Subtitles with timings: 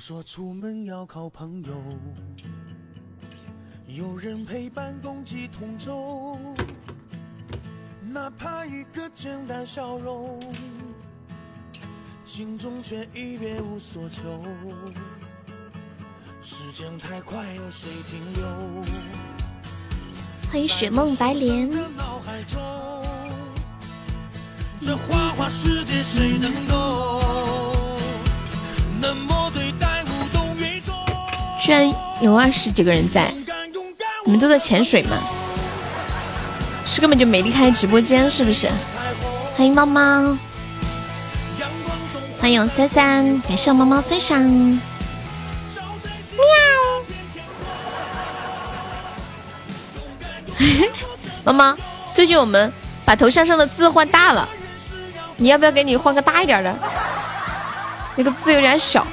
[0.00, 1.74] 说出门要靠朋友，
[3.86, 6.38] 有人陪伴共济同舟，
[8.02, 10.40] 哪怕一个简单笑容，
[12.24, 14.42] 心中却已别无所求。
[16.40, 18.48] 时间太快，有谁停留？
[20.50, 21.70] 欢迎雪梦白莲。
[24.80, 27.20] 这花花世界谁能够？
[28.98, 29.39] 那么对待无动于衷。
[31.70, 31.88] 居然
[32.20, 33.32] 有二十几个人在，
[34.24, 35.16] 你们都在潜水吗？
[36.84, 38.68] 是根本就没离开直播间，是不是？
[39.56, 40.36] 欢迎猫猫，
[42.40, 44.42] 欢迎三三，感谢猫猫分享。
[44.42, 44.80] 喵。
[51.44, 51.76] 猫猫，
[52.12, 52.72] 最近我们
[53.04, 54.48] 把头像上的字换大了。
[55.36, 56.76] 你要不要给你换个大一点的？
[58.16, 59.06] 那个字有点小。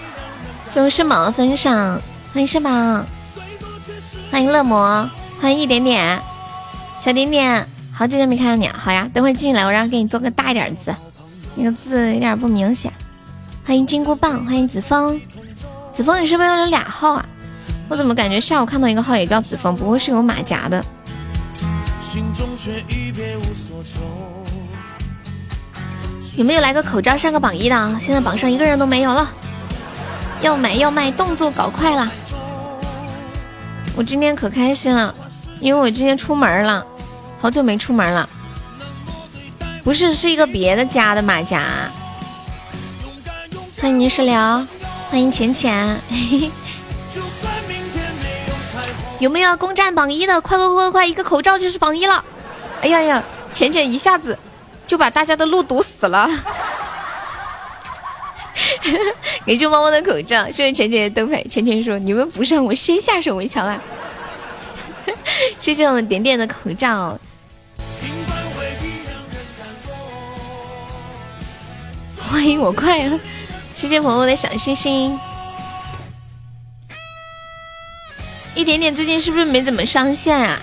[0.74, 2.02] 欢迎圣宝的分享，
[2.34, 2.70] 欢迎圣宝，
[4.32, 5.10] 欢迎乐魔，
[5.42, 6.22] 欢迎一点点，
[7.00, 10.96] 小点点，好久都没看到你了，好呀，等会进来我让给你做个大一点的字，
[11.56, 12.92] 那个字有点不明显。
[13.66, 15.20] 欢迎金箍棒，欢迎子枫，
[15.92, 17.26] 子枫你是不是有俩号啊？
[17.90, 20.84] 我怎么感觉下午看到一个号也叫子枫，不过是有马甲的。
[26.36, 27.98] 有没有来个口罩上个榜一的？
[28.00, 29.34] 现在榜上一个人都没有了。
[30.42, 32.12] 要买要卖，动作搞快了。
[33.96, 35.14] 我今天可开心了，
[35.60, 36.86] 因为我今天出门了，
[37.42, 38.30] 好久没出门了。
[39.84, 41.64] 不是，是一个别的家的马甲。
[43.82, 44.36] 欢迎泥石流，
[45.10, 46.00] 欢迎浅浅。
[49.20, 50.40] 有没有攻占榜一的？
[50.42, 52.24] 快快快快快，一个口罩就是榜一了。
[52.82, 54.38] 哎呀呀，浅浅一下子。
[54.86, 56.30] 就把大家的路堵死了。
[59.46, 61.44] 给猪猫猫的口罩，谢谢浅浅的灯牌。
[61.44, 63.82] 浅浅说：“你们不上，我先下手为强啊！”
[65.60, 67.20] 谢谢我们点点的口罩。
[72.18, 73.20] 欢迎我快乐，
[73.74, 75.18] 谢谢朋友的小心心。
[78.54, 80.60] 一点点最近是不是没怎么上线啊？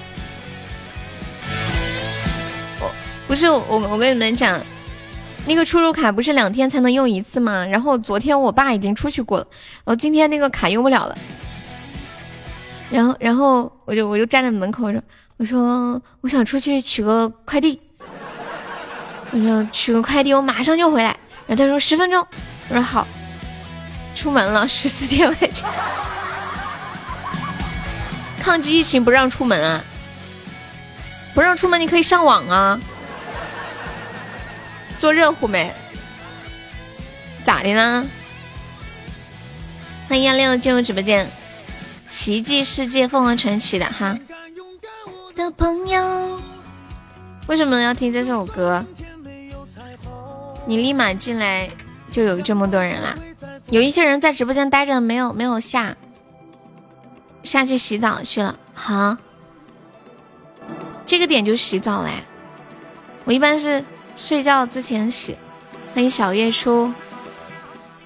[2.80, 2.92] 我
[3.26, 4.60] 不是我，我跟你们讲，
[5.46, 7.64] 那个出入卡不是两天才能用一次吗？
[7.66, 9.46] 然后昨天我爸已经出去过了，
[9.84, 11.16] 我今天那个卡用不了了。
[12.90, 15.02] 然后，然后我就我就站在门口说
[15.36, 17.80] ：“我说我想出去取个快递，
[19.32, 21.16] 我说取个快递，我马上就回来。”
[21.46, 22.26] 然后他说十分钟，
[22.68, 23.06] 我说好。
[24.14, 25.64] 出门了 十四天我才去。
[28.40, 29.82] 抗击疫情不让出门啊？
[31.34, 32.80] 不让出门你可以上网啊。
[35.04, 35.70] 做热乎没？
[37.44, 38.08] 咋的呢？
[40.08, 41.30] 欢迎幺六进入直播间，
[42.08, 44.18] 奇迹世界凤凰传奇的哈。
[47.46, 48.82] 为什么要听这首歌？
[50.64, 51.68] 你立马进来
[52.10, 53.14] 就有这么多人啦。
[53.68, 55.94] 有一些人在直播间待着，没有没有下，
[57.42, 58.58] 下去洗澡去了。
[58.72, 59.18] 好，
[61.04, 62.10] 这个点就洗澡嘞。
[63.26, 63.84] 我一般是。
[64.16, 65.36] 睡觉之前洗。
[65.94, 66.92] 欢迎小月初，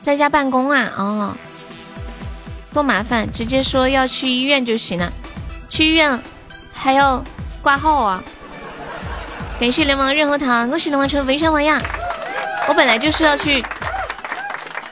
[0.02, 0.92] 在家办公啊？
[0.96, 1.34] 哦，
[2.72, 5.12] 多麻烦，直接说要去医院就行了。
[5.68, 6.18] 去医院
[6.72, 7.22] 还要
[7.62, 8.22] 挂号啊？
[9.60, 11.82] 感谢流氓润喉糖，恭喜联盟成为上榜呀。
[12.68, 13.64] 我本来就是要去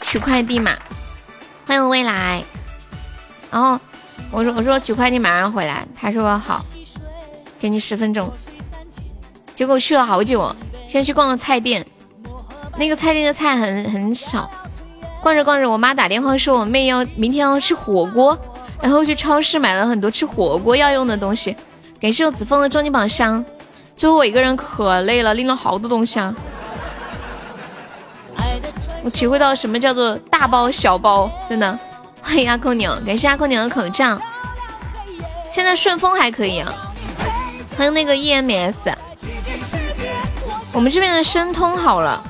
[0.03, 0.73] 取快递嘛。
[1.67, 2.43] 欢迎未来。
[3.51, 3.79] 然后
[4.31, 6.63] 我说我说取快递马上回来，他说好，
[7.59, 8.33] 给你十分钟。
[9.55, 10.55] 结果去了好久。
[10.87, 11.85] 先去逛个菜店，
[12.77, 14.51] 那个菜店的菜很很少。
[15.23, 18.39] 逛着逛着，我妈打电话说我妹要明天要吃火锅，
[18.81, 21.57] 然后去超市买了很多吃火锅要用的东西。
[22.01, 23.45] 感谢我子枫的终极宝箱，
[23.97, 26.35] 最后我一个人可累了，拎了好多东西啊。
[29.03, 31.79] 我体会到什么叫做大包小包，真的。
[32.23, 34.21] 欢迎阿空牛，感谢阿空牛的口罩。
[35.51, 36.73] 现在顺丰还可以啊。
[37.77, 38.93] 还有那个 EMS。
[40.77, 42.23] 我们这边的申通好了，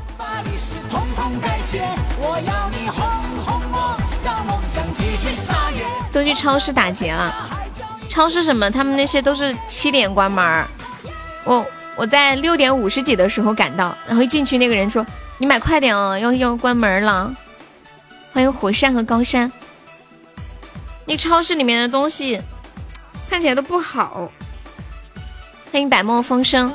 [6.13, 7.35] 都去超市打劫了。
[8.09, 8.71] 超市什么？
[8.71, 10.65] 他们那些都是七点关门。
[11.43, 11.67] 我
[11.97, 15.05] 我在六点五十几的时候赶到，然后一进去那个人说
[15.39, 17.35] ：“你买快点哦，要要关门了。”
[18.33, 19.51] 欢迎火山和高山。
[21.05, 22.41] 那超市里面的东西
[23.29, 24.31] 看起来都不好。
[25.73, 26.73] 欢迎百墨风声。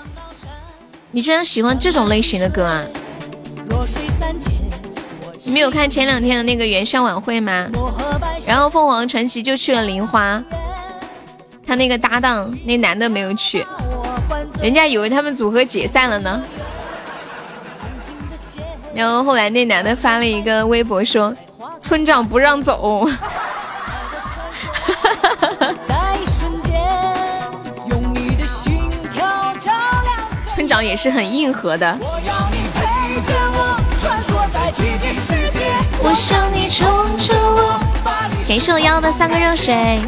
[1.11, 2.83] 你居然喜欢这种类型的歌啊？
[5.43, 7.67] 你没有看前两天的那个元宵晚会吗？
[8.45, 10.41] 然后凤凰传奇就去了林花，
[11.65, 13.65] 他那个搭档那男的没有去，
[14.61, 16.41] 人家以为他们组合解散了呢。
[18.95, 21.33] 然后后来那男的发了一个微博说
[21.81, 23.05] ：“村长不让走。”
[30.83, 31.97] 也是很硬核的。
[36.03, 36.87] 我想你宠
[37.17, 37.79] 着我。
[38.47, 40.01] 感谢我要的三个热水。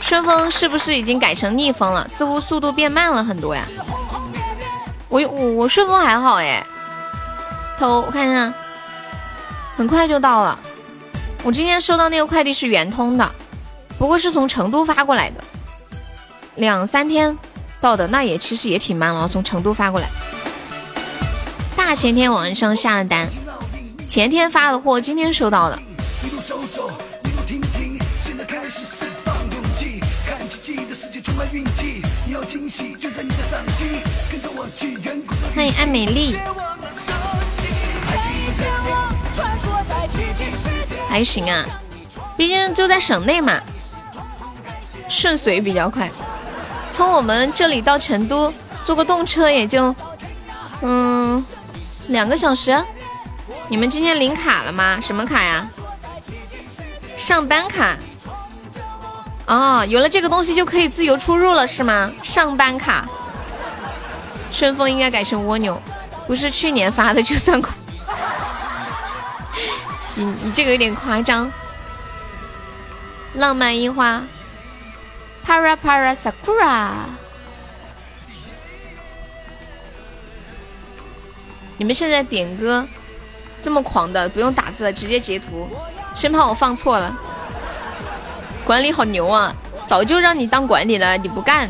[0.00, 2.06] 顺风是不是已经改成逆风了？
[2.08, 3.62] 似乎速度变慢了很多呀。
[5.08, 6.64] 我我我顺丰还好哎，
[7.78, 8.52] 头我看一下，
[9.76, 10.58] 很快就到了。
[11.42, 13.28] 我今天收到那个快递是圆通的，
[13.98, 15.42] 不过是从成都发过来的，
[16.56, 17.36] 两三天
[17.80, 20.08] 到的，那也其实也挺慢了，从成都发过来。
[21.74, 23.26] 大前天晚上下的单，
[24.06, 25.78] 前天发的货，今天收到的。
[35.54, 36.36] 欢迎爱美丽，
[41.08, 41.64] 还行啊，
[42.36, 43.60] 毕竟就在省内嘛，
[45.08, 46.10] 顺遂比较快。
[46.92, 48.52] 从我们这里到成都，
[48.84, 49.94] 坐个动车也就，
[50.82, 51.44] 嗯。
[52.08, 52.76] 两个小时，
[53.68, 54.98] 你们今天领卡了吗？
[55.00, 55.68] 什么卡呀？
[57.16, 57.96] 上班卡。
[59.46, 62.10] 哦，有了这个东西就可以自由出入了，是吗？
[62.20, 63.08] 上班卡。
[64.50, 65.80] 顺丰应该改成蜗牛，
[66.26, 67.72] 不是去年发的就算快。
[70.00, 71.48] 行， 你这个有点夸张。
[73.34, 74.20] 浪漫樱花
[75.50, 76.90] ，Para Para Sakura。
[81.76, 82.86] 你们现在点歌
[83.60, 85.68] 这么狂的，不用打字，直接截图，
[86.14, 87.12] 生怕我放错了。
[88.64, 89.52] 管理好牛啊，
[89.88, 91.68] 早就让你当管理了，你不干。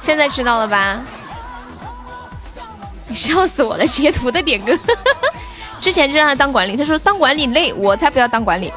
[0.00, 1.00] 现在知道了吧？
[3.06, 4.76] 你笑死我了，截图的点歌，
[5.80, 8.72] 之前就让他当管理，他说当管理累，我才不要当管理。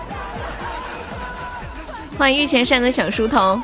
[2.19, 3.63] 欢迎御前山的小书童，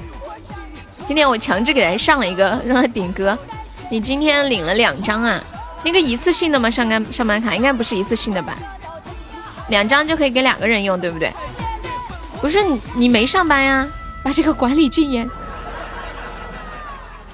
[1.06, 3.38] 今天我强制给他上了一个，让他点歌。
[3.92, 5.44] 你今天领了两张啊？
[5.84, 6.72] 那个一次性的吗？
[6.72, 8.58] 上班上班卡应该不是一次性的吧？
[9.68, 11.34] 两张就可以给两个人用，对不对？
[12.40, 13.86] 不是你你没上班呀？
[14.24, 15.30] 把这个管理禁言。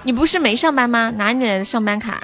[0.02, 1.14] 你不是没上班吗？
[1.16, 2.24] 哪里来的上班卡？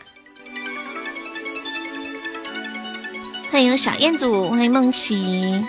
[3.52, 5.64] 欢迎小彦祖，欢迎梦琪。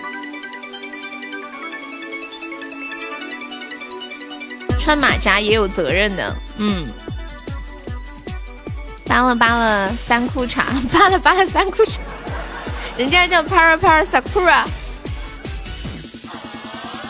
[4.89, 6.87] 穿马甲也有责任的，嗯。
[9.05, 11.99] 扒了扒了三裤衩， 扒了扒了三裤衩，
[12.97, 14.65] 人家叫 Para Para Sakura。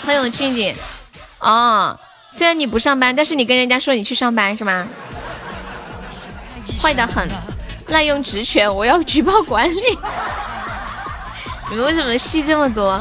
[0.04, 0.74] 欢迎静静，
[1.38, 1.96] 哦，
[2.28, 4.84] 虽然你不上班，但是你跟人家说你去上班是吗？
[6.82, 7.28] 坏的很，
[7.86, 9.80] 滥用职权，我要举报管理。
[11.70, 13.00] 你们为什么戏这么多？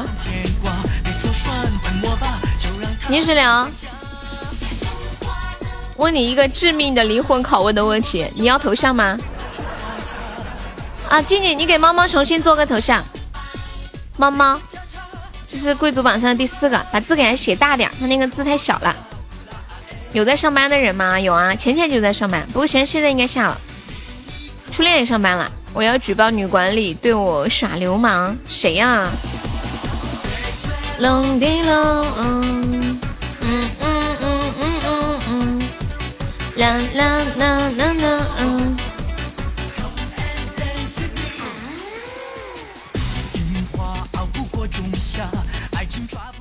[3.08, 3.68] 泥石流。
[5.98, 9.18] 问你一个致命的灵魂拷问的问题，你要头像吗？
[11.08, 13.04] 啊，静静，你给猫猫重新做个头像。
[14.16, 14.60] 猫猫，
[15.44, 18.94] 这是贵族榜上第四个，把字给它写大点，它那个字太小了。
[20.12, 21.18] 有在上班的人吗？
[21.18, 23.60] 有啊，前天就在上班，不过现现在应该下了。
[24.70, 28.36] 初恋也上班了，我要举报女管理对我耍流氓。
[28.48, 29.08] 谁呀？
[30.98, 32.77] 冷的冷，嗯
[36.68, 38.76] 啦啦啦啦啦，嗯。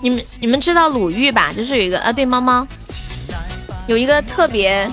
[0.01, 1.53] 你们你们知道鲁豫吧？
[1.53, 2.67] 就是有一个啊，对猫猫，
[3.87, 4.89] 有一个特别，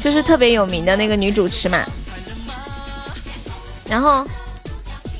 [0.00, 1.84] 就是特别有名的那个女主持嘛。
[3.86, 4.26] 然后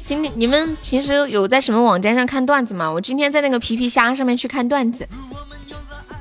[0.03, 2.91] 今天你们平时有在什么网站上看段子吗？
[2.91, 5.07] 我今天在那个皮皮虾上面去看段子，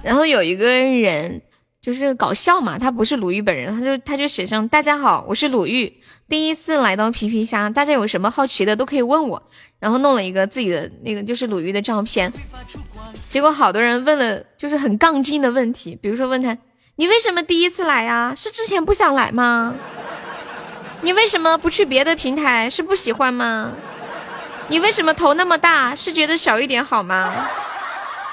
[0.03, 1.41] 然后有一个人。
[1.87, 9.41] 就是搞笑嘛，他不是鲁豫本人，他就他就写上大家好，我是鲁豫，第一次来到皮皮虾，大家有什么好奇的都可以问我，
[9.79, 12.29] 然后弄了一个自己的那个就是鲁豫的照片，
[13.21, 16.57] 结果好多人问了就是很杠精的问题，比如说问他
[16.97, 18.33] 你为什么第一次来呀？
[18.35, 19.73] 是之前不想来吗？
[20.99, 22.69] 你为什么不去别的平台？
[22.69, 23.71] 是不喜欢吗？
[24.67, 25.95] 你为什么头那么大？
[25.95, 27.33] 是觉得小一点好吗？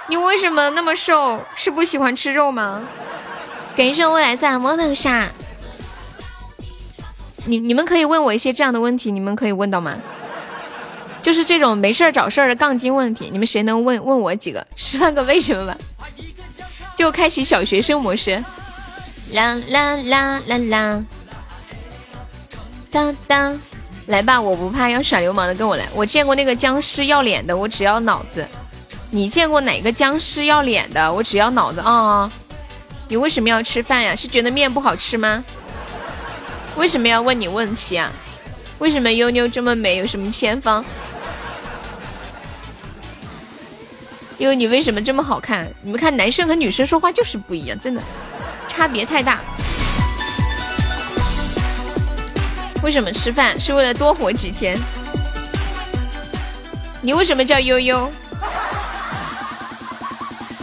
[0.08, 1.40] 你为什么那么瘦？
[1.54, 2.82] 是不喜欢吃肉吗？
[3.76, 5.28] 感谢未来在摩托上，
[7.44, 9.96] 你你们可以问我一些这样的问题，你们可以问到吗？
[11.20, 14.64] 就是这种没事儿找事儿的杠精问题，你们谁能问问我几个？
[14.76, 15.76] 十万个为什么吧？
[16.94, 18.44] 就开启小学生模式。
[19.32, 21.04] 啦啦啦啦啦，
[22.90, 23.58] 当当，
[24.06, 25.88] 来吧，我不怕，要耍流氓的跟我来。
[25.94, 28.46] 我见过那个僵尸要脸的，我只要脑子。
[29.10, 31.12] 你见过哪个僵尸要脸的？
[31.12, 32.30] 我只要脑子啊！
[33.08, 34.16] 你为什么要吃饭呀？
[34.16, 35.44] 是觉得面不好吃吗？
[36.76, 38.10] 为什么要问你问题啊？
[38.78, 39.96] 为什么悠悠这么美？
[39.98, 40.84] 有什么偏方？
[44.36, 45.72] 因为你为什么这么好看？
[45.82, 48.02] 你们看男生和女生说话就是不一样，真的
[48.66, 49.40] 差别太大。
[52.82, 54.76] 为什么吃饭是为了多活几天？
[57.00, 58.10] 你为什么叫悠悠？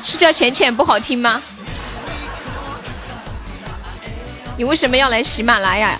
[0.03, 1.41] 是叫浅浅不好听吗？
[4.61, 5.99] 你为什么要来喜马拉雅？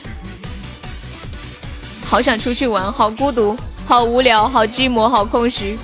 [2.06, 5.80] 好想出去玩，好孤独，好无聊，好寂寞，好空虚。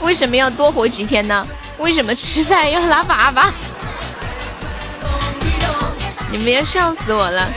[0.00, 1.46] 为什么要多活几天呢？
[1.78, 3.52] 为什么吃饭要拉粑粑？
[6.32, 7.48] 你们要笑死我了！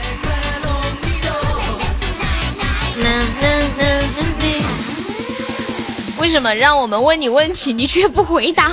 [6.20, 8.70] 为什么让我们问你问题，你却不回答？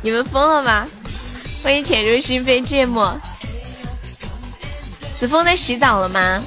[0.00, 0.88] 你们疯了吗？
[1.64, 3.18] 欢迎潜入心扉芥末。
[5.16, 6.42] 子枫在洗澡了吗？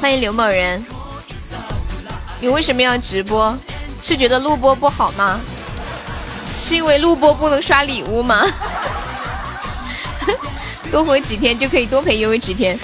[0.00, 0.84] 欢迎刘某人。
[2.40, 3.56] 你为什么要直播？
[4.02, 5.38] 是觉得录播不好吗？
[6.58, 8.44] 是因为录播不能刷礼物吗？
[10.90, 12.76] 多活几天就可以多陪悠悠几天？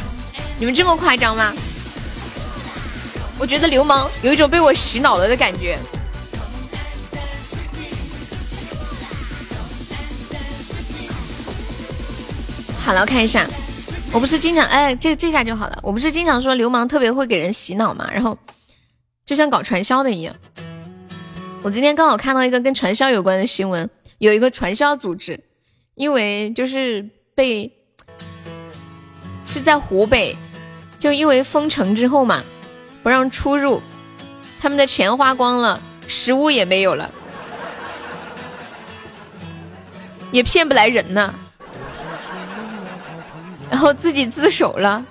[0.56, 1.52] 你们这么夸张吗？
[3.40, 5.76] 我觉得流氓有一种被我洗脑了的感觉。
[12.90, 13.46] 好了，看一下，
[14.12, 15.78] 我不是经常哎，这这下就好了。
[15.80, 18.36] 我不是经常说流氓特别会给人洗脑嘛，然后
[19.24, 20.34] 就像搞传销的一样。
[21.62, 25.38] 我今天刚好看到一个跟传销有关的新闻，有一个传销组织，
[25.94, 27.72] 因为就是被
[29.46, 30.36] 是在湖北，
[30.98, 32.42] 就因为封城之后嘛，
[33.04, 33.80] 不让出入，
[34.60, 37.08] 他们的钱花光了，食物也没有了，
[40.32, 41.32] 也骗不来人呢。
[43.70, 45.02] 然后自己自首了。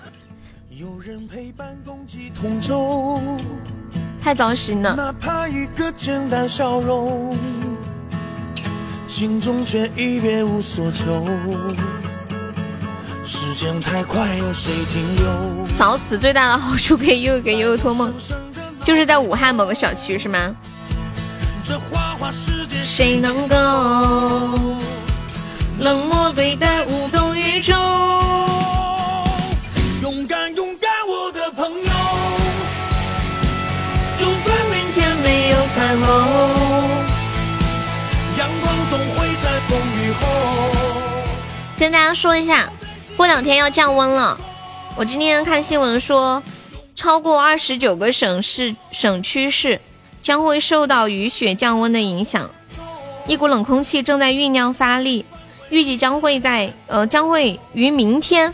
[4.22, 4.94] 太糟心了。
[4.96, 7.36] 哪怕一个简单笑容，
[9.08, 11.26] 心中却别无所求。
[13.26, 15.66] 时间太快，有谁停留？
[15.78, 18.14] 早死最大的好处可以又给悠悠托梦，
[18.84, 20.54] 就是在武汉某个小区是吗？
[21.64, 23.56] 这花花世界谁能够？
[25.80, 27.76] 冷漠对待无动于衷？
[35.72, 36.06] 彩虹，
[38.38, 40.28] 阳光总会在风雨后。
[41.78, 42.70] 跟大家说一下，
[43.16, 44.38] 过两天要降温了。
[44.98, 46.42] 我今天看新闻说，
[46.96, 49.80] 超过二十九个省市、省区市
[50.22, 52.50] 将会受到雨雪降温的影响。
[53.28, 55.26] 一股冷空气正在酝酿发力，
[55.70, 58.54] 预计将会在呃将会于明天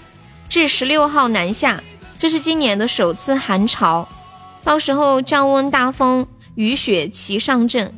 [0.50, 1.82] 至十六号南下，
[2.18, 4.08] 这是今年的首次寒潮。
[4.64, 6.28] 到时候降温大风。
[6.56, 7.94] 雨雪齐上阵，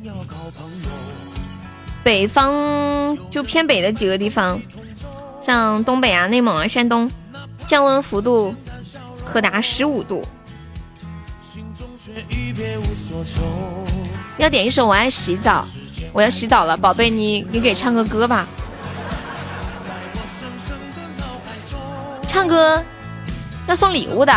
[2.02, 4.60] 北方就偏北的几个地方，
[5.38, 7.08] 像东北啊、内蒙啊、山东，
[7.68, 8.52] 降温幅度
[9.24, 10.26] 可达十五度。
[14.38, 15.64] 要点一首《我爱洗澡》，
[16.12, 18.44] 我要洗澡了，宝贝，你你给唱个歌吧。
[22.38, 22.80] 唱歌
[23.66, 24.32] 要送礼物的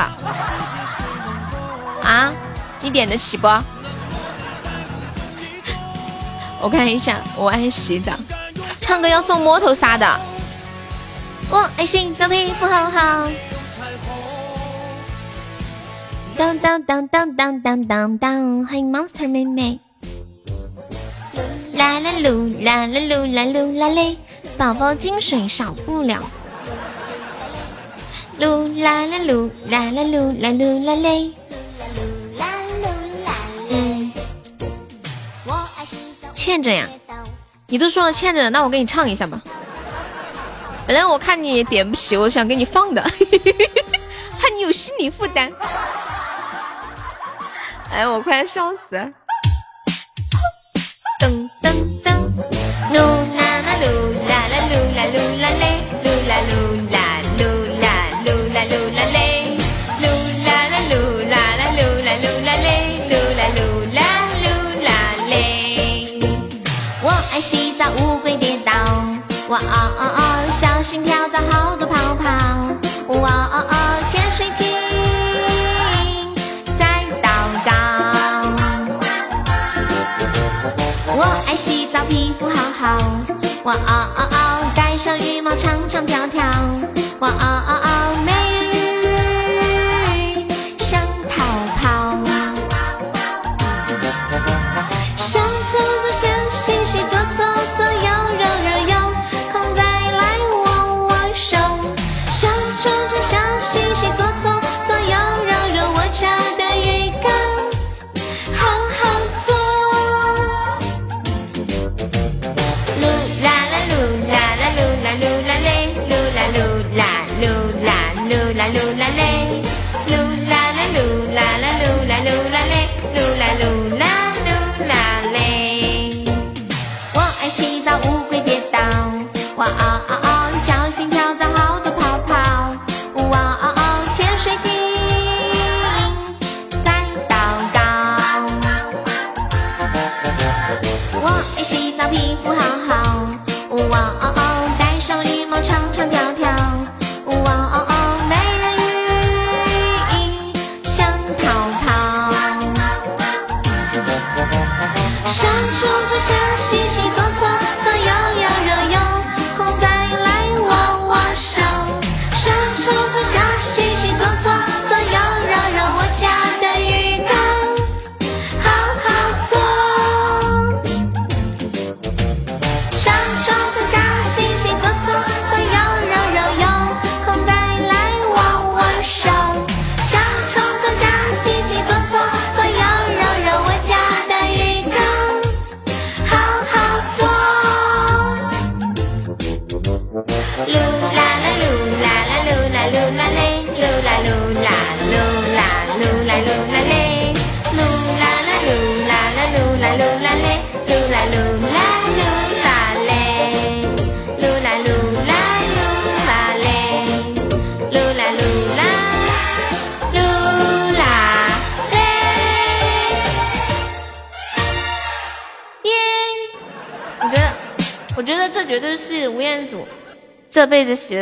[2.03, 2.34] 啊？
[2.81, 3.46] 你点得起不？
[6.60, 8.13] 我看一下，我爱洗澡，
[8.81, 10.20] 唱歌要送摸头杀的。
[11.51, 13.29] 我爱洗澡，皮肤好好。
[16.36, 19.79] 当当当当当当当当，欢迎 Monster 妹妹。
[21.75, 24.17] 啦啦噜啦啦噜啦噜啦嘞，
[24.58, 26.17] 宝宝金水少不了。
[28.41, 31.31] 噜啦啦噜啦啦噜啦噜啦嘞。
[36.33, 36.89] 欠着呀，
[37.67, 39.39] 你都说了欠着，那我给你唱一下吧。
[40.88, 43.01] 本来我看你点不起，我想给你放的，
[44.41, 45.53] 怕你有心理负担。
[47.91, 49.07] 哎，我快要笑死 了。
[51.19, 51.71] 噔噔
[52.03, 52.10] 噔，
[52.91, 52.98] 噜
[53.38, 53.86] 啦啦噜
[54.27, 55.50] 啦啦噜啦噜啦
[69.51, 69.63] 哇哦
[70.00, 72.24] 哦哦，小心跳蚤好多泡泡。
[73.20, 73.75] 哇哦哦，
[74.10, 74.65] 潜水艇
[76.79, 77.27] 在祷
[77.65, 77.70] 告。
[81.13, 82.98] 我爱洗澡，皮肤好好。
[83.65, 86.41] 哇哦哦哦，戴上羽毛，唱唱跳跳。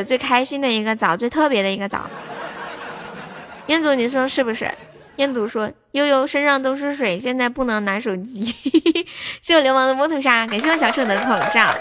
[0.03, 2.09] 最开心的一个枣，最特别的一个枣。
[3.67, 4.69] 彦祖，你说是不是？
[5.17, 8.55] 彦祖说：“悠悠身上都是水，现在不能拿手机。”
[9.43, 11.75] 谢我流氓的摸头杀，感谢我小丑的口罩，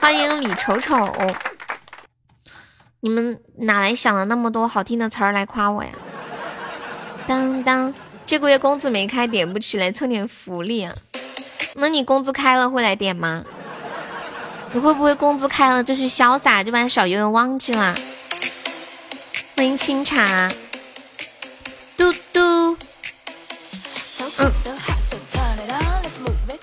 [0.00, 1.10] 欢迎李丑丑。
[3.00, 5.90] 你们哪来想了那么多好听的词儿来夸我呀？
[7.26, 7.94] 当当，
[8.26, 10.94] 这个月工资没开，点不起来，蹭点福利啊。
[11.76, 13.42] 那你工资开了会来点吗？
[14.72, 17.94] 你会不会工资开了就去潇洒，就把小悠悠忘记了？
[19.56, 20.48] 欢迎清茶，
[21.96, 22.76] 嘟嘟，
[24.38, 24.50] 嗯，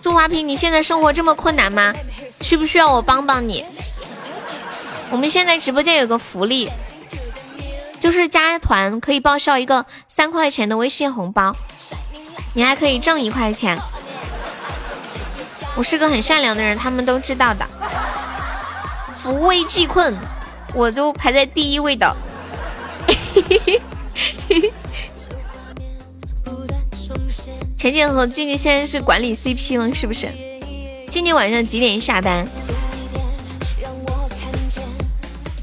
[0.02, 1.94] 朱华平，你现在生活这么困难吗？
[2.42, 3.66] 需不需要我帮帮你？
[5.10, 6.70] 我们现在直播间有个福利，
[8.00, 11.54] 就是加团可以报销一个三块钱的微信红包，
[12.54, 13.78] 你还可以挣一块钱。
[15.78, 17.64] 我是个很善良的人，他们都知道的。
[19.16, 20.18] 扶危济困，
[20.74, 22.18] 我都排在第一位的。
[27.78, 30.34] 浅浅和静静现在是管理 CP 了，是不是？
[31.12, 32.48] 静静晚上几点下班？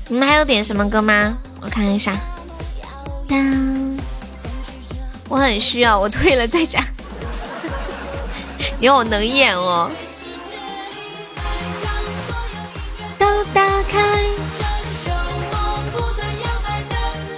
[0.08, 1.36] 你们还有点什么歌吗？
[1.60, 2.16] 我看一下。
[3.28, 3.98] 当，
[5.28, 6.80] 我很需要，我退了再讲。
[8.78, 9.90] 你好能演哦！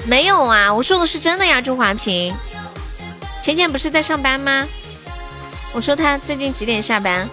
[0.09, 2.35] 没有啊，我说的是真的呀，朱华平。
[3.43, 4.67] 浅浅不是在上班吗？
[5.73, 7.29] 我说他最近几点下班？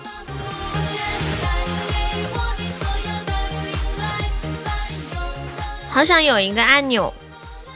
[5.90, 7.14] 好想有一个按钮，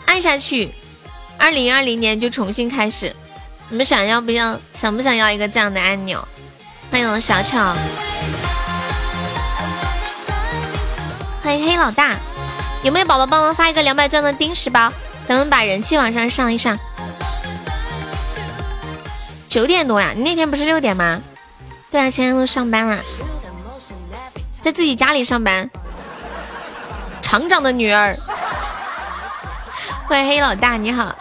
[0.07, 0.73] 按下去，
[1.37, 3.15] 二零二零年就重新开始。
[3.69, 4.59] 你们想要不要？
[4.73, 6.27] 想不想要一个这样的按钮？
[6.89, 7.75] 欢迎小巧，
[11.47, 12.17] 欢迎黑老大。
[12.83, 14.91] 有没有宝宝帮忙发一个两百钻的丁石包？
[15.25, 16.77] 咱们把人气往上上一上。
[19.47, 21.21] 九点多呀，你那天不是六点吗？
[21.89, 23.01] 对啊，现在都上班了，
[24.61, 25.69] 在自己家里上班。
[27.21, 28.17] 厂长的女儿，
[30.09, 31.15] 欢迎黑老大，你好。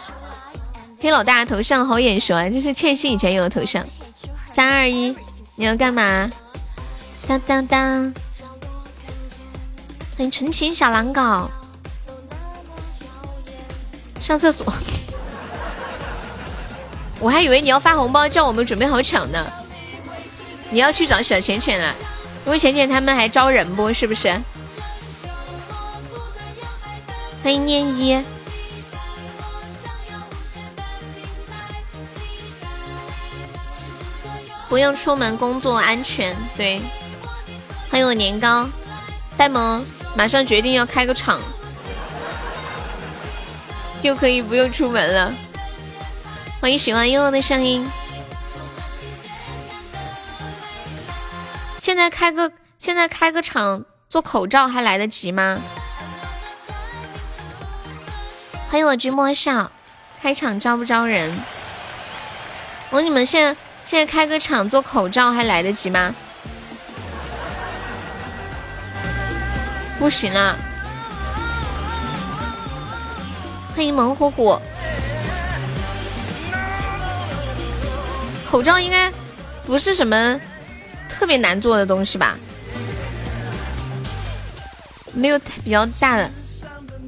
[0.99, 3.81] 黑老大头像好眼熟啊，这是倩茜以前有的头像。
[4.43, 5.15] 三二一，
[5.55, 6.29] 你要干嘛？
[7.29, 8.13] 当当当，
[10.17, 11.47] 欢迎纯情小狼狗。
[14.19, 14.65] 上厕所，
[17.21, 19.45] 我还以为你要发红包叫我们准备好抢呢。
[20.71, 21.93] 你要去找小浅浅了，
[22.47, 23.93] 因为浅浅他们还招人不？
[23.93, 24.27] 是不是？
[27.43, 28.19] 欢迎念一。
[34.67, 36.81] 不用出门工作安全，对。
[37.91, 38.67] 欢迎我年糕，
[39.37, 41.39] 呆萌马上决定要开个厂，
[44.01, 45.33] 就可以不用出门了。
[46.59, 47.87] 欢迎喜欢悠悠的声音。
[51.77, 55.59] 现在开个现在开个厂做口罩还来得及吗？
[58.69, 59.71] 欢迎我君莫笑，
[60.21, 61.33] 开厂招不招人？
[62.89, 66.13] 我你们现在现在开个厂做口罩还来得及吗？
[69.99, 70.55] 不行啊！
[73.75, 74.59] 欢迎猛虎虎，
[78.45, 79.11] 口罩应该
[79.65, 80.39] 不是什么。
[81.09, 82.37] 特别难做的东西吧，
[85.13, 86.29] 没有比较大的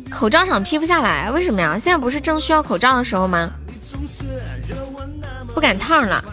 [0.10, 1.73] 口罩厂批不下来，为什么呀？
[1.73, 3.52] 现在不是正需要口罩的时候吗？
[5.54, 6.23] 不赶趟了，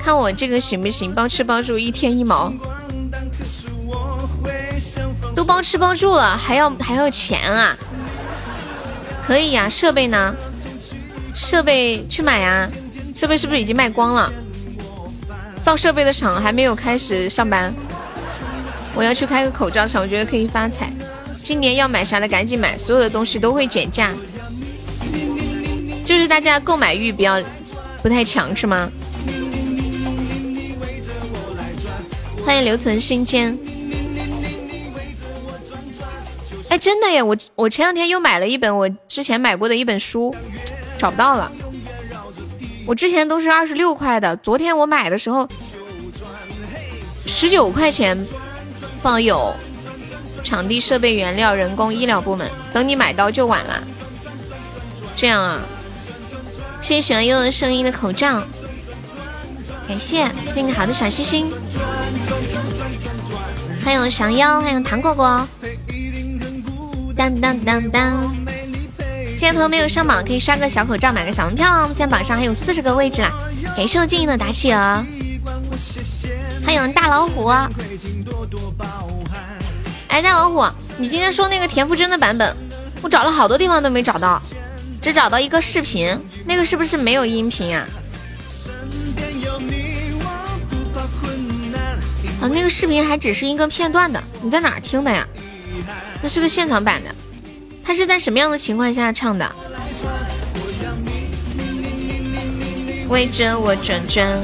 [0.00, 1.14] 看我这个行不行？
[1.14, 2.52] 包吃包住，一天一毛，
[5.38, 7.76] 都包吃包住了，还要还要钱啊？
[9.24, 10.34] 可以呀，设备呢？
[11.32, 12.68] 设备去买呀？
[13.14, 14.32] 设备是不是已经卖光了？
[15.62, 17.72] 造设备的厂还没有开始上班，
[18.96, 20.92] 我要去开个口罩厂，我觉得可以发财。
[21.40, 24.12] 今年要买啥的赶紧买，所有的东西都会减价，
[26.04, 27.40] 就是大家购买欲比较
[28.02, 28.90] 不太强，是吗？
[32.44, 33.56] 欢迎留存心间。
[36.70, 37.22] 哎，真的耶！
[37.22, 40.34] 我我前两天又买了一本我之前买过的一本书，
[40.98, 41.50] 找不到了。
[42.86, 45.48] 我之前都是二十六块的，昨天我买的时候
[47.26, 48.18] 十九块钱
[49.02, 49.54] 包邮，
[50.44, 53.82] 场地、设备、原料、人工、医疗部门，等你买到就晚了。
[55.16, 55.60] 这样啊，
[56.80, 58.42] 谢谢喜欢悠悠声音的口罩，
[59.88, 61.52] 感谢，谢谢好的小心心，
[63.84, 65.46] 还有小妖，还有糖果果，
[67.18, 68.36] 当当当当。
[69.36, 71.68] 现在朋友没有上榜，可以刷个小口罩，买个小门票。
[71.68, 73.32] 哦现在榜上还有四十个位置啦，
[73.76, 75.04] 感谢我静怡的打企鹅，
[76.64, 77.46] 还有大老虎。
[80.06, 80.64] 哎，大老虎，
[80.96, 82.56] 你今天说那个田馥甄的版本，
[83.02, 84.40] 我找了好多地方都没找到，
[85.02, 87.84] 只找到一个视频，那个是不是没有音频啊？
[92.40, 95.26] 啊，那个视频还只是一个片段的，你在哪儿听的呀？
[96.22, 97.14] 那是个现场版的。
[97.84, 99.50] 他是在什么样的情况下唱的？
[103.08, 104.38] 围着我转转。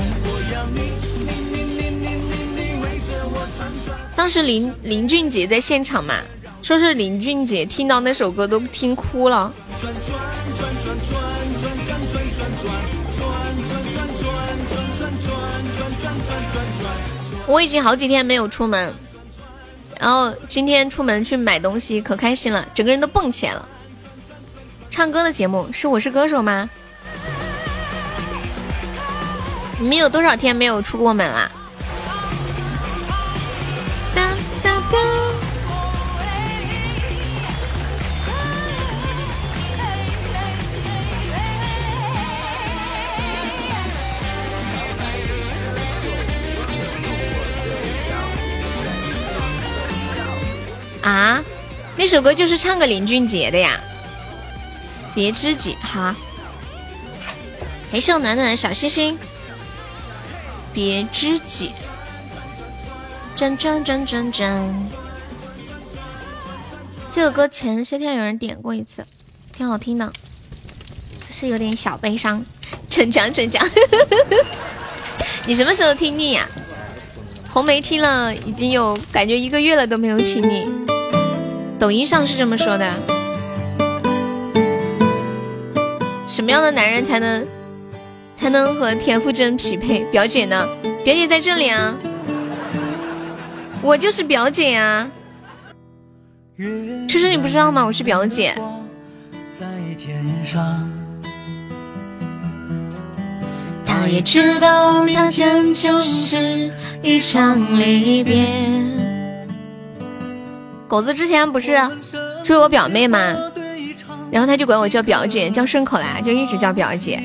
[4.16, 6.14] 当时林林俊杰在现场嘛，
[6.62, 9.52] 说是林俊杰听到那首歌都听哭了。
[17.46, 18.90] 我已经好几天没有出门。
[20.04, 23.66] 然后今天出门去买东西，可开心了，整个人都蹦起来了。
[24.90, 26.68] 唱歌的节目是《我是歌手》吗？
[29.80, 31.50] 你们有多少天没有出过门啦？
[51.04, 51.44] 啊，
[51.96, 53.78] 那首歌就是唱给林俊杰的呀，
[55.14, 56.16] 别知己哈，
[57.92, 59.18] 还是暖暖的小星星，
[60.72, 61.72] 别知己，
[63.36, 64.90] 转转转转转，
[67.12, 69.04] 这首歌前些天有人点过一次，
[69.52, 70.10] 挺好听的，
[71.30, 72.42] 是有点小悲伤，
[72.88, 73.62] 逞强逞强，
[75.44, 76.48] 你什么时候听腻呀？
[77.50, 80.66] 红梅听了已经有感觉一个月了都没有听腻。
[81.78, 82.90] 抖音上是这么说的，
[86.26, 87.46] 什么样的男人才能
[88.36, 90.04] 才能和田馥甄匹配？
[90.04, 90.66] 表姐呢？
[91.04, 91.94] 表姐在这里啊，
[93.82, 95.10] 我就是表姐啊。
[97.08, 97.84] 其实你不知道吗？
[97.84, 98.54] 我是表姐。
[103.86, 108.46] 他也知道，那真就是一场离别。
[110.86, 111.76] 狗子之前不是
[112.44, 113.34] 追我表妹吗？
[114.30, 117.22] 然后他就管我叫表姐，叫顺口啦，就一直叫表姐。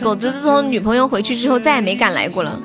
[0.00, 2.60] 狗子自从女朋友回去之后，再也没敢来过了。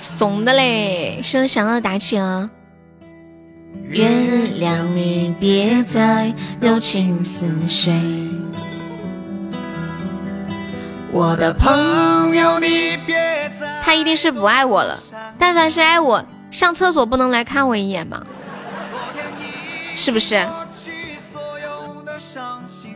[0.00, 2.48] 怂的嘞，是想要打起啊。
[3.84, 4.10] 原
[4.60, 7.94] 谅你，别再柔情似水。
[11.10, 13.80] 我的朋友，你别再。
[13.82, 14.98] 他一定是不爱我了。
[15.38, 18.22] 但凡是爱我，上厕所不能来看我一眼吗？
[19.94, 20.46] 是不是？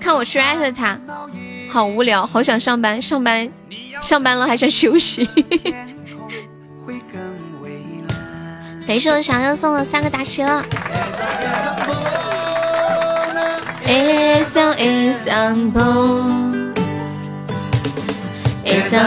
[0.00, 0.98] 看我去艾特他，
[1.70, 3.48] 好无聊，好想上班，上班，
[4.00, 5.28] 上班了还想休息。
[8.86, 10.42] 感谢我小优送了三个大蛇。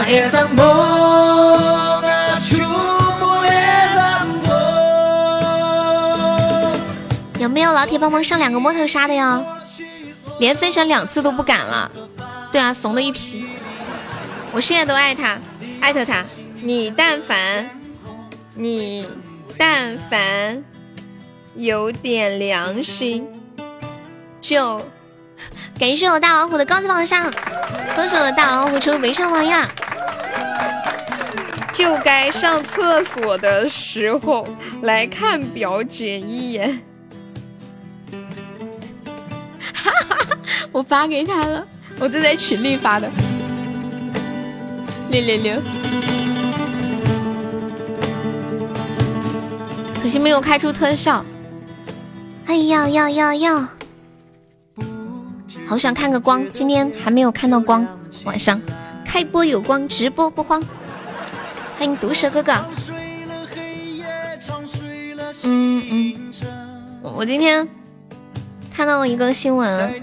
[0.07, 1.84] 有
[7.55, 9.45] 没有老铁帮忙上两个摸头杀的哟？
[10.39, 11.89] 连分享两次都不敢了。
[12.51, 13.45] 对啊，怂的一批。
[14.51, 15.39] 我现在都爱他，
[15.79, 16.25] 艾特他。
[16.59, 17.69] 你但凡，
[18.55, 19.07] 你。
[19.57, 20.61] 但凡
[21.53, 23.25] 有点良心，
[24.41, 24.81] 就
[25.79, 27.31] 感谢我大老虎的高级榜上，
[27.95, 29.69] 恭喜我大老虎成为围场王呀！
[31.71, 34.45] 就该上厕所的时候
[34.81, 36.83] 来看表姐一眼。
[39.91, 40.37] 哈哈，
[40.71, 41.65] 我发给他了，
[41.99, 43.09] 我就在群里发的。
[45.11, 45.61] 六六六。
[50.01, 51.25] 可惜没有开出特效。
[52.45, 53.69] 哎呀呀呀呀！
[55.67, 57.85] 好想看个光，今天还没有看到光。
[58.23, 58.61] 晚上
[59.03, 60.61] 开播有光，直播不慌。
[61.77, 62.53] 欢迎毒蛇哥哥。
[65.43, 66.33] 嗯嗯，
[67.01, 67.67] 我今天
[68.75, 70.01] 看到了一个新闻，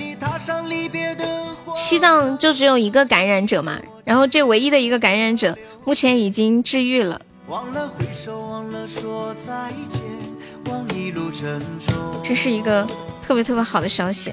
[1.76, 5.54] 西藏就只有一个感染者嘛，然后这唯一的一个感染者
[5.84, 7.20] 目前已经治愈了。
[12.22, 12.86] 这是一个
[13.20, 14.32] 特别特别好的消息。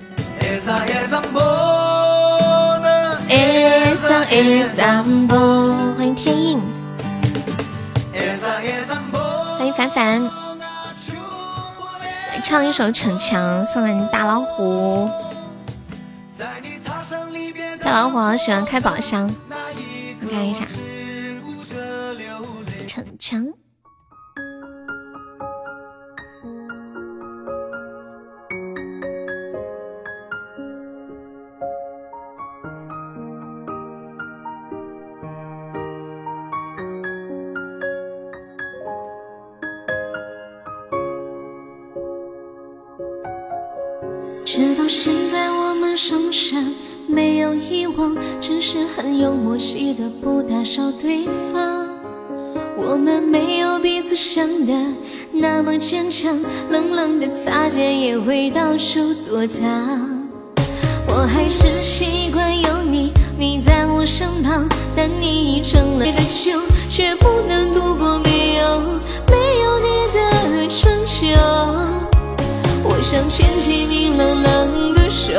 [5.98, 6.62] 欢迎天印，
[9.58, 10.30] 欢迎凡凡，来
[12.44, 15.10] 唱一首《逞强》，送给你大老虎。
[17.82, 19.30] 大老虎好喜欢开宝箱，
[20.22, 20.66] 我看一下。
[22.88, 23.46] 逞强。
[46.00, 46.74] 在，我们仍然
[47.08, 51.90] 没有遗忘，只是很有默契的不打扰对方。
[52.78, 54.74] 我们没有彼此想的
[55.34, 59.62] 那么坚强，冷冷的擦肩也会到处躲藏。
[61.06, 66.58] 我还是习惯有你，你在我身旁，但你已成了的酒，
[66.90, 68.80] 却不能度过没有
[69.28, 71.28] 没有你的春秋。
[73.12, 75.34] 想牵起你冷冷的手，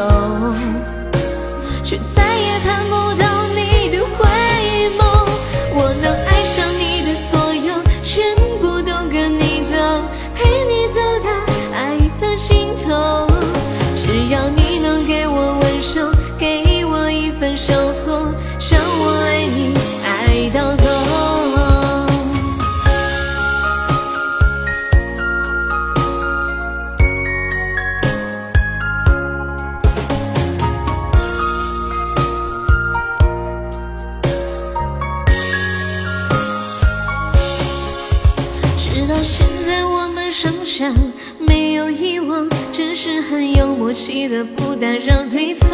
[44.21, 45.71] 有默契的不打扰对方，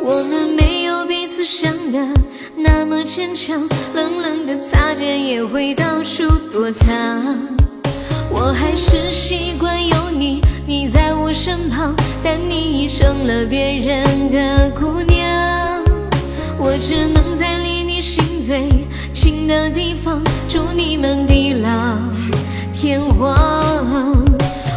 [0.00, 1.98] 我们没有彼此想的
[2.56, 6.88] 那么坚强，冷冷的擦肩也会到处躲藏。
[8.30, 15.82] 我还是习惯有你，你在我身旁，但你已成了别人的姑娘。
[16.58, 18.68] 我只能在离你心最
[19.12, 21.68] 近的地方，祝你们地老
[22.72, 23.36] 天荒。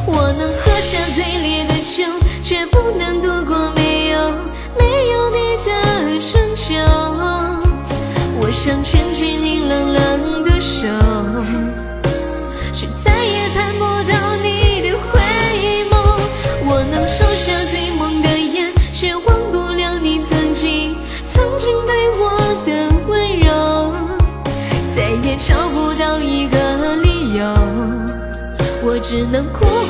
[0.07, 2.03] 我能喝下最烈的久，
[2.43, 4.19] 却不能度过没有
[4.77, 6.75] 没有你的春秋。
[8.37, 10.89] 我想牵起你冷冷的手，
[12.73, 15.21] 却再也盼不到你的回
[15.89, 15.95] 眸。
[16.65, 20.97] 我能收下最梦的眼，却忘不了你曾经
[21.29, 22.29] 曾经对我
[22.65, 23.93] 的温柔。
[24.93, 27.55] 再也找不到一个理由，
[28.83, 29.84] 我只能哭。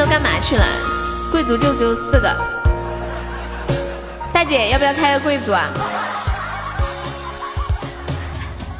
[0.00, 0.64] 都干嘛去了？
[1.30, 2.34] 贵族就只有四个。
[4.32, 5.68] 大姐，要不要开个贵族啊？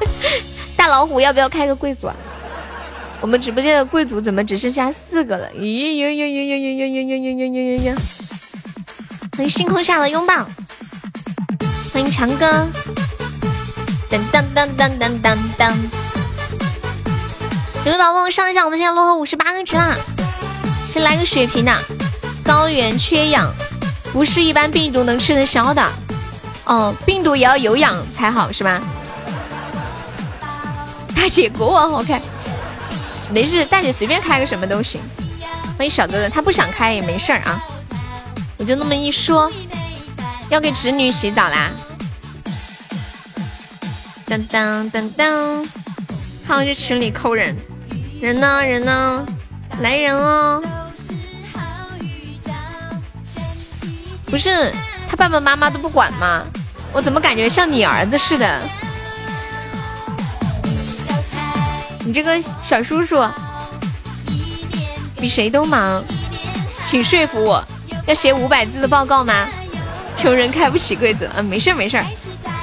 [0.79, 2.17] 大老虎，要不要开个贵族啊？
[3.21, 5.47] 我们直播间的贵族怎么只剩下四个了？
[5.51, 7.95] 咦呦呦呦呦呦呦呦呦呦呦呦呦！
[9.37, 10.47] 欢迎星空下的拥抱，
[11.93, 12.67] 欢迎强哥，
[14.09, 15.77] 当当当当当当当。
[17.85, 19.95] 有位宝宝上一下，我们现在落后五十八个值啦，
[20.91, 21.73] 先来个血瓶的。
[22.43, 23.49] 高原缺氧，
[24.13, 25.89] 不是一般病毒能吃得消的。
[26.65, 28.83] 哦，病毒也要有氧才好是吧？
[31.15, 32.21] 大姐国王好看，
[33.31, 35.01] 没事，大姐随便开个什么都行。
[35.79, 37.63] 欢迎小哥哥，他不想开也没事儿啊，
[38.59, 39.49] 我就那么一说，
[40.49, 41.71] 要给侄女洗澡啦。
[44.27, 45.69] 当当当当，
[46.49, 47.57] 看我这群里扣人。
[48.21, 48.61] 人呢？
[48.67, 49.25] 人呢？
[49.81, 50.61] 来人哦！
[54.31, 54.73] 不是
[55.09, 56.45] 他爸爸妈妈都不管吗？
[56.93, 58.61] 我怎么感觉像你儿子似的？
[62.05, 63.23] 你这个小叔叔
[65.17, 66.03] 比谁都忙，
[66.85, 67.65] 请说服我，
[68.07, 69.49] 要写五百字的报告吗？
[70.17, 72.03] 穷人开不起柜子，嗯，没事没事，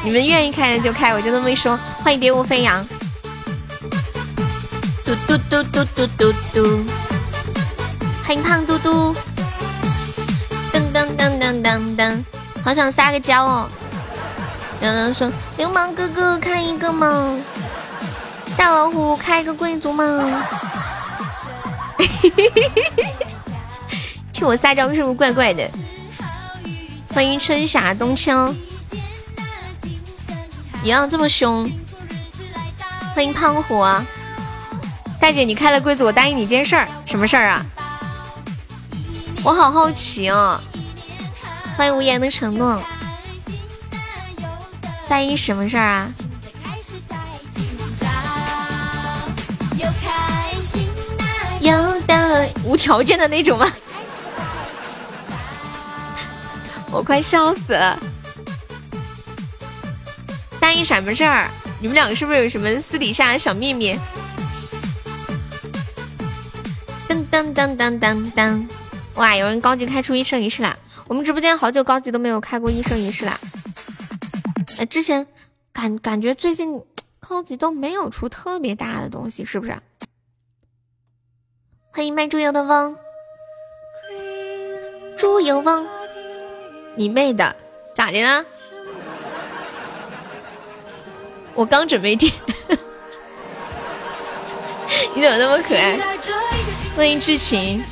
[0.03, 1.80] 你们愿意开就开，我就那么一说。
[2.03, 2.86] 欢迎蝶舞飞扬。
[5.06, 6.86] 嘟嘟嘟嘟嘟嘟嘟，
[8.25, 9.15] 欢迎胖嘟嘟，
[10.73, 12.23] 噔噔噔噔噔噔，
[12.63, 13.69] 好想撒个娇哦。
[14.82, 17.38] 有人说流氓哥哥开一个吗？
[18.56, 20.43] 大老虎开个贵族吗？
[24.32, 25.67] 听我撒娇是不是怪怪的？
[27.13, 28.53] 欢迎春夏冬秋，
[30.84, 31.69] 一样这么凶。
[33.15, 34.06] 欢迎胖虎啊。
[35.19, 37.65] 大姐，你开了柜子，我答应你件事儿，什么事儿啊？
[39.43, 40.60] 我好好奇哦。
[41.78, 42.82] 欢迎无言的承诺。
[45.08, 46.10] 答应什么事儿啊？
[51.62, 53.71] 有的无条件的那种吗？
[56.91, 57.97] 我快笑死了。
[60.60, 61.50] 答应什么事儿？
[61.80, 63.97] 你们两个是不是有什么私底下的小秘密？
[67.08, 68.67] 当当当当当！
[69.17, 70.77] 哇，有人高级开出一生一世了。
[71.08, 73.39] 我们直播间好久高级都没有开过一生一世了。
[74.77, 75.25] 哎，之前
[75.73, 76.84] 感感觉最近
[77.19, 79.75] 高级都没有出特别大的东西，是不是？
[81.91, 82.95] 欢迎卖猪油的翁，
[85.17, 85.88] 猪油翁，
[86.95, 87.56] 你妹的，
[87.95, 88.45] 咋的啦？
[91.56, 92.32] 我刚准备点，
[95.15, 95.97] 你怎么那么可爱？
[96.95, 97.84] 欢迎智晴，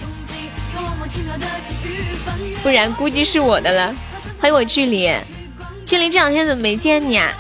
[2.62, 3.96] 不然估计是我的了。
[4.40, 5.12] 欢迎我距离，
[5.86, 7.32] 距离这两天怎么没见你啊？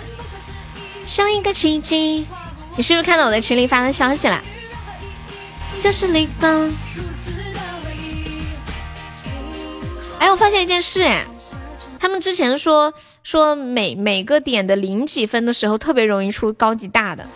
[1.05, 2.25] 像一个奇迹，
[2.75, 4.41] 你是不是看到我在群里发的消息了？
[5.79, 6.71] 就是立方。
[10.19, 11.25] 哎，我发现一件事，哎，
[11.99, 17.27] 他们之前说说每每个点的零几分的时候，特别容易出高级大的。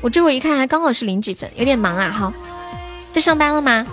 [0.00, 2.32] 我这会一看，还刚好是零几分，有点忙啊，好。
[3.12, 3.86] 在上班了吗？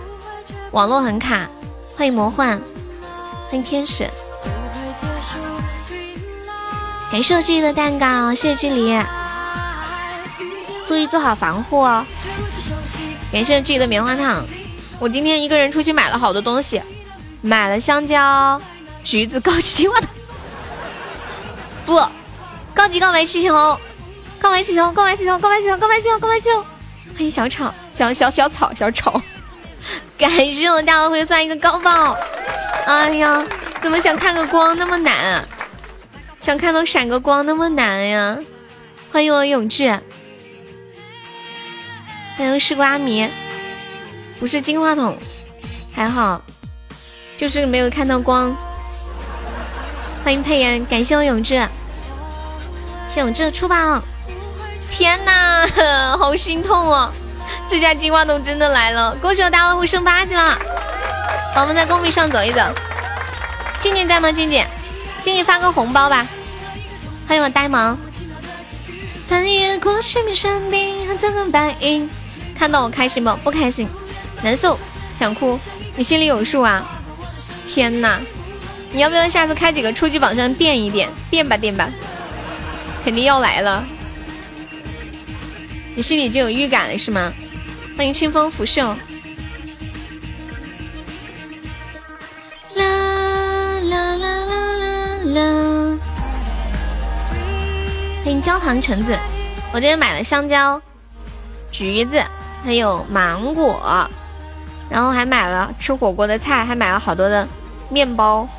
[0.73, 1.47] 网络很卡。
[1.95, 2.59] 欢迎魔幻，
[3.47, 4.09] 欢迎天使，
[7.11, 8.99] 感谢我距离的蛋糕，谢谢距离，
[10.83, 12.03] 注意做好防护哦。
[13.31, 14.43] 感谢距离的棉花糖，
[14.99, 16.81] 我今天一个人出去买了好多东西，
[17.43, 18.59] 买了香蕉、
[19.03, 20.07] 橘子、高级青蛙的，
[21.85, 22.01] 不，
[22.73, 23.53] 高级告白气球，
[24.39, 26.65] 告白气球，告白气球，告白气球，告白气球，告白气球。
[27.13, 27.71] 欢迎小草。
[27.93, 29.21] 小小小草小丑，
[30.17, 32.17] 感谢我大老虎算一个高爆！
[32.85, 33.45] 哎呀，
[33.81, 35.47] 怎么想看个光那么难？
[36.39, 38.37] 想看到闪个光那么难呀？
[39.11, 39.99] 欢迎我永志，
[42.35, 43.29] 欢迎西瓜迷，
[44.39, 45.15] 不是金话筒，
[45.95, 46.41] 还好，
[47.37, 48.55] 就是没有看到光。
[50.23, 51.67] 欢迎佩妍，感谢我永志，
[53.07, 54.01] 谢永志出宝！
[54.89, 55.67] 天哪，
[56.17, 57.11] 好心痛哦！
[57.73, 59.15] 这家金话筒真的来了！
[59.15, 60.55] 恭喜我大老虎升八级了，
[61.55, 62.61] 宝宝们在公屏上走一走。
[63.79, 64.31] 静静在吗？
[64.31, 64.63] 静静，
[65.23, 66.27] 静静发个红包吧。
[67.27, 67.97] 欢迎我呆萌。
[69.25, 72.07] 翻越过失眠山顶和层层白云，
[72.55, 73.35] 看到我开心不？
[73.37, 73.89] 不开心，
[74.43, 74.77] 难受，
[75.17, 75.59] 想哭。
[75.95, 76.87] 你心里有数啊！
[77.67, 78.19] 天哪，
[78.91, 81.09] 你要不要下次开几个初级宝箱垫一垫？
[81.31, 81.89] 垫吧垫吧，
[83.03, 83.83] 肯定要来了。
[85.95, 87.33] 你心里就有预感了是吗？
[87.95, 88.81] 欢迎清风拂袖。
[92.75, 92.83] 啦
[93.81, 95.99] 啦啦啦啦啦！
[98.23, 99.15] 欢迎焦糖橙子，
[99.71, 100.81] 我今天买了香蕉、
[101.71, 102.23] 橘子，
[102.63, 104.09] 还有芒果，
[104.89, 107.47] 然后还买了吃火锅的菜，还买了好多的
[107.89, 108.49] 面包，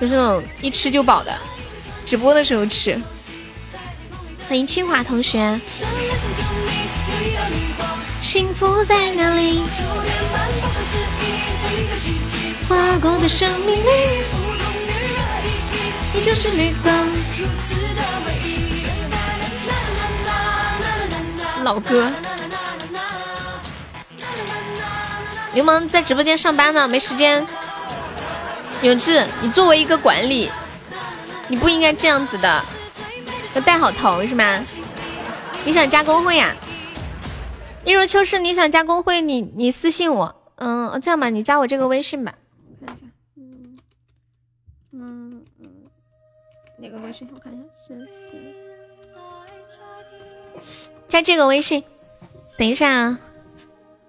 [0.00, 1.36] 就是那种一吃就饱的，
[2.06, 2.96] 直播的时候吃。
[4.48, 5.60] 欢迎清华同学。
[8.32, 9.62] 幸福在哪里？
[12.66, 14.24] 划过的生命里，
[16.14, 16.94] 你就是绿光。
[21.62, 22.10] 老哥，
[25.52, 27.46] 流氓在直播间上班呢，没时间。
[28.80, 30.50] 永志，你作为一个管理，
[31.48, 32.64] 你不应该这样子的，
[33.52, 34.58] 要带好头是吗？
[35.66, 36.54] 你想加工会呀？
[37.84, 42.32] 一如秋实，你想加工会，你你私信我，嗯，这样吧，你加我这个微信吧，
[42.86, 43.06] 看一下，
[43.36, 43.76] 嗯
[44.92, 45.68] 嗯嗯，
[46.78, 47.28] 哪个微信？
[47.34, 47.92] 我看一下，
[51.08, 51.82] 加这个微信。
[52.56, 53.18] 等一下啊，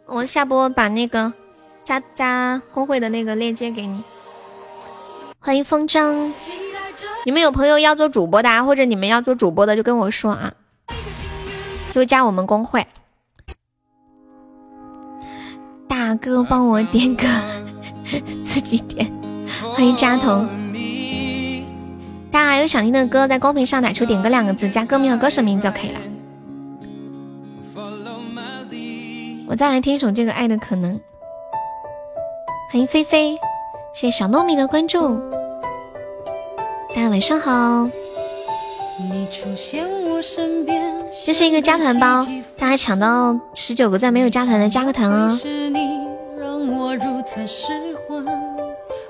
[0.05, 1.33] 我下播把那个
[1.83, 4.03] 加加工会的那个链接给你。
[5.39, 6.31] 欢迎风筝，
[7.25, 10.53] 你们有朋友要做主播的，啊或者你们要做主播的，就跟我说啊，
[11.91, 12.85] 就加我们工会。
[15.93, 17.27] 大哥，帮我点歌，
[18.43, 19.07] 自己点。
[19.75, 20.43] 欢迎扎头。
[22.31, 25.99] 大家还有想听的歌，在公屏上打出“点歌”两个字，加歌名和歌手名就可以了。
[29.47, 30.95] 我再来听一首这个《爱的可能》。
[32.71, 33.35] 欢迎菲菲，
[33.93, 35.19] 谢谢小糯米的关注。
[36.89, 37.87] 大家晚上好。
[41.25, 42.25] 这是一个加团包，
[42.57, 45.29] 大家抢到十九个赞没有加团的加个团哦。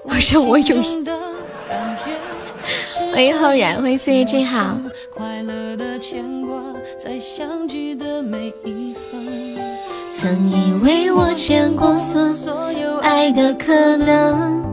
[0.04, 0.76] 我说我有。
[3.14, 4.78] 欢迎浩然，欢迎岁月静好。
[10.12, 14.64] 曾以为我见过所有爱的可能，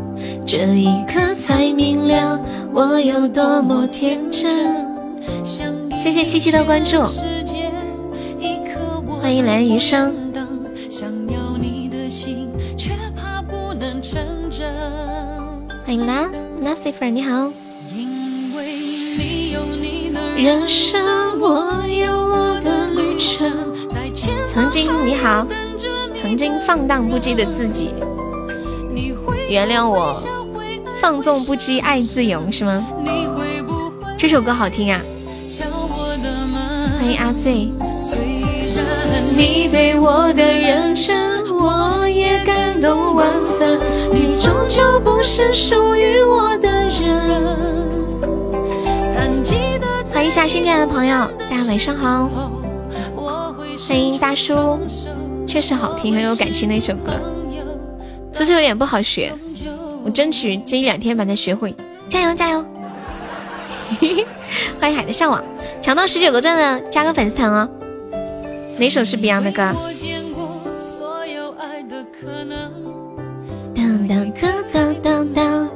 [0.47, 2.39] 这一刻才明了
[2.73, 4.87] 我有多么天真。
[6.01, 6.97] 谢谢七七的关注，
[9.21, 10.15] 欢迎蓝余生。
[15.85, 17.53] 欢迎 Nas Nasifer，你好。
[24.49, 25.47] 曾经你好，
[26.15, 27.91] 曾经放荡不羁的自己，
[29.51, 30.19] 原谅我
[30.99, 32.89] 放纵不羁爱自由是吗？
[34.17, 34.99] 这首歌好听啊！
[37.01, 37.73] 欢迎阿醉。
[39.35, 43.27] 你对我的认真，我也感动万
[43.59, 43.81] 分。
[44.13, 47.57] 你终究不是属于我的人。
[50.13, 52.29] 欢迎一下新进来的朋友，大家晚上好。
[53.89, 54.79] 欢迎大叔，
[55.47, 57.13] 确实好听，很有感情的一首歌，
[58.31, 59.33] 就是有点不好学，
[60.05, 61.75] 我争取这一两天把它学会。
[62.11, 62.63] 加油加油！
[64.79, 65.43] 欢迎海的向往，
[65.81, 67.69] 抢到十九个钻的加个粉丝团哦。
[68.79, 69.75] 哪首是 Beyond 的歌？
[73.75, 75.71] 当当当当当当。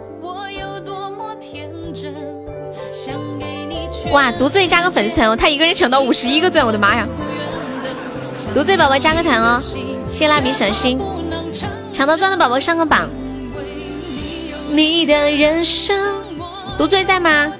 [4.12, 7.08] 哇，独醉加个粉丝团哦，他一个人抢到五十一个钻，我的妈呀！
[8.54, 9.60] 独醉宝宝加个团哦，
[10.12, 11.00] 谢蜡笔小新，
[11.92, 13.08] 抢到钻的宝宝上个榜。
[14.70, 16.22] 你的人生，
[16.78, 17.52] 独醉在吗？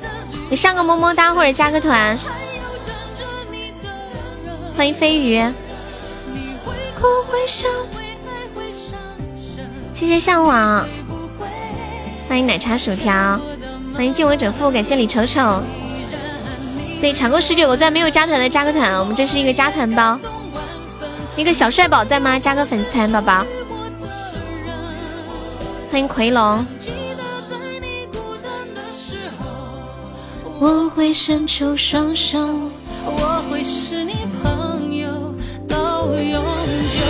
[0.54, 2.16] 你上个么么哒或者加个团，
[4.76, 5.42] 欢迎飞鱼，
[9.92, 10.86] 谢谢向往，
[12.28, 13.36] 欢迎奶茶薯条，
[13.96, 15.60] 欢迎敬我者富，感谢李丑丑，
[17.00, 20.16] 对，抢够十九个赞没有加团的加个团，我们这是一个加团包，
[21.34, 22.38] 一个小帅宝在吗？
[22.38, 23.44] 加个粉丝团，宝宝，
[25.90, 26.64] 欢迎奎龙。
[30.66, 32.38] 我会伸出双手
[33.04, 35.10] 我会是你朋友
[35.68, 37.00] 到永久。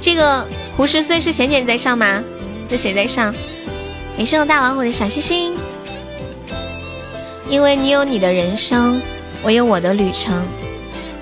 [0.00, 0.46] 这个
[0.78, 2.24] 胡十岁是浅浅在上吗？
[2.70, 3.34] 这谁在上？
[4.16, 5.54] 你是我大老虎的小星星
[7.46, 9.02] 因为你有你的人生
[9.42, 10.42] 我有我的旅程。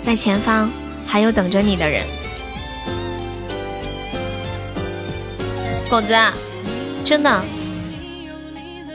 [0.01, 0.71] 在前方
[1.05, 2.07] 还有等着你的人。
[5.91, 6.15] 狗子
[7.05, 7.43] 真的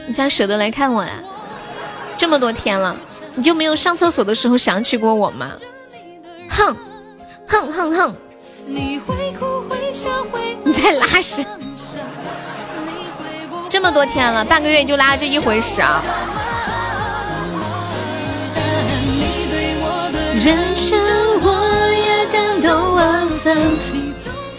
[0.06, 1.12] 你咋舍得来看我呀？
[2.16, 2.96] 这么多天了，
[3.34, 5.52] 你就没有上厕所的时候想起过我吗？
[6.48, 6.76] 哼，
[7.48, 8.14] 哼哼哼！
[8.66, 9.00] 你
[10.72, 11.44] 在拉屎？
[13.68, 16.02] 这么多天了，半个月你就拉这一回屎啊！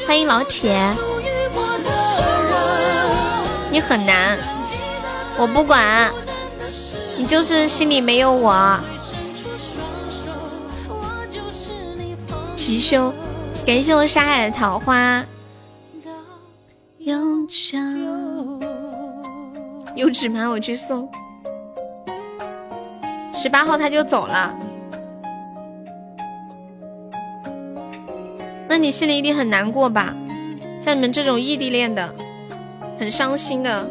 [0.05, 0.79] 欢迎老铁，
[3.71, 4.37] 你很难，
[5.37, 6.11] 我不管，
[7.17, 8.79] 你就是心里没有我。
[12.55, 13.11] 貔貅，
[13.65, 15.23] 感谢我沙海的桃花。
[16.99, 17.45] 有
[20.09, 20.47] 纸吗？
[20.47, 21.09] 我去送。
[23.33, 24.53] 十八号他就走了。
[28.69, 30.15] 那你心里一定很难过吧？
[30.79, 32.15] 像你们这种异地恋的，
[32.97, 33.89] 很伤心的。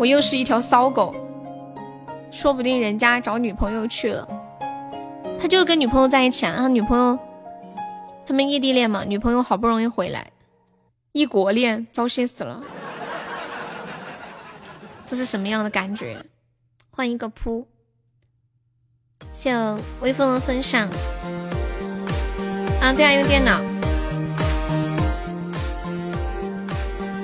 [0.00, 1.14] 我又是一条骚狗，
[2.30, 4.26] 说不定人家找女朋友去了。
[5.38, 7.18] 他就是跟女朋友在一起啊，然后女朋友
[8.26, 10.30] 他们异地恋嘛，女朋友好不容易回来，
[11.12, 12.62] 异国恋，糟心死了。
[15.04, 16.24] 这是什么样的感觉？
[16.88, 17.68] 换一个扑。
[19.32, 19.54] 谢
[20.00, 20.88] 微风的分享
[22.80, 22.90] 啊！
[22.96, 23.60] 对啊，用电脑。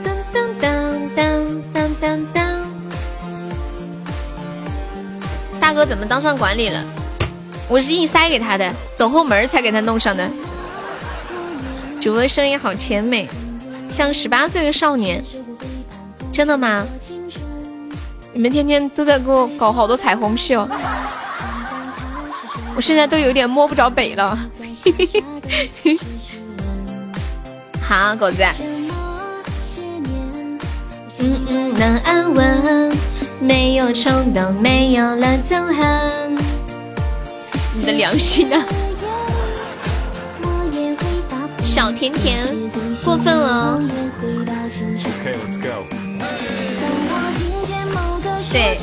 [0.05, 2.66] 当当当当当当
[5.67, 6.81] 大哥怎么当上管理了？
[7.69, 10.31] 我是硬塞给他的，走后门才给他弄上的。
[12.01, 13.29] 主播声音好甜美，
[13.89, 15.25] 像十八岁的少年。
[16.33, 16.87] 真的吗？
[18.33, 20.69] 你们天天都在给我搞好多彩虹屁哦！
[22.77, 24.39] 我现在都有点摸不着北了。
[27.83, 28.45] 好，狗子。
[31.19, 32.97] 嗯嗯，能安稳，
[33.41, 36.35] 没有冲动，没有了憎恨。
[37.75, 38.65] 你的良心呢？
[41.63, 42.47] 小甜甜，
[43.05, 43.81] 过分了。
[48.51, 48.79] 对，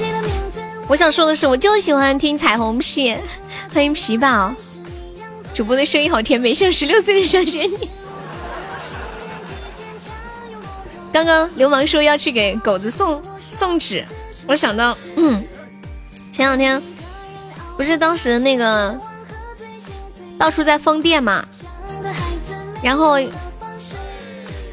[0.88, 3.16] 我想说的是，我就喜欢听彩虹屁。
[3.74, 4.54] 欢迎皮宝，
[5.54, 7.80] 主播的声音好甜美，像十六岁的小仙女。
[11.12, 14.06] 刚刚流氓说要去给狗子送送纸，
[14.46, 15.44] 我想到，嗯
[16.32, 16.82] 前两天
[17.78, 19.00] 不是当时那个
[20.38, 21.46] 到处在封店嘛，
[22.82, 23.16] 然后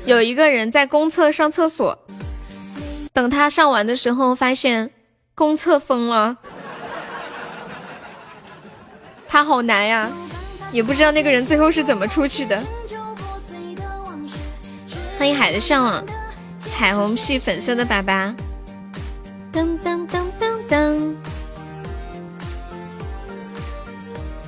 [0.05, 1.99] 有一个人在公厕上厕所，
[3.12, 4.91] 等他上完的时候，发现
[5.35, 6.37] 公厕封了。
[9.29, 10.11] 他好难呀，
[10.73, 12.61] 也不知道那个人最后是怎么出去的。
[15.16, 16.05] 欢迎海的向往，
[16.59, 18.35] 彩虹屁粉色的粑粑。
[19.53, 21.15] 噔噔噔噔噔，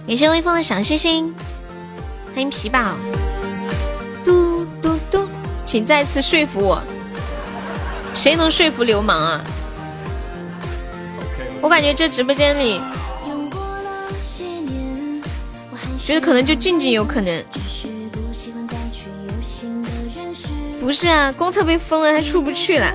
[0.06, 1.34] 感谢微风的小星星。
[2.32, 2.94] 欢迎皮宝。
[4.24, 5.26] 嘟嘟嘟，
[5.66, 6.80] 请再次说服我，
[8.14, 9.44] 谁能说服流氓啊？
[11.60, 12.80] 我感觉这直播间里。
[16.04, 17.44] 觉得可能就静静有可能，
[20.80, 22.94] 不是啊，公厕被封了，还出不去了。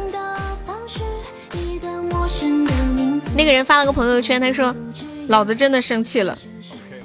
[3.37, 4.75] 那个人发了个朋友圈，他说
[5.29, 6.35] ：“老子真的生气了，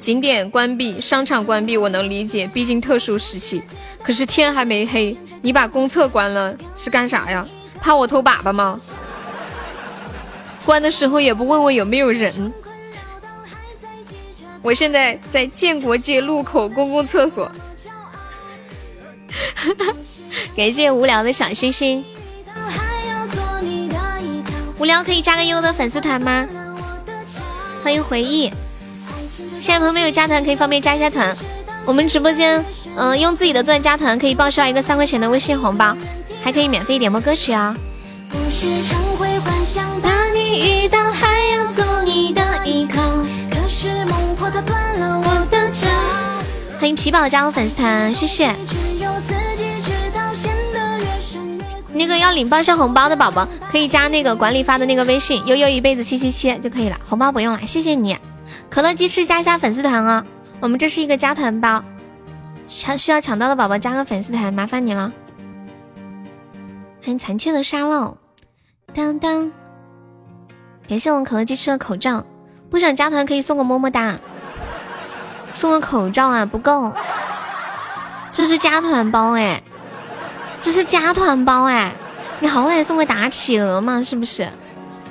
[0.01, 3.63] 景点关闭，商场关闭，我能理解，毕竟特殊时期。
[4.03, 7.47] 可是天还没黑，你把公厕关了是干啥呀？
[7.83, 8.81] 怕我偷粑粑吗？
[10.65, 12.51] 关的时候也不问问有没有人。”
[14.63, 17.53] 我现在在建国街路口公共厕所，
[20.57, 22.03] 感谢无聊的小星星。
[24.83, 26.45] 无聊可以加个优的粉丝团吗？
[27.85, 28.53] 欢迎回忆。
[29.61, 31.33] 现在朋友没有加团，可以方便加一下团。
[31.85, 32.65] 我们直播间，
[32.97, 35.97] 嗯，用自己的钻加团可以报销一个三块钱的微信红包，
[36.43, 37.77] 还可以免费点播歌曲啊。
[46.81, 48.53] 欢迎皮宝加入粉丝团，谢谢。
[51.95, 58.17] 那个要领报销红包的宝宝，可以加那个管理发的那个微信悠悠一辈子七七七就可以了，红包不用了，谢谢你。
[58.69, 60.25] 可乐鸡翅加一下粉丝团啊！
[60.61, 61.83] 我们这是一个加团包，
[62.69, 65.13] 抢需要抢到的宝宝加个粉丝团，麻烦你了。
[67.03, 68.17] 欢迎残缺的沙漏，
[68.95, 69.51] 当当，
[70.89, 72.25] 感谢我们可乐鸡翅的口罩，
[72.71, 74.19] 不想加团可以送个么么哒，
[75.53, 76.93] 送个口罩啊不够，
[78.33, 79.63] 这是加团包哎，
[80.63, 81.93] 这是加团包哎，
[82.41, 84.49] 你好歹送个打企鹅嘛是不是？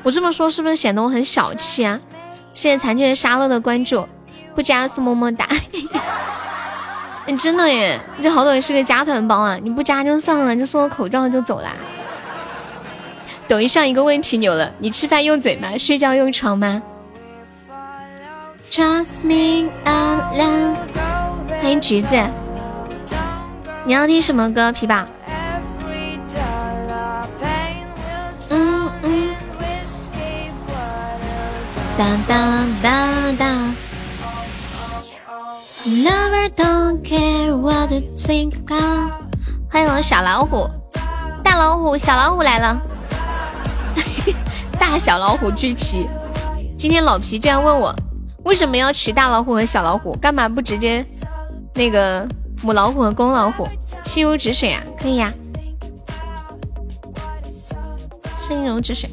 [0.01, 1.99] 我这么说是不是显得我很小气啊？
[2.53, 4.07] 谢谢残疾人沙漏的关注，
[4.55, 5.47] 不加送么么哒。
[7.27, 9.57] 你真的耶，你这好歹是个加团包啊！
[9.61, 11.73] 你不加就算了，就送个口罩就走啦。
[13.47, 15.77] 抖音上一个问题扭了，你吃饭用嘴吗？
[15.77, 16.81] 睡觉用床吗
[18.71, 20.75] ？Trust me, I love。
[21.61, 22.19] 欢迎橘子，
[23.83, 24.71] 你要听什么歌？
[24.71, 25.05] 皮宝。
[32.01, 33.75] 当当当当。
[35.85, 39.11] ，Lover don't care what you think about。
[39.69, 40.67] 欢迎我小老虎，
[41.43, 42.81] 大老虎，小老虎来了，
[44.79, 46.09] 大小老虎聚齐。
[46.75, 47.95] 今天老皮居然问我，
[48.45, 50.11] 为什么要取大老虎和小老虎？
[50.19, 51.05] 干嘛不直接
[51.75, 52.27] 那个
[52.63, 53.67] 母老虎和公老虎？
[54.03, 55.31] 心如止水啊，可以呀。
[58.35, 59.07] 心如止水，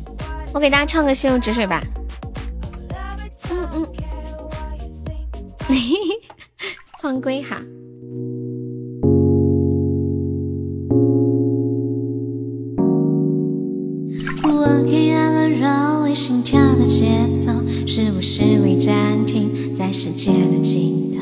[0.54, 1.82] 我给大家唱个心如止水吧。
[5.68, 6.20] 嘿嘿。
[7.02, 7.62] 放归哈。
[14.44, 17.04] 我给爱了绕位心跳的节
[17.34, 17.52] 奏，
[17.86, 21.20] 是不是会暂停在世界的尽头？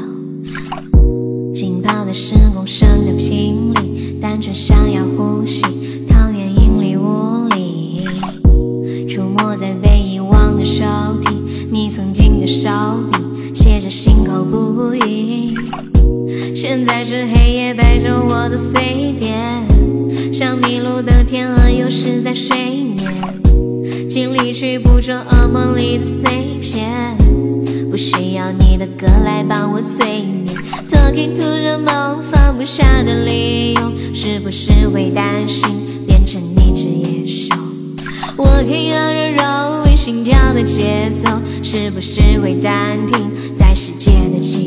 [1.52, 5.64] 浸泡的是共生的频率，单纯想要呼吸，
[16.76, 19.34] 现在是黑夜白昼，我的随便，
[20.30, 22.54] 像迷路的天鹅，有时在睡
[22.84, 27.16] 眠，尽力去捕捉噩梦里的碎片，
[27.90, 30.48] 不需要你的歌来帮我催眠。
[30.90, 35.62] Talking to the moon，，放不下的理由，是不是会担心
[36.06, 37.56] 变成一只野兽？
[38.36, 44.65] 我可要热柔为心跳的节奏，是不是会暂停在世界的尽？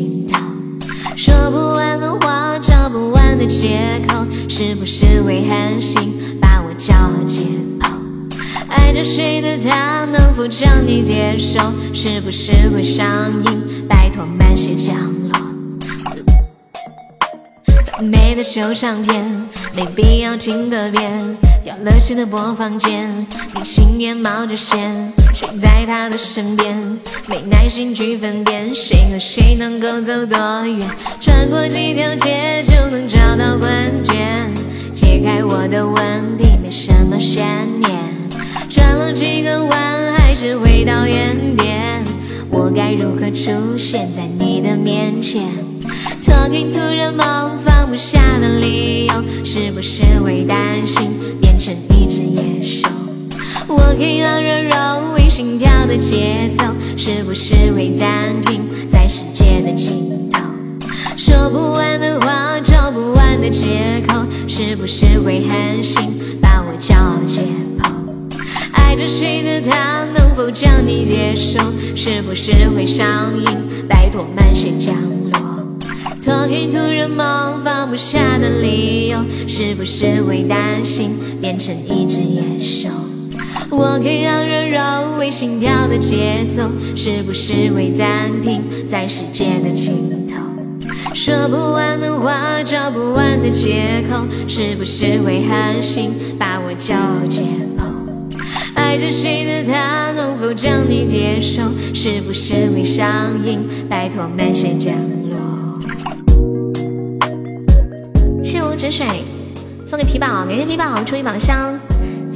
[1.29, 7.45] 说不完的话，找不完的借口，是不是会狠心把我叫和解
[7.79, 7.87] 剖？
[8.67, 11.59] 爱着谁的他，能否将你接受？
[11.93, 13.87] 是不是会上瘾？
[13.87, 14.97] 拜托慢些降
[15.29, 15.39] 落。
[18.01, 21.37] 没得修唱片，没必要听个遍。
[21.63, 30.81] 掉了线的播放键，你情愿冒着险，睡在他的身边，没耐心去分辨谁和谁能够走多远。
[31.21, 34.53] 穿过几条街就能找到关键，
[34.93, 37.45] 解开我的问题没什么悬
[37.79, 37.89] 念。
[38.67, 42.03] 转了几个弯还是回到原点，
[42.49, 45.41] 我该如何出现在你的面前
[46.21, 49.13] ？Talking to 人梦放不下的理由，
[49.45, 52.89] 是不是会担心变成一只野兽？
[53.67, 56.65] 我可让热柔为心跳的节奏，
[56.97, 58.61] 是不是会暂停
[58.91, 60.37] 在世界的尽头？
[61.15, 66.11] 说不完的话，找不完的借口，是不是会狠心
[66.41, 67.47] 把我骄傲解
[67.79, 67.89] 剖？
[68.73, 71.57] 爱着谁的他，能否将你接受？
[71.95, 73.45] 是不是会上瘾？
[73.87, 74.93] 拜托慢些降
[75.31, 75.39] 落。
[76.21, 82.89] Talking to 人梦放不下的理由，是不是会担心变成一只野兽？
[83.71, 90.35] 我可让热柔为心跳的节奏，是不是会暂停在世界的尽头？
[91.13, 97.43] 说不完的话，找不完的借口，是不是会狠心把我骄傲解
[97.77, 97.83] 剖？
[98.73, 101.61] 爱着谁的他，能否将你接受？
[101.93, 103.07] 是不是会上
[103.45, 103.59] 瘾？
[103.87, 105.39] 拜托慢些降落。
[108.77, 109.05] 止水
[109.85, 111.77] 送给皮宝，感谢皮宝出一宝箱，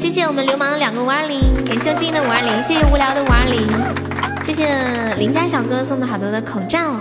[0.04, 7.00] 谢谢我们流氓的两个五二零，感谢静的五二零，谢谢无聊的五二零，谢谢邻家小哥送的好多的口罩，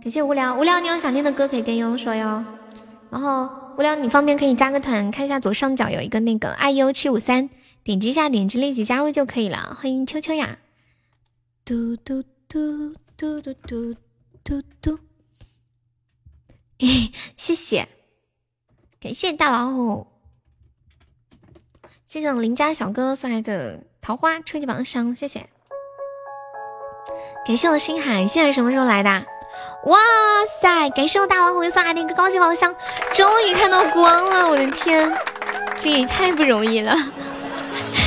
[0.00, 2.42] 感谢无聊无聊，你有想听的歌可以跟悠悠说哟，
[3.10, 7.50] 然后无聊你方便可以加个团，看一下左上角有一个那个 iu 七五三，
[7.84, 10.56] 点击一下，点击立即加入就可以了，欢迎秋秋呀，
[11.66, 13.94] 嘟嘟嘟嘟嘟嘟
[14.42, 14.98] 嘟嘟。
[17.36, 17.86] 谢谢，
[18.98, 20.06] 感谢大老虎，
[22.12, 25.46] 谢谢我邻家小哥送来的桃花初级宝箱，谢谢。
[27.46, 29.08] 感谢我星海，星海什么时候来的？
[29.86, 29.98] 哇
[30.60, 30.90] 塞！
[30.90, 32.76] 感谢我大老虎送来的一个高级宝箱，
[33.14, 34.46] 终于看到光了！
[34.46, 35.10] 我的天，
[35.80, 36.94] 这也太不容易了。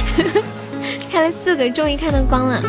[1.12, 2.62] 开了四个，终于看到光了。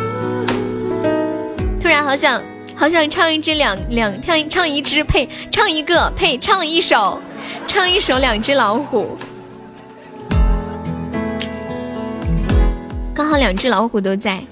[1.78, 2.42] 突然好想
[2.74, 7.20] 好想唱一支两两唱唱一支配唱一个配唱一首
[7.66, 9.18] 唱一首两只老虎。
[13.16, 14.42] 刚好两只老虎都在。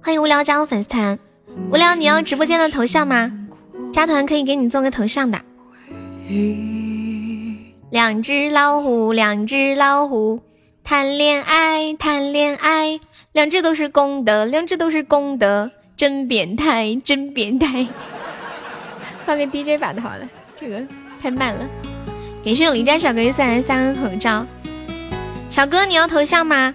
[0.00, 1.18] 欢迎无聊加入粉丝团。
[1.70, 3.30] 无聊，你要直播间的头像吗？
[3.92, 5.38] 加团可以给你做个头像的。
[7.90, 10.40] 两只老虎，两只老虎，
[10.82, 12.98] 谈恋爱，谈恋爱，
[13.32, 17.86] 两只都是公的，两只都是公的，真变态，真变态。
[19.22, 20.26] 放个 DJ 版的好了，
[20.58, 20.82] 这个
[21.20, 21.68] 太慢了。
[22.42, 24.46] 感谢我邻家小哥哥送来三个口罩。
[25.48, 26.74] 小哥，你要头像吗？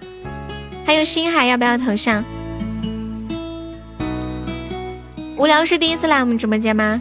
[0.84, 2.24] 还有星海要不要头像？
[5.36, 7.00] 无聊是第一次来我们直播间吗？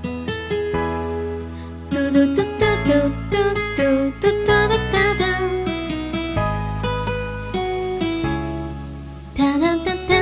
[1.89, 2.43] 嘟嘟嘟嘟
[2.85, 2.93] 嘟
[3.29, 3.37] 嘟
[3.75, 3.83] 嘟
[4.21, 5.23] 嘟嘟嘟嘟。
[9.35, 10.15] 哒哒哒哒。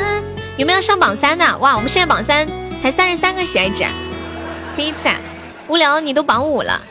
[0.58, 1.58] 有没有上榜三的？
[1.60, 2.48] 哇，我们现在榜三
[2.82, 3.84] 才三十三个喜爱值，
[4.76, 5.10] 第一次。
[5.10, 5.16] 啊！
[5.68, 6.82] 无聊，你都榜五了。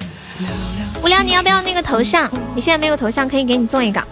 [1.03, 2.31] 无聊，你要不要那个头像？
[2.55, 4.03] 你现在没有头像，可以给你做一个。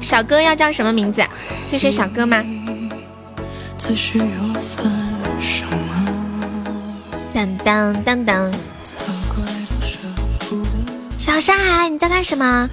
[0.00, 1.24] 小哥要叫什么名字？
[1.68, 2.44] 这是小哥吗？
[7.34, 8.52] 当当当当！
[11.16, 12.68] 小山海，你在干什么？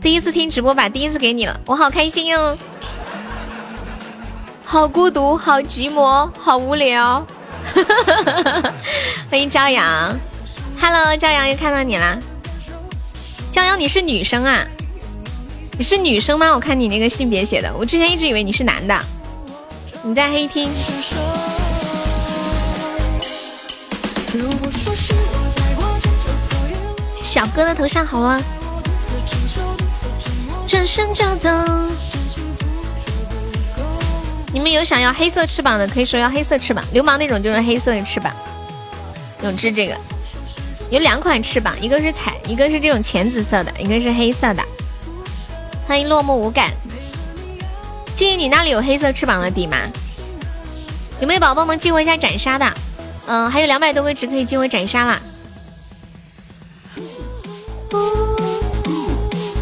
[0.00, 2.56] 第一次听直播，吧第一次给你了，我好开心哟！
[4.64, 7.26] 好孤独，好寂寞，好无聊。
[9.30, 10.16] 欢迎朝阳
[10.82, 12.18] ，Hello，朝阳又看到你啦！
[13.52, 14.66] 骄阳，你是女生啊？
[15.78, 16.52] 你是女生吗？
[16.52, 19.00] 我看你那个性别写的，我之前一直以为你是男的。
[20.02, 20.68] 你在黑厅。
[27.22, 28.42] 小哥的头像好啊。
[30.66, 31.48] 转身就走。
[34.52, 36.84] 你们有想要黑色翅膀的，可以说要黑色翅膀。
[36.92, 38.34] 流氓那种就是黑色的翅膀。
[39.44, 39.96] 永志这个
[40.92, 44.62] 有两款翅膀，一个是彩，一个是这种浅紫色的，一个是黑色的。
[45.86, 46.70] 欢迎落寞无感。
[48.14, 49.78] 静怡，你那里有黑色翅膀的底吗？
[51.18, 52.70] 有没有宝宝们激活一下斩杀的？
[53.24, 55.18] 嗯，还有两百多个值可以激活斩杀啦。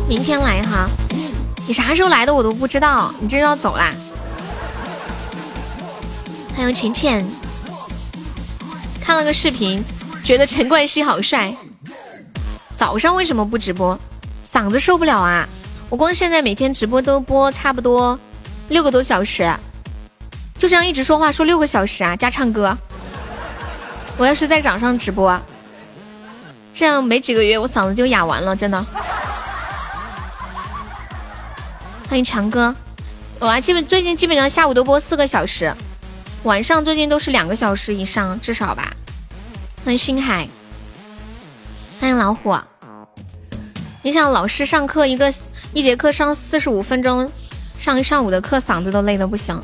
[0.08, 0.90] 明天来哈，
[1.64, 3.94] 你啥时候来的我都不知道，你这要走啦？
[6.56, 7.24] 还有浅浅，
[9.00, 9.80] 看了个视频，
[10.30, 11.52] 觉得陈冠希好帅。
[12.76, 13.98] 早上为什么不直播？
[14.48, 15.44] 嗓子受不了啊！
[15.88, 18.16] 我光现在每天直播都播差不多。
[18.68, 19.52] 六个多小时，
[20.56, 22.78] 就这样一直说话说六个小时啊，加唱歌。
[24.18, 25.36] 我要是在掌上直播，
[26.72, 28.86] 这样没几个月我嗓子就哑完了，真的。
[32.08, 32.72] 欢迎强哥，
[33.40, 35.74] 我啊基本最近基本上下午都播四个小时，
[36.44, 38.92] 晚上最近都是两个小时以上至少吧。
[39.82, 40.46] 欢迎星海，
[41.98, 42.54] 欢迎老虎。
[44.02, 45.32] 你想老师上课一个
[45.72, 47.28] 一节课上四十五分钟？
[47.78, 49.58] 上一上午的课，嗓子都累得不行。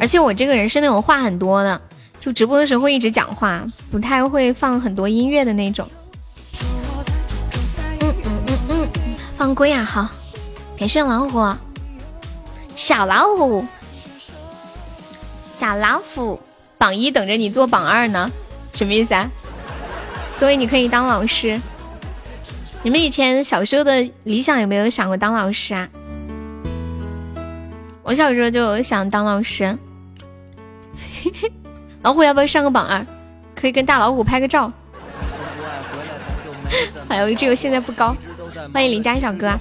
[0.00, 1.80] 而且我这个人是那种话很多的，
[2.18, 5.88] 就直播的时候会一直讲话，不太会放很多音乐的那种。
[8.00, 8.88] 嗯嗯嗯嗯，
[9.36, 10.08] 放龟啊，好，
[10.76, 11.38] 感谢老虎，
[12.76, 13.64] 小老虎，
[15.58, 16.38] 小老虎，
[16.76, 18.30] 榜一等着你做榜二呢，
[18.74, 19.30] 什么意思啊？
[20.30, 21.58] 所以你可以当老师。
[22.82, 25.88] 你们以前小时候的理想有没有想过当老师啊？
[28.02, 29.76] 我小时候就想当老师。
[32.02, 33.04] 老虎要不要上个榜二？
[33.54, 34.70] 可以跟大老虎拍个照。
[37.08, 38.14] 哎呦这个现在不高。
[38.72, 39.58] 欢迎邻家小哥，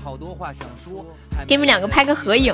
[1.48, 2.54] 给你们两个拍个合影。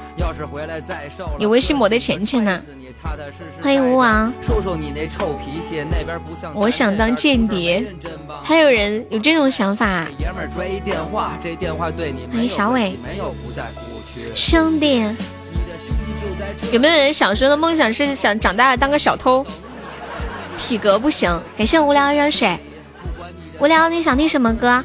[1.39, 2.61] 有微信我的钱钱呢？
[3.61, 4.31] 欢迎吴王。
[6.53, 7.85] 我想当间谍，
[8.43, 10.07] 还有人有这种想法？
[12.31, 12.97] 欢迎小伟，
[14.35, 15.03] 兄弟，
[16.71, 19.45] 有没有人小时候的梦想是想长大了当个小偷？
[20.57, 21.41] 体格不行。
[21.57, 22.57] 感谢无聊热水。
[23.59, 24.83] 无聊，你想听什么歌？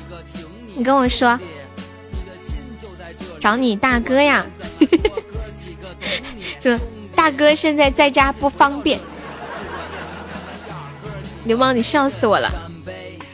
[0.75, 1.39] 你跟我说。
[3.39, 4.45] 找你大哥呀！
[6.61, 6.79] 就
[7.15, 8.99] 大哥现在在家不方便。
[11.45, 12.51] 流氓，你笑死我了。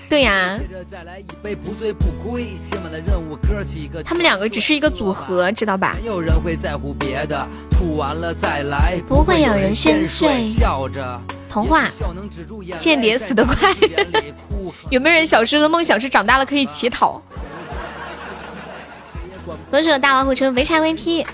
[0.08, 0.58] 对呀，
[4.04, 5.96] 他们两个只是一个组合，知道吧？
[9.08, 10.44] 不会有人先睡。
[11.48, 11.88] 童话，
[12.78, 13.74] 间谍死得快。
[14.90, 17.22] 有没有人小时候的梦想是长大了可以乞讨？
[19.70, 21.24] 歌手大老虎车没拆 VP，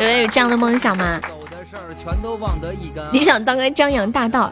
[0.00, 1.20] 有人有这样的梦想吗？
[3.12, 4.50] 你想当个江洋大盗？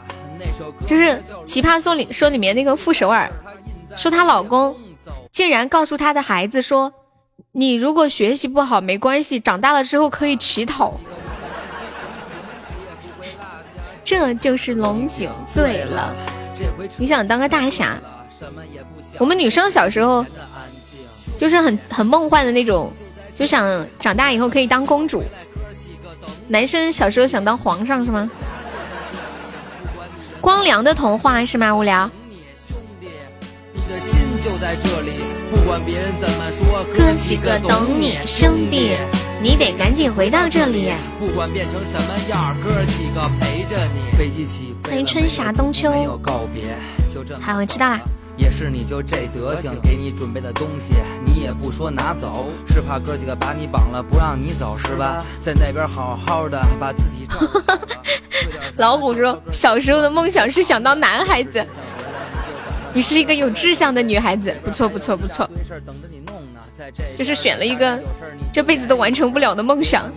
[0.86, 1.05] 就是
[1.44, 3.30] 《奇葩说》里说里面那个傅首尔，
[3.96, 4.76] 说她老公
[5.32, 6.92] 竟然告诉她的孩子说
[7.53, 11.01] ：“你如果学习不好没关系，长大了之后可以乞讨。”
[14.05, 16.14] 这就是龙井醉了。
[16.99, 17.99] 你想当个大侠？
[19.18, 20.24] 我们女生小时候
[21.38, 22.92] 就是很很梦幻的那种，
[23.39, 25.22] 就想长大以后可以当公主。
[26.49, 28.28] 男生小时候想当皇上是吗？
[30.41, 31.72] 光良的童话是吗？
[31.72, 32.11] 无聊。
[36.97, 38.97] 哥几个等你兄弟，
[39.41, 40.93] 你得赶紧回到这里。
[41.20, 45.93] 不管变成什么样，哥几个陪着你欢迎春夏冬秋。
[47.41, 48.01] 好，我知道了。
[48.39, 50.95] 也是你就这德行，给你准备的东西
[51.26, 55.22] 你也不说拿走，是怕哥几个把你绑了不让你走是吧？
[55.41, 57.26] 在那边好好的把自己。
[58.76, 61.64] 老虎说，小时候的梦想是想当男孩子。
[62.95, 65.49] 你是一个有志向的女孩子，不错不错不错。
[67.16, 68.01] 就是选了一个
[68.53, 70.11] 这辈子都完成不了的梦想。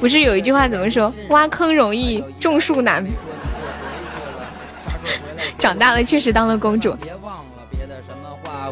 [0.00, 1.12] 不是有一句话怎么说？
[1.30, 3.06] 挖坑容易种树难。
[5.56, 6.96] 长大了确实当了公主。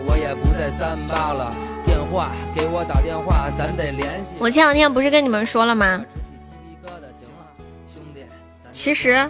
[0.07, 4.37] 我也不再三八了，电话给我打电话，咱得联系。
[4.39, 6.05] 我前两天不是跟你们说了吗？
[8.71, 9.29] 其实，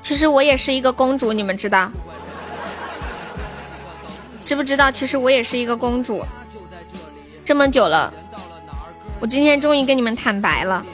[0.00, 1.90] 其实我也是一个公主，你们知道？
[4.44, 4.90] 知不知道？
[4.90, 6.24] 其实我也是一个公主，
[7.44, 8.12] 这么久了，
[9.18, 10.84] 我今天终于跟你们坦白了。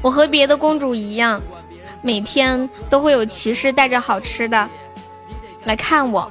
[0.00, 1.40] 我和别的公主一样，
[2.00, 4.68] 每天都会有骑士带着好吃的
[5.64, 6.30] 来看我。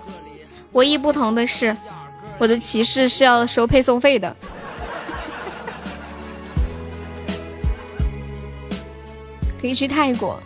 [0.74, 1.76] 唯一不同的是，
[2.38, 4.36] 我的骑士是要收配送费的。
[9.61, 10.38] 可以去泰国，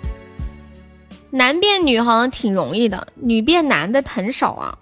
[1.32, 4.78] 男变女好像挺容易的，女变男的很少啊。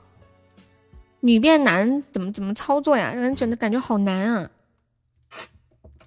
[1.21, 3.11] 女变男怎么怎么操作呀？
[3.13, 4.49] 让人觉得感觉好难啊，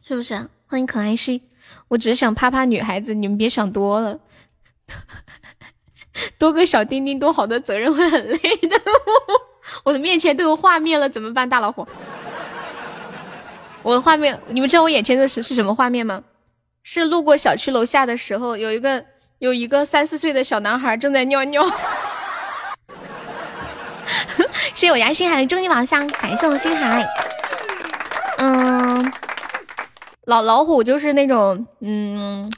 [0.03, 0.49] 是不是？
[0.66, 1.43] 欢迎可爱西，
[1.89, 4.20] 我只是想啪啪女孩子，你们别想多了。
[6.38, 8.80] 多个小丁丁，多好的责任会很累的。
[9.84, 11.48] 我的面前都有画面了，怎么办？
[11.48, 11.86] 大老虎，
[13.82, 16.22] 我的画面，你们知道我眼前的是是什么画面吗？
[16.82, 19.04] 是路过小区楼下的时候，有一个
[19.38, 21.64] 有一个三四岁的小男孩正在尿尿。
[24.74, 27.06] 谢谢我家星海的终极宝箱，感谢我星海。
[28.38, 29.12] 嗯，
[30.24, 32.50] 老老虎就是那种嗯。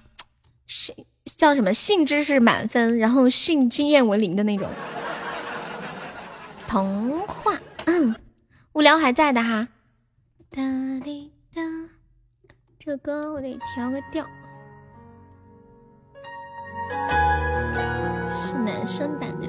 [0.66, 0.94] 是
[1.25, 1.73] 叫什么？
[1.73, 4.68] 性知识满分，然后性经验为零的那种。
[6.66, 8.14] 童话，嗯，
[8.73, 9.68] 无聊还在的哈。
[10.51, 10.62] 哒
[11.05, 11.62] 滴哒，
[12.79, 14.27] 这个歌我得调个调，
[18.29, 19.49] 是男生版的。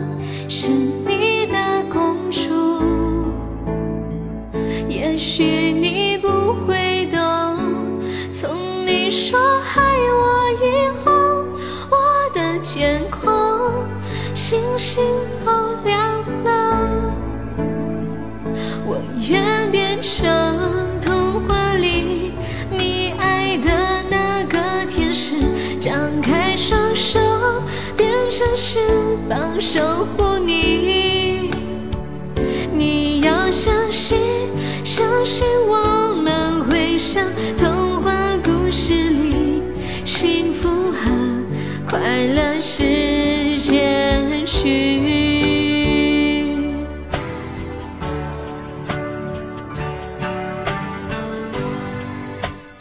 [0.63, 2.39] 是你的公主
[4.87, 7.19] 也许你不会懂
[8.31, 9.39] 从你说
[9.75, 11.11] 爱我以后
[11.89, 11.97] 我
[12.35, 13.27] 的天空
[14.35, 15.03] 星星
[15.43, 15.51] 都
[15.83, 17.11] 亮了。
[18.85, 19.01] 我
[19.31, 20.29] 愿变成
[21.01, 22.33] 童话里
[22.69, 25.37] 你爱的那个天使
[25.79, 27.19] 张开双手
[27.97, 28.77] 变成翅
[29.27, 30.30] 膀守护
[34.93, 37.25] 相信我们会像
[37.57, 38.11] 童话
[38.43, 39.63] 故事里，
[40.03, 41.09] 幸福和
[41.89, 45.31] 快乐是结局。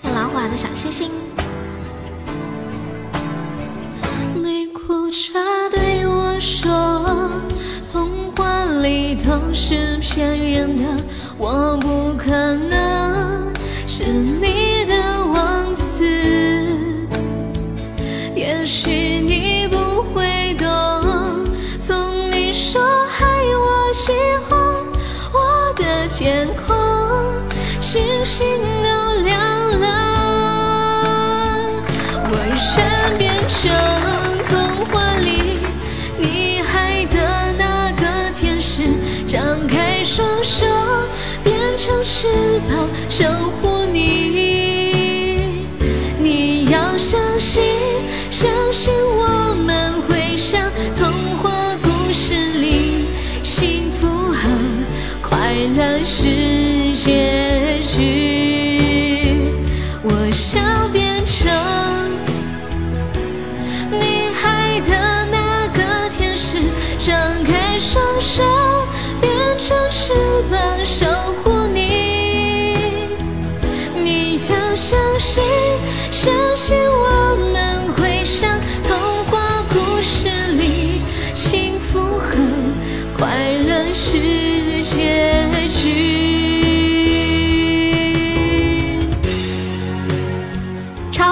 [0.03, 1.13] 谢老虎的小星星。
[4.35, 5.39] 你哭着
[5.71, 7.31] 对我说，
[7.93, 10.83] 童话里都是骗人的，
[11.43, 13.51] 我不可能
[13.87, 16.05] 是你的王子。
[18.35, 20.67] 也许你不会懂，
[21.81, 24.13] 从你说爱我喜
[24.47, 24.61] 欢，
[25.33, 26.77] 我的天空
[27.81, 28.47] 星星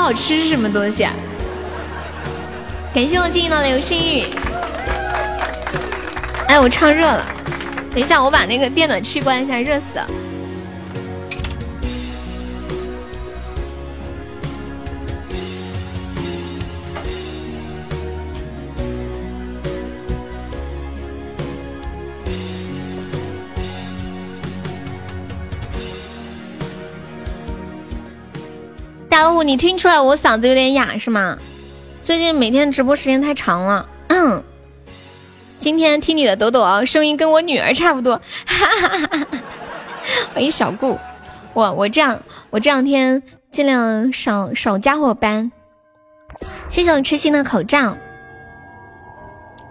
[0.08, 1.12] 好吃是什么东西啊？
[2.94, 4.24] 感谢我静音的流星雨。
[6.46, 7.26] 哎，我唱热了，
[7.94, 10.08] 等一下我把那个电暖气关一下，热死了。
[29.18, 31.36] 大老虎，你听出来我嗓子有点哑是吗？
[32.04, 33.88] 最近每天直播时间太长了。
[34.06, 34.44] 嗯，
[35.58, 38.14] 今天听你的抖抖啊，声音跟我女儿差不多。
[38.46, 39.38] 哈哈哈哈哈！
[40.32, 40.96] 欢迎小顾，
[41.52, 45.50] 我我这样，我这两天尽量少少加会班。
[46.68, 47.96] 谢谢我痴心的口罩。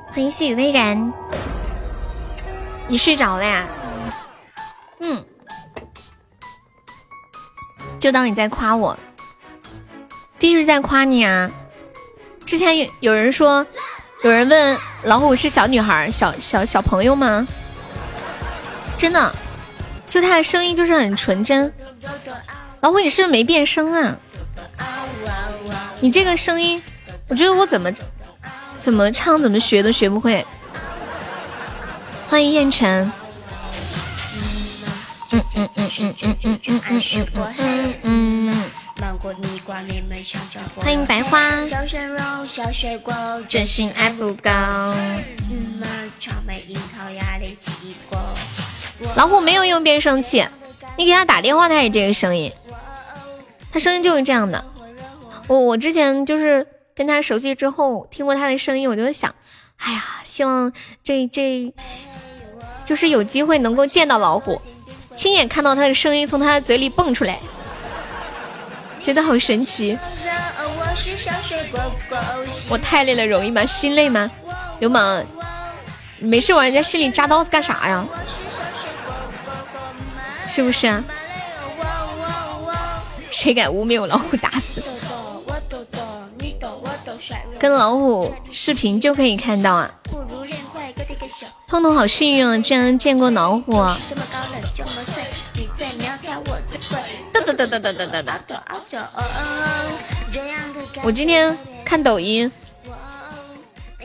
[0.10, 1.14] 欢迎细雨微然，
[2.90, 3.66] 你睡着了呀？
[5.00, 5.24] 嗯，
[7.98, 9.00] 就当你在夸我。
[10.40, 11.50] 必须在夸你啊！
[12.46, 13.66] 之前有有人说，
[14.24, 17.48] 有人问老虎是小女孩、小小小朋友吗？
[18.98, 19.36] 真的，
[20.10, 21.72] 就他的声音就是很纯真。
[22.82, 24.18] 老虎，你是不是没变声啊？
[26.00, 26.82] 你这个声音，
[27.28, 27.92] 我觉得我怎么
[28.80, 30.46] 怎么唱怎么学都学不会。
[32.30, 33.12] 欢迎燕晨。
[35.32, 38.57] 嗯嗯嗯嗯嗯嗯嗯嗯嗯嗯
[39.24, 39.36] 嗯。
[40.76, 41.52] 欢迎白花，
[43.48, 44.50] 真心爱不够。
[49.16, 50.46] 老虎没有用变声器，
[50.98, 52.52] 你给他打电话，他也这个声音，
[53.72, 54.64] 他声音就是这样的。
[55.48, 59.34] 我我之前就是跟他熟悉之后，听过他的声音，我就想，
[59.78, 60.72] 哎呀，希望
[61.04, 61.74] 这这，
[62.86, 64.62] 就是有机会能够见到老虎，
[65.16, 67.40] 亲眼看到他的声音从他的嘴里蹦出来。
[69.08, 69.98] 觉得好神奇，
[72.70, 73.66] 我太累了，容易吗？
[73.66, 74.30] 心累吗？
[74.82, 75.24] 流氓，
[76.20, 78.06] 没事往人家心里扎刀子干啥呀？
[80.50, 81.02] 是不是啊？
[83.32, 84.84] 谁敢污蔑我老虎，打死！
[87.58, 89.90] 跟老虎视频就可以看到啊。
[91.66, 93.72] 通通好幸运啊，居然见过老虎。
[93.72, 93.98] 哒
[97.54, 98.64] 哒哒哒哒哒哒哒！
[101.04, 102.52] 我今天看抖音，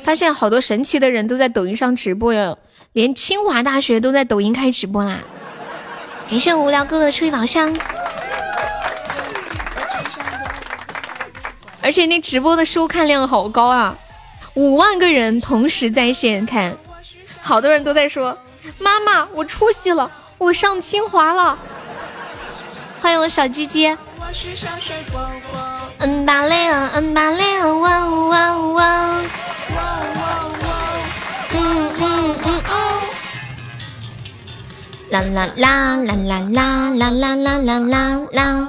[0.04, 2.56] 发现好多神奇的人都在抖音上直播哟，
[2.92, 5.18] 连清华大学都在抖音开直播啦！
[6.30, 7.76] 感谢无聊哥哥的初级宝箱，
[11.82, 13.96] 而且那直播的收看量好高啊，
[14.54, 16.76] 五万个人同时在线看，
[17.40, 18.38] 好多人都在说
[18.78, 21.58] ：“妈妈，我出息了，我上清华了。”
[23.02, 23.88] 欢迎我小鸡鸡。
[25.98, 29.22] 嗯巴累啊，嗯巴累啊，哇呜哇呜哇呜。
[35.10, 38.68] 啦啦啦啦啦啦啦啦啦啦啦啦！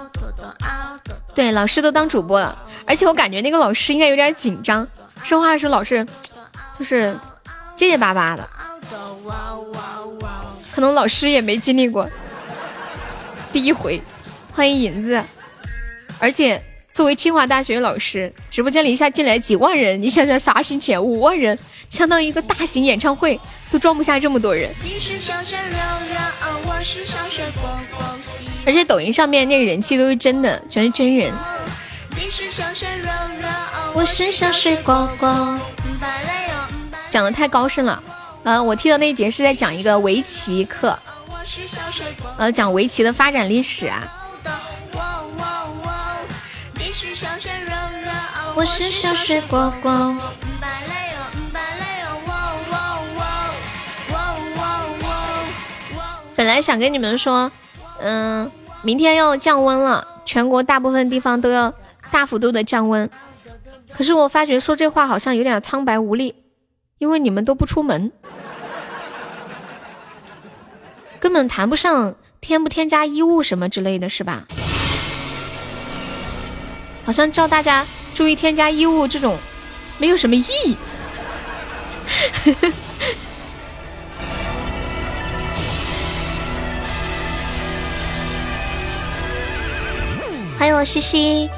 [1.36, 2.58] 对，老师都当主播了，
[2.88, 4.88] 而且我感觉那个老师应该有点紧张，
[5.24, 6.06] 说话的时候老是
[6.80, 7.16] 就是
[7.76, 8.50] 结结巴巴的，
[10.74, 12.10] 可能老师也没经历过
[13.52, 14.02] 第一回。
[14.56, 15.20] 欢迎银子，
[16.20, 16.62] 而且
[16.94, 21.02] 作为清华大学老师，直播间里一下进来几万人，你想想啥心情？
[21.02, 21.58] 五万人，
[21.90, 23.40] 相当于一个大型演唱会
[23.72, 24.70] 都装不下这么多人。
[28.64, 31.34] 而且抖音上面那个人气都是真的，全是真人。
[33.96, 35.60] 我是小水果果，
[37.10, 38.02] 讲的太高深了。
[38.44, 40.98] 呃，我听的那一节是在讲一个围棋课，
[42.38, 44.20] 呃，讲围棋的发展历史啊。
[48.56, 50.16] 我是小水果果。
[56.36, 57.52] 本来想跟你们说，
[58.00, 58.52] 嗯，
[58.82, 61.74] 明天要降温了，全国大部分地方都要
[62.12, 63.10] 大幅度的降温。
[63.92, 66.36] 可是我发觉说这话好像有点苍白无力，
[66.98, 68.12] 因为你们都不出门，
[71.20, 74.48] 根本谈不上添不添加衣物什么之类的是吧？
[77.06, 79.38] 好像叫大家注意添加衣物这种，
[79.98, 80.78] 没有什么意义。
[90.58, 91.50] 欢迎我西西。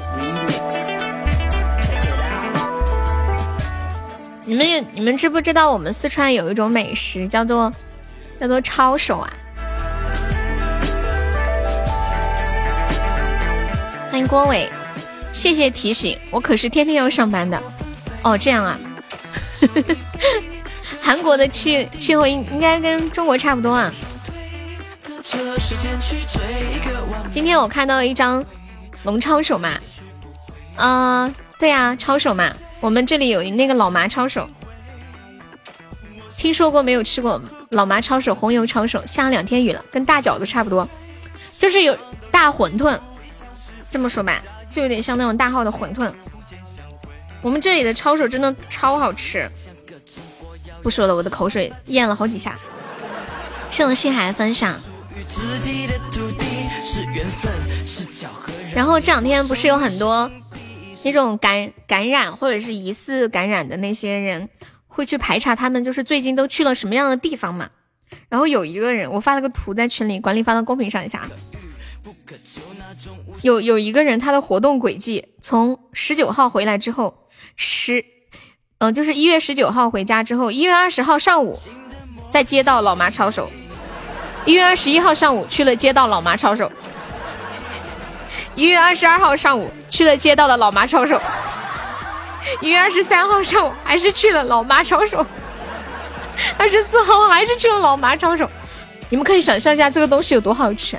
[4.44, 7.72] 你们有你们知不知道我们四川有一种美食叫做
[8.40, 9.32] 叫做抄手啊？
[14.10, 14.68] 欢迎郭伟，
[15.36, 17.62] 谢谢提醒，我可是天天要上班的。
[18.22, 18.80] 哦，这样啊。
[21.02, 23.92] 韩国的气气候应应该跟中国差不多啊。
[27.30, 28.42] 今天我看到一张。
[29.04, 29.78] 龙抄手嘛，
[30.74, 34.48] 啊，对呀，抄手嘛，我们这里有那个老麻抄手，
[36.36, 40.88] 听说过没有吃过老麻抄手，红油抄手，下了两天雨了，跟大饺子差不多，
[41.56, 41.96] 就是有
[42.32, 42.98] 大馄饨，
[43.92, 44.42] 这么说吧，
[44.76, 46.12] 就有点像那种大号的馄饨。
[47.40, 49.50] 我们这里的抄手真的超好吃，
[50.82, 52.58] 不说了，我的口水咽了好几下。
[53.70, 54.78] 谢我心海的分享。
[58.74, 60.30] 然后这两天不是有很多
[61.02, 64.46] 那种感感染或者是疑似感染的那些人
[64.86, 67.70] 会去排查他们就是最近都去了什么样的地方嘛？
[68.28, 71.26] 然后有一个人，我发了个图在群里，管理发到公屏上一下。
[73.42, 78.04] 有有一个人他的活动轨迹，从十九号回来之后，十，
[78.78, 81.58] 嗯，就是一月十九号回家之后，一月二十号上午
[82.30, 83.50] 在街道老妈抄手，
[84.44, 86.70] 一月二十一号上午去了街道老妈抄手。
[88.54, 91.20] 一月二十二号上午去了街道的老妈抄手，
[92.62, 95.24] 一月二十三号上午还是去了老妈抄手，
[96.56, 98.48] 二十四号还是去了老妈抄手。
[99.10, 100.96] 你们可以想象一下这个东西有多好吃。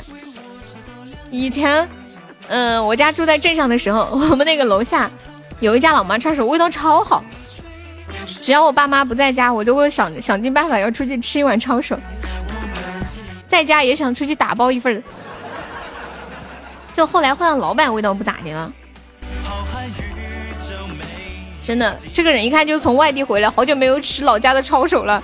[1.32, 1.90] 以前，
[2.50, 5.10] 嗯，我家住在镇上的时候， 我们那个楼下
[5.60, 7.24] 有一家老妈抄手，味道超好。
[8.42, 11.98] 只要我爸妈不在家，我就会想想尽办法要出去吃一碗抄手，
[13.48, 15.04] 在家也想出去打包一份。
[16.94, 18.72] 就后来换了老板，味道不咋的了。
[21.64, 25.22] 真的，这个人一看就从外地回来，好久没有吃老家的抄手了。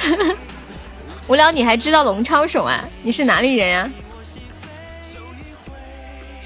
[1.28, 2.82] 无聊，你还知道龙抄手啊？
[3.02, 3.90] 你是哪里人呀？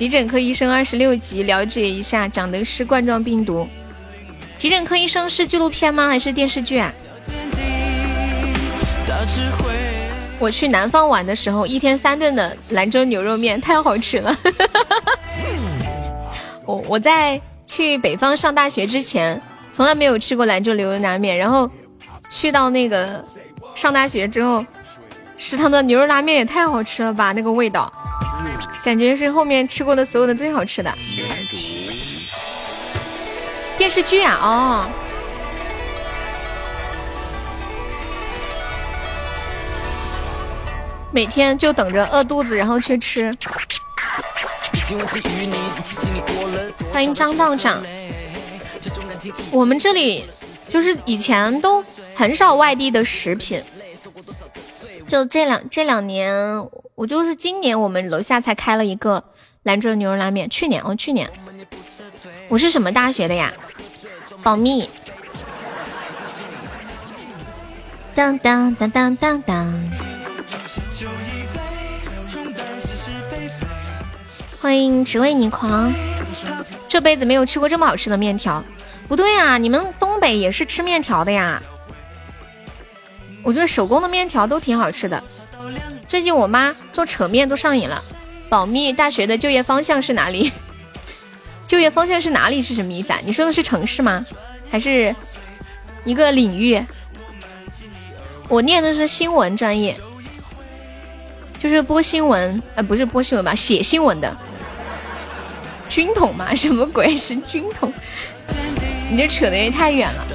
[0.01, 3.69] 急诊科医生二十六集，了解一下，长的是冠状病毒。
[4.57, 6.09] 急诊科医生是纪录片吗？
[6.09, 6.91] 还是电视剧啊？
[10.39, 14.35] 我去南方玩的时候，一天三顿的兰州牛肉面太好吃了。
[16.65, 19.39] 我我在去北方上大学之前，
[19.71, 21.37] 从来没有吃过兰州牛肉拉面。
[21.37, 21.71] 然后
[22.31, 23.23] 去到那个
[23.75, 24.65] 上大学之后，
[25.41, 27.33] 食堂的牛肉拉面也太好吃了吧！
[27.33, 27.91] 那个味道，
[28.85, 30.95] 感觉是后面吃过的所有的最好吃的。
[33.79, 34.87] 电视剧啊，哦。
[41.11, 43.33] 每天就等着饿肚子，然后去吃。
[46.93, 47.83] 欢迎张道长。
[49.51, 50.27] 我们这里
[50.69, 51.83] 就是以前都
[52.15, 53.63] 很少外地的食品，
[55.07, 56.35] 就这两这两年，
[56.95, 59.25] 我就是今年我们楼下才开了一个
[59.63, 60.49] 兰州牛肉拉面。
[60.49, 61.31] 去年哦，去年。
[62.49, 63.53] 我是什么大学的呀？
[64.43, 64.89] 保密。
[68.15, 69.91] 当当当当当当。
[74.61, 75.93] 欢迎只为你狂，
[76.87, 78.63] 这辈子没有吃过这么好吃的面条。
[79.09, 81.63] 不对啊，你们东北也是吃面条的呀？
[83.43, 85.23] 我觉得手工的面条都挺好吃的。
[86.07, 88.03] 最近我妈做扯面都上瘾了。
[88.49, 90.53] 保密，大学的就业方向是哪里？
[91.67, 93.21] 就业方向是哪里是什么意思啊？
[93.25, 94.27] 你说的是城市吗？
[94.71, 95.15] 还是
[96.05, 96.85] 一个领域？
[98.49, 99.97] 我念的是新闻专业，
[101.61, 103.55] 就是播新闻，呃，不是播新闻吧？
[103.55, 104.37] 写新闻的。
[105.89, 106.53] 军统吗？
[106.55, 107.93] 什么鬼是军统？
[109.09, 110.27] 你这扯的也太远了。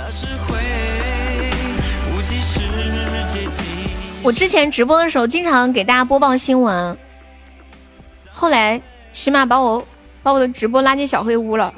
[4.26, 6.97] 我之前直播的时候经常给大家播报新闻，
[8.31, 8.81] 后来
[9.14, 9.85] 起码把我
[10.23, 11.72] 把我的直播拉进小黑屋了，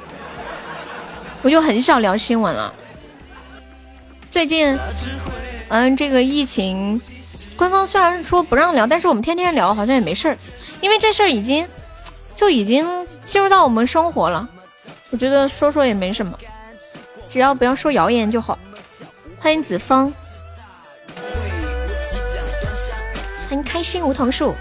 [1.42, 2.72] 我就很少聊新闻了。
[4.30, 4.78] 最近，
[5.68, 6.98] 嗯，这个疫情，
[7.54, 10.38] 官方虽然说不让聊，但是我们天天聊好像也没事儿，
[10.80, 11.68] 因为这事儿已经
[12.34, 13.06] 就已经。
[13.26, 14.48] 进入到我们生活了，
[15.10, 16.38] 我觉得说说也没什么，
[17.28, 18.58] 只要不要说谣言就好。
[19.38, 20.10] 欢迎子枫，
[23.48, 24.54] 欢迎开心梧桐树。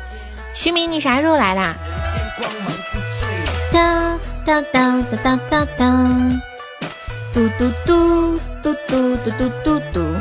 [0.53, 1.76] 徐明，你啥时候来的？
[3.73, 6.41] 哒哒哒哒哒哒哒，
[7.34, 10.15] 嘟嘟嘟嘟嘟嘟嘟嘟嘟。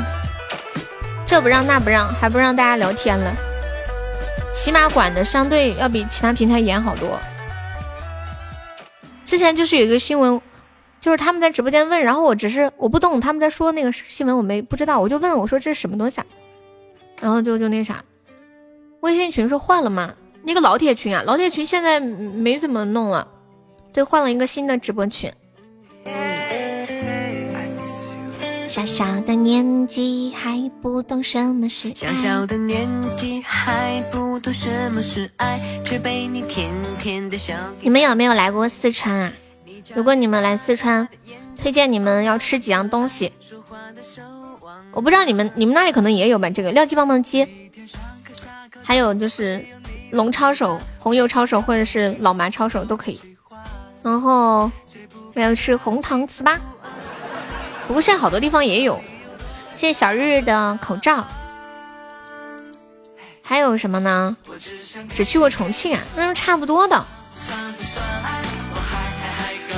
[1.25, 3.33] 这不让那不让，还不让大家聊天了。
[4.53, 7.17] 起码管的相对要比其他平台严好多。
[9.25, 10.41] 之前就是有一个新闻，
[10.99, 16.25] 就是他们在直播间问，然后我只是我不懂他们在说那个新闻，我没不知道，我就问我说这是什么东西啊？
[17.21, 18.03] 然后就就那啥，
[19.01, 20.13] 微信群是换了吗？
[20.43, 23.27] 那个老铁群啊，老铁群现在没怎么弄了，
[23.91, 25.31] 对，换了一个新的直播群。
[28.67, 32.87] 小小的年纪还不懂什么是小小的年
[33.17, 37.55] 纪还不懂什么是爱，却被你甜甜的笑。
[37.81, 39.33] 你们有没有来过四川啊？
[39.95, 41.07] 如果你们来四川，
[41.55, 43.31] 推荐你们要吃几样东西。
[44.91, 46.49] 我不知道你们你们那里可能也有吧？
[46.49, 47.47] 这个廖记棒棒鸡，
[48.87, 49.63] 还有就是
[50.11, 53.19] 龙抄手、红油抄手或者是老麻抄手都可以。
[54.01, 54.71] 然后
[55.35, 56.57] 还要吃红糖糍粑。
[57.85, 58.97] 不过现在好多地方也有，
[59.75, 61.27] 谢谢小日日的口罩。
[63.41, 64.37] 还有什么呢？
[65.13, 67.05] 只去过重庆啊，那是差不多的。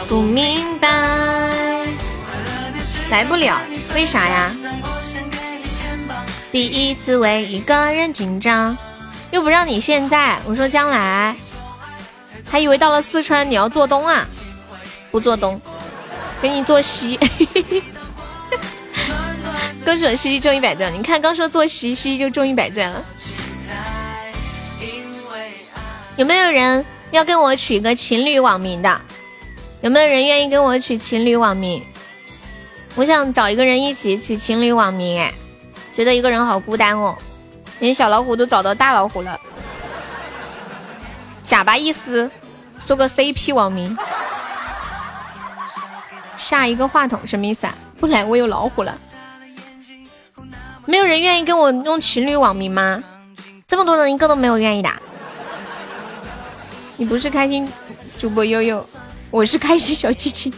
[0.07, 0.87] 不明白，
[3.09, 3.59] 来不了，
[3.95, 4.55] 为啥呀？
[6.51, 8.77] 第一次为一个人紧张，
[9.31, 11.35] 又不让你现在，我说将来，
[12.49, 14.27] 还以为到了四川你要做东啊？
[15.11, 15.59] 不做东，
[16.41, 17.19] 给你做西。
[19.85, 20.93] 恭喜我西西中一百钻！
[20.93, 23.03] 你看刚说做西西就中一百钻了。
[26.15, 29.01] 有没有人要跟我取个情侣网名的？
[29.81, 31.83] 有没有人愿意跟我取情侣网名？
[32.95, 35.33] 我想找一个人一起取情侣网名，哎，
[35.95, 37.17] 觉得一个人好孤单哦。
[37.79, 39.39] 连小老虎都找到大老虎了。
[41.45, 42.29] 假巴意思，
[42.85, 43.97] 做个 CP 网名。
[46.37, 47.75] 下一个话筒什么意思啊？
[47.99, 48.97] 不来我有老虎了。
[50.85, 53.03] 没有人愿意跟我用情侣网名吗？
[53.67, 54.89] 这么多人一个都没有愿意的。
[56.97, 57.71] 你不是开心
[58.17, 58.85] 主播悠悠，
[59.29, 60.53] 我是开心小七七。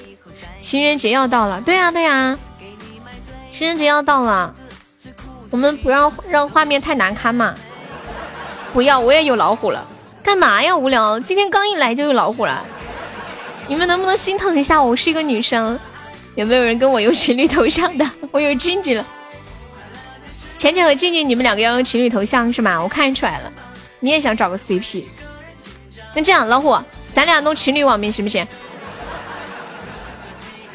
[0.62, 2.38] 情人节要到了，对呀对呀，
[3.50, 4.54] 情人节要到了，
[5.52, 7.54] 我们不让让画面太难堪嘛。
[8.74, 9.86] 不要，我也有老虎了。
[10.24, 10.76] 干嘛呀？
[10.76, 12.66] 无聊，今天刚一来就有老虎了。
[13.68, 14.92] 你们能不能心疼一下我？
[14.92, 15.78] 我是一个女生，
[16.36, 18.10] 有没有人跟我用情侣头像的？
[18.32, 19.06] 我有静静了。
[20.58, 22.82] 浅浅和静静，你们两个要用情侣头像是吗？
[22.82, 23.52] 我看出来了，
[24.00, 25.04] 你也想找个 CP。
[26.14, 26.78] 那这样，老虎，
[27.12, 28.48] 咱俩弄情侣网名行不行？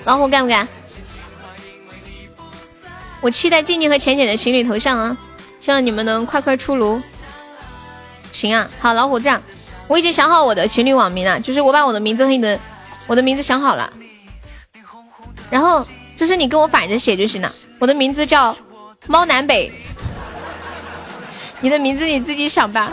[0.04, 0.68] 老虎干不干？
[3.26, 5.16] 我期待静静和浅浅的情侣头像啊！
[5.58, 7.02] 希望你们能快快出炉。
[8.30, 9.42] 行啊，好，老虎这样，
[9.88, 12.56] 我已经想好我的情侣网名了，就是我把我的名字和你的
[13.08, 13.92] 我的名字想好了，
[15.50, 15.84] 然后
[16.16, 17.52] 就是你跟我反着写就行了。
[17.80, 18.56] 我的名字叫。
[19.08, 19.72] 猫南北，
[21.60, 22.92] 你的名字你自己想吧。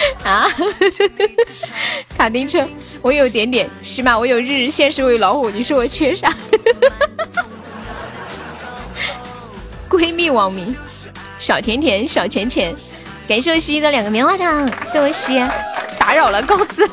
[0.24, 0.48] 啊，
[2.16, 2.66] 卡丁车，
[3.02, 6.34] 我有点点，起码我有日日，现实我有老虎，你说我缺啥？
[9.88, 10.74] 闺蜜网名，
[11.38, 12.74] 小甜甜，小钱钱，
[13.28, 15.38] 感谢我西西的两个棉花糖，谢我西，
[15.98, 16.88] 打扰了，告辞。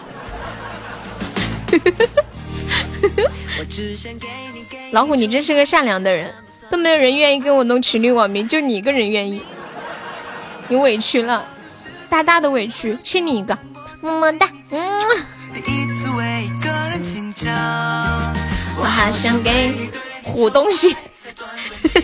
[4.91, 6.33] 老虎，你真是个善良的人，
[6.69, 9.41] 都没有人愿意跟我弄情侣网名，就你一个人愿意。
[10.69, 11.45] 你委屈了，
[12.09, 13.57] 大大的委屈，亲你一个，
[14.01, 14.99] 么么哒，嗯。
[15.53, 17.53] 第一次为一个人紧张
[18.79, 19.73] 我好想给
[20.23, 20.95] 虎东西，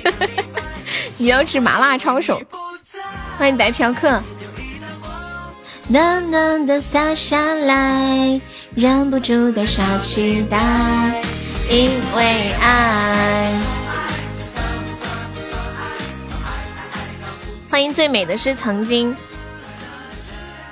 [1.18, 2.42] 你要吃麻辣抄手，
[3.38, 4.22] 欢迎白嫖客。
[5.88, 8.42] 暖暖的洒下来，
[8.74, 11.22] 忍不住的小期待，
[11.70, 13.54] 因为爱。
[17.70, 19.16] 欢迎最美的是曾经，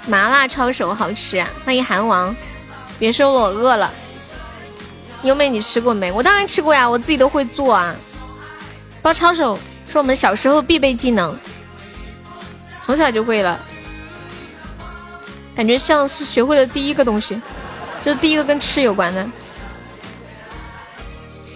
[0.08, 1.48] 麻辣抄手好吃啊！
[1.64, 2.36] 欢迎韩王，
[2.98, 3.94] 别说我饿了。
[5.24, 6.12] 优妹，你吃过没？
[6.12, 7.96] 我当然吃过呀，我自己都会做啊。
[9.02, 9.58] 包抄手
[9.88, 11.38] 是我们小时候必备技能，
[12.82, 13.60] 从小就会了。
[15.56, 17.40] 感觉像是学会了第一个东西，
[18.02, 19.28] 就是第一个跟吃有关的。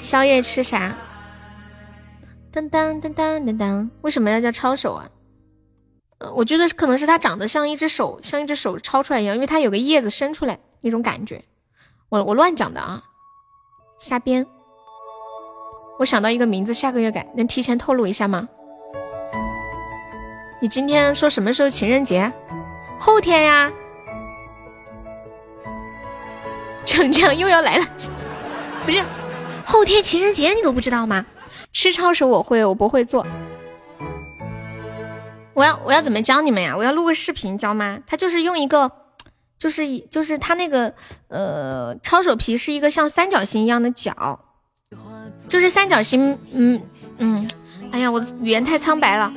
[0.02, 0.94] 宵夜吃啥？
[2.52, 5.06] 当当当当当当，为什么要叫抄手啊？
[6.34, 11.44] 我觉得可能是它长得像一只手，像一只手抄出来一样，因为它有个叶子伸出来那种感觉。
[12.10, 13.04] 我我乱讲的啊。
[13.98, 14.46] 瞎编，
[16.00, 18.48] 我想到一个名字，下个月改，能提前透露一下吗？
[20.62, 22.32] 你今天说什么时候情人节？
[23.00, 23.72] 后天呀。
[26.86, 27.86] 逞强又要来了，
[28.86, 29.02] 不是
[29.66, 31.26] 后天情人节你都不知道吗？
[31.74, 33.26] 吃抄手我会，我不会做。
[35.56, 36.78] 我要我要怎么教你们呀？
[36.78, 37.98] 我要录个视频教吗？
[38.06, 38.92] 他就是用一个。
[39.58, 40.94] 就是就是它那个
[41.30, 44.38] 呃抄手皮是一个像三角形一样的角，
[45.48, 46.82] 就是三角形，嗯
[47.18, 47.50] 嗯，
[47.92, 49.32] 哎呀，我的语言太苍白了。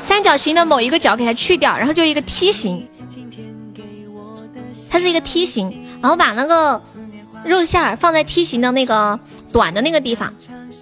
[0.00, 2.88] 三角形的某一个角给它去掉，然后就一个梯形，
[4.90, 6.82] 它是一个梯形，然后把那个
[7.44, 9.20] 肉馅儿放在梯形的那个
[9.52, 10.32] 短的那个地方。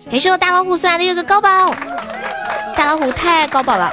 [0.09, 1.75] 感谢我大老虎送来的一个高宝，
[2.77, 3.93] 大老虎太高宝了，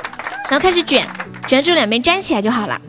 [0.49, 1.07] 然后开始卷，
[1.47, 2.79] 卷住两边粘起来就好了。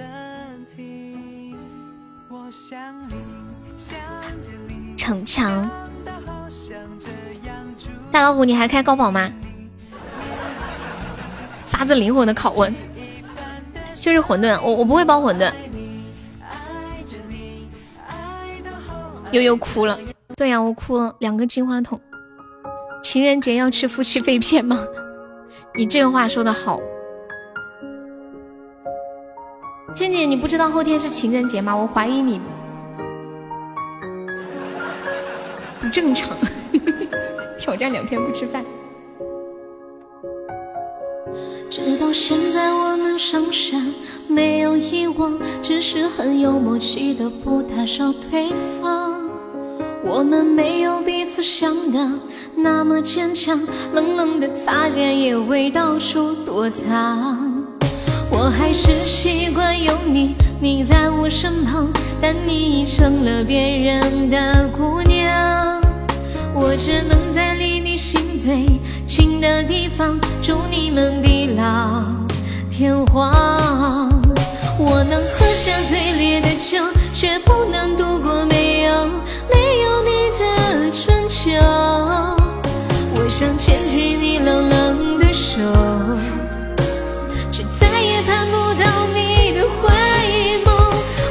[4.96, 5.70] 逞强，
[8.10, 9.30] 大老虎，你还开高保吗？
[11.66, 12.74] 发自灵魂的拷问，
[13.94, 15.52] 就是馄饨，我我不会包馄饨。
[19.32, 19.98] 悠悠哭了，
[20.36, 22.00] 对呀，我哭了，两个金话筒。
[23.02, 24.86] 情人节要吃夫妻肺片吗？
[25.76, 26.80] 你这个话说的好。
[29.96, 31.74] 倩倩，你不知道后天是情人节吗？
[31.74, 32.38] 我怀疑你。
[35.80, 36.36] 不正常，
[37.58, 38.62] 挑战两天不吃饭。
[41.70, 43.94] 直到现在我们仍然
[44.28, 49.24] 没有遗忘，只是很有默契的不打扰对方。
[50.04, 52.06] 我们没有彼此想的
[52.54, 53.58] 那么坚强，
[53.94, 57.45] 冷冷的擦肩也会到处躲藏。
[58.38, 61.90] 我还是习惯有你，你在我身旁，
[62.20, 65.80] 但你已成了别人的姑娘。
[66.52, 68.66] 我只能在离你心最
[69.06, 72.04] 近的地方，祝你们地老
[72.70, 74.12] 天荒。
[74.78, 76.84] 我能喝下最烈的酒，
[77.14, 79.06] 却不能度过没有
[79.50, 81.52] 没有你的春秋。
[83.14, 85.58] 我想牵起你冷冷的手。
[88.26, 89.88] 看不到你的回
[90.64, 90.68] 眸，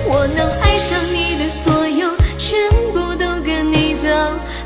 [0.08, 4.08] 我能爱上你的所有，全部都跟你走，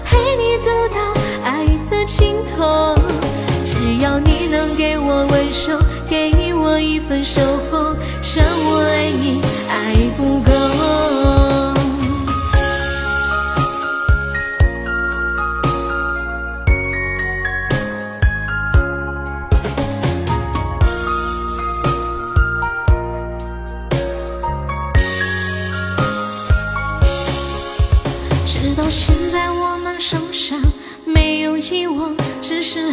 [0.06, 0.98] 陪你走到
[1.44, 2.96] 爱的尽头。
[3.66, 7.42] 只要你能给我温柔，给我一份守
[7.72, 7.96] 候，
[8.36, 9.42] 让我爱你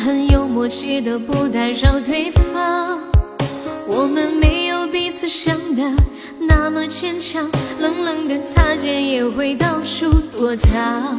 [0.07, 2.97] 很有默契的不打扰对方。
[3.89, 5.83] 我们没有彼此想的
[6.39, 7.51] 那么坚强，
[7.81, 11.19] 冷冷的擦肩也会到处躲藏。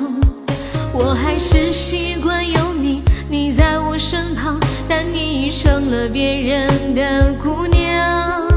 [0.94, 4.58] 我还是习惯有你，你在我身旁，
[4.88, 8.48] 但你已成了别人的姑娘。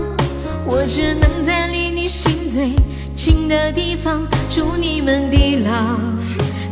[0.64, 2.70] 我只能在离你心最
[3.16, 5.98] 近的地方，祝你们地老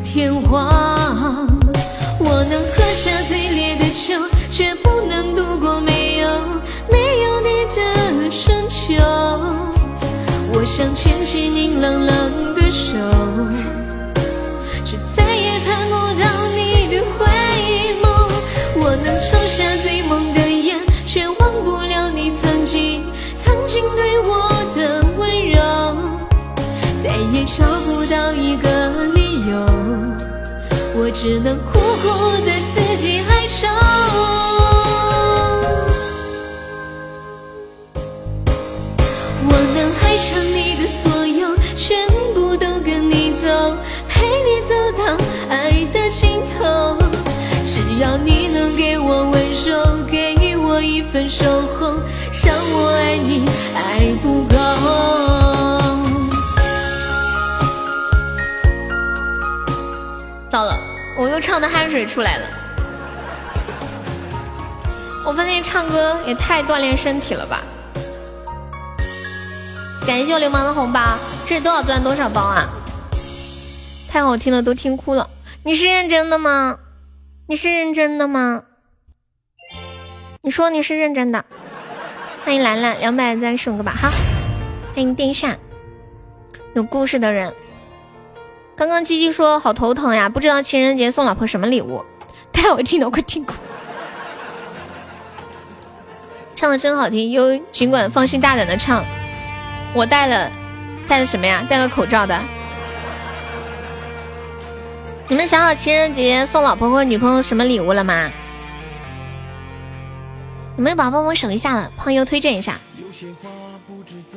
[0.05, 1.57] 天荒。
[2.30, 4.14] 我能喝下最烈的酒
[4.50, 6.28] 却不能度过没有
[6.90, 8.94] 没有你的春秋
[10.52, 12.96] 我想牵起你冷冷的手
[14.84, 17.26] 却再也盼不到你的回
[18.02, 18.06] 眸
[18.76, 23.02] 我能抽下最猛的烟却忘不了你曾经
[23.36, 25.59] 曾经对我的温柔。
[27.02, 29.18] 再也找不到一个
[31.09, 32.06] 我只能苦苦
[32.44, 33.66] 的自己哀愁。
[39.43, 43.48] 我能爱上你的所有，全部都跟你走，
[44.06, 45.16] 陪你走到
[45.48, 46.98] 爱的尽头。
[47.64, 51.47] 只要你能给我温柔，给我一份守
[51.80, 51.94] 候，
[52.44, 54.59] 让我爱你爱不够。
[60.51, 60.78] 糟了，
[61.19, 62.47] 我又唱的汗水出来了。
[65.27, 67.61] 我发现唱歌也太锻炼身体了吧！
[70.07, 72.69] 感谢我流氓的红包，这是多少钻多少包啊？
[74.09, 75.28] 太好听了，都听哭了。
[75.65, 76.78] 你是认真的吗？
[77.49, 78.62] 你是认真的吗？
[80.43, 81.45] 你说你是认真的。
[82.45, 84.12] 欢迎兰兰，两百再送个吧哈。
[84.95, 85.59] 欢迎殿下，
[86.74, 87.53] 有故事的人。
[88.78, 92.05] 刚刚鸡鸡说好头疼呀，不知道情人节送老婆什么礼物，
[92.52, 93.55] 太好听了，我快听哭。
[96.55, 99.05] 唱的真好听，优尽管放心大胆的唱。
[99.92, 100.52] 我戴了，
[101.09, 101.66] 戴了什么呀？
[101.68, 102.40] 戴了口罩的。
[105.26, 108.30] 你们想好情人节送老婆或女朋友什么礼物了吗？
[110.76, 111.90] 有没有宝宝帮我守一下的？
[111.96, 112.78] 朋友推荐一下。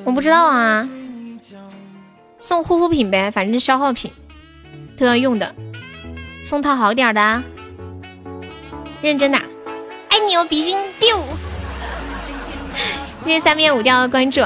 [0.04, 0.90] 我不知道啊，
[2.40, 4.12] 送护肤品呗，反正消耗品。
[5.02, 5.56] 都要用的，
[6.44, 7.42] 送套好点的，
[9.02, 9.38] 认真的，
[10.10, 11.18] 爱你哦，比心 biu，
[13.26, 14.42] 谢谢三面五调的关注。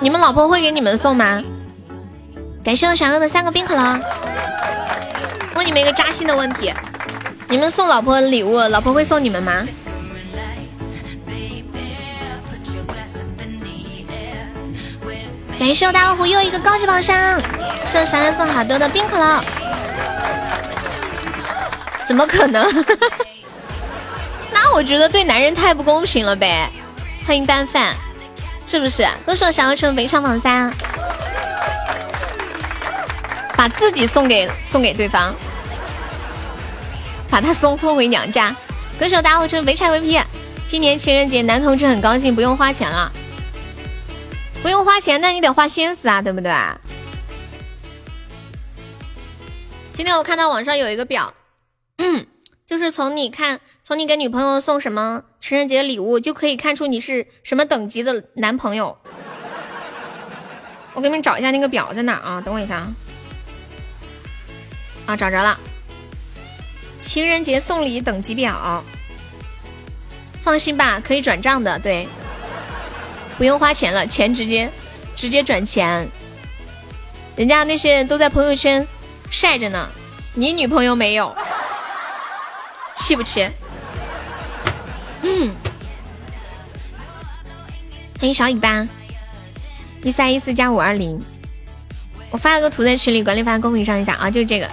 [0.00, 1.42] 你们老婆会给你们送吗？
[2.62, 3.98] 感谢我小哥的三个冰可乐。
[5.54, 6.70] 问你们一个扎心的问题：
[7.48, 9.66] 你们送老婆礼物，老婆会送你们吗？
[15.60, 17.38] 感谢我大老虎又一个高级宝箱，
[17.84, 19.44] 送闪亮送好多的冰可乐，
[22.08, 22.66] 怎么可能？
[24.50, 26.70] 那我觉得对男人太不公平了呗。
[27.26, 27.94] 欢迎拌饭，
[28.66, 29.06] 是不是？
[29.26, 30.72] 都说想要成为上榜三，
[33.54, 35.34] 把自己送给送给对方，
[37.28, 38.56] 把他送送回娘家。
[38.98, 40.22] 歌手大虎成肥柴 VP，
[40.66, 43.12] 今年情人节男同志很高兴，不用花钱了。
[44.62, 46.52] 不用花钱，那你得花心思啊，对不对？
[49.94, 51.32] 今天我看到网上有一个表，
[52.66, 58.98] 就是从你看，从你给女朋友送什么情人节礼物，就可以看出你是什么等级的男朋友。
[60.92, 62.40] 我给你们找一下那个表在哪啊？
[62.40, 62.94] 等我一下啊！
[65.06, 65.58] 啊，找着了，
[67.00, 68.84] 情人节送礼等级表，
[70.42, 72.06] 放心吧，可以转账的，对。
[73.40, 74.70] 不用花钱了，钱直接
[75.16, 76.06] 直接转钱。
[77.36, 78.86] 人家那些都在朋友圈
[79.30, 79.88] 晒着呢，
[80.34, 81.34] 你女朋友没有，
[82.94, 83.48] 气不气？
[85.22, 85.50] 嗯。
[88.20, 88.86] 欢迎小尾巴，
[90.02, 91.18] 一三一四加五二零。
[92.30, 94.68] 我发了个图在群里，管理发公屏上一下啊，就是这个。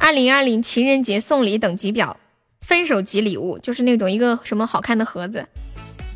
[0.00, 2.16] 二零二零情人节送礼等级表，
[2.60, 5.46] 分手级礼物就是那种一个什么好看的盒子。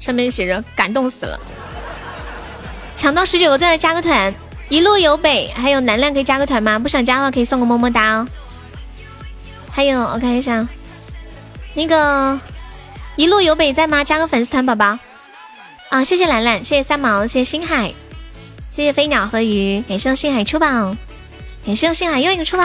[0.05, 1.41] 上面写着感动死了，
[2.95, 4.35] 抢到十九个钻加个团，
[4.69, 6.79] 一路有北，还有楠楠可以加个团吗？
[6.79, 8.29] 不想加的话可以送个么么哒哦。
[9.71, 10.69] 还有我看一下，
[11.73, 12.39] 那个
[13.17, 14.05] 一路有北在吗？
[14.05, 14.99] 加个粉丝团宝宝
[15.89, 16.05] 啊！
[16.05, 17.95] 谢谢兰兰，谢谢三毛，谢谢星海，
[18.71, 20.95] 谢谢飞鸟和鱼，感谢星海出宝，
[21.65, 22.65] 感谢星海又一个出宝，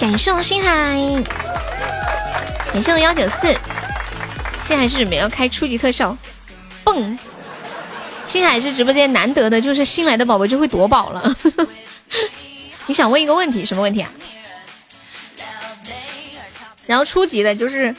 [0.00, 1.22] 感谢星海，
[2.72, 3.54] 感谢我幺九四。
[4.70, 6.16] 星海是准备要开初级特效，
[6.84, 7.18] 蹦！
[8.24, 11.36] 星海是直播间难得的，就是新来的宝宝就会夺宝了。
[12.86, 14.12] 你想问一个问题，什么问题啊？
[16.86, 17.92] 然后初级的就是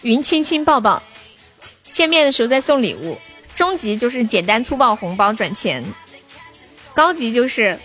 [0.00, 1.00] 云亲亲抱抱，
[1.92, 3.16] 见面的时候再送礼物。
[3.54, 5.84] 中级就是简单粗暴红包转钱，
[6.94, 7.78] 高级就是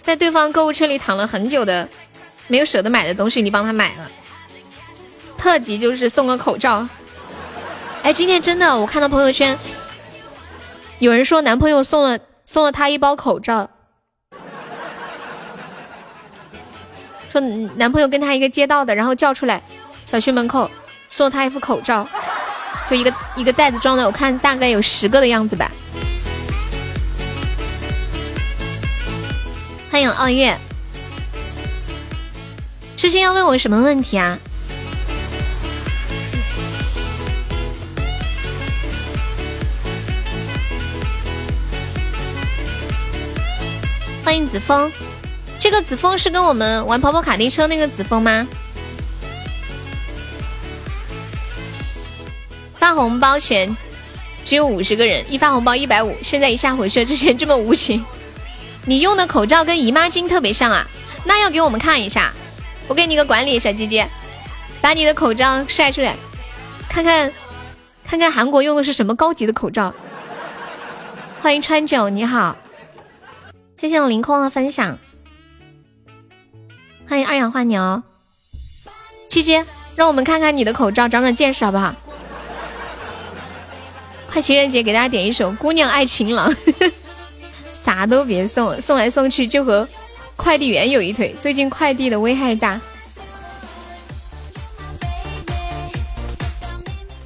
[0.00, 1.88] 在对方购物车里躺了很久的
[2.46, 4.08] 没有舍得买的东西，你帮他买了。
[5.44, 6.88] 特级就是送个口罩，
[8.02, 9.54] 哎，今天真的，我看到朋友圈
[11.00, 13.68] 有人说男朋友送了送了他一包口罩，
[17.28, 17.38] 说
[17.76, 19.62] 男朋友跟他一个街道的，然后叫出来
[20.06, 20.70] 小区门口
[21.10, 22.08] 送了他一副口罩，
[22.88, 25.70] 就一个一个袋子装的，我看大概有十个的样子吧。
[29.90, 30.56] 欢迎二月，
[32.96, 34.38] 痴心要问我什么问题啊？
[44.24, 44.90] 欢迎子枫，
[45.60, 48.48] 这个子枫是跟我们玩跑跑卡丁车那个子枫吗？
[52.76, 53.76] 发红包前
[54.42, 58.02] 只有五十个人，一发红包一百五，现在一下回去了，之前这么无情。
[58.86, 60.86] 你用的口罩跟姨妈巾特别像啊，
[61.24, 62.32] 那要给我们看一下。
[62.88, 64.08] 我给你个管理，小姐姐，
[64.80, 66.16] 把你的口罩晒出来，
[66.88, 67.30] 看看，
[68.06, 69.92] 看看韩国用的是什么高级的口罩。
[71.42, 72.56] 欢迎川九，你好，
[73.84, 74.98] 谢谢我凌空的分享。
[77.06, 78.02] 欢迎二氧化牛，
[79.28, 79.62] 七七，
[79.94, 81.94] 让我们看看你的口罩，长长见识好不好？
[84.32, 86.50] 快情人节给大家点一首《姑娘爱情郎》，
[87.84, 89.86] 啥都别送，送来送去就和。
[90.34, 92.80] 快递员有一腿，最近快递的危害大。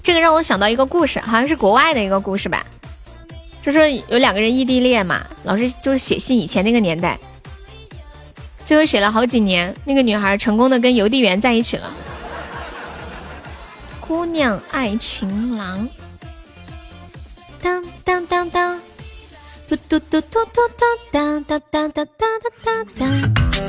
[0.02, 2.66] 这个让我想到一个故事，好像是国外的一个故事吧，
[3.68, 7.18] 就说有两个人异地恋嘛，老是就是写信，以前那个年代，
[8.64, 11.92] 最后写了好几年，那个女孩成功的跟邮递员在一起了。
[14.00, 15.86] 姑娘爱情郎，
[17.60, 18.80] 当当当当。
[19.68, 22.24] 嘟嘟嘟嘟嘟嘟哒哒哒哒哒
[22.64, 23.67] 哒哒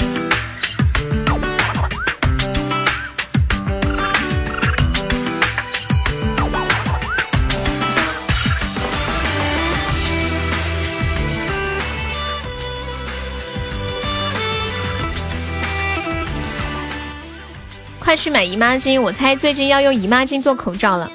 [18.09, 18.99] 快去买姨妈巾！
[18.99, 21.07] 我猜最近要用姨妈巾做口罩了。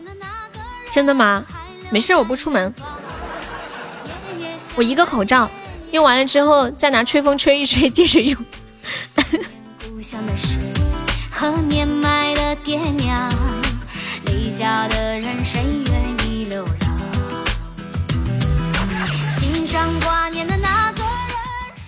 [0.93, 1.45] 真的吗？
[1.91, 2.73] 没事，我不出门。
[4.77, 5.51] 我一个口罩
[5.91, 8.39] 用完了之后，再拿吹风吹一吹，接着用。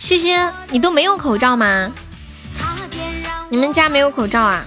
[0.00, 0.34] 西西，
[0.72, 1.92] 你都没有口罩吗？
[3.56, 4.62] 你们家没有口罩啊？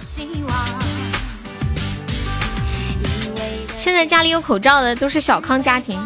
[3.76, 6.04] 现在家里有口罩的都是小康家庭。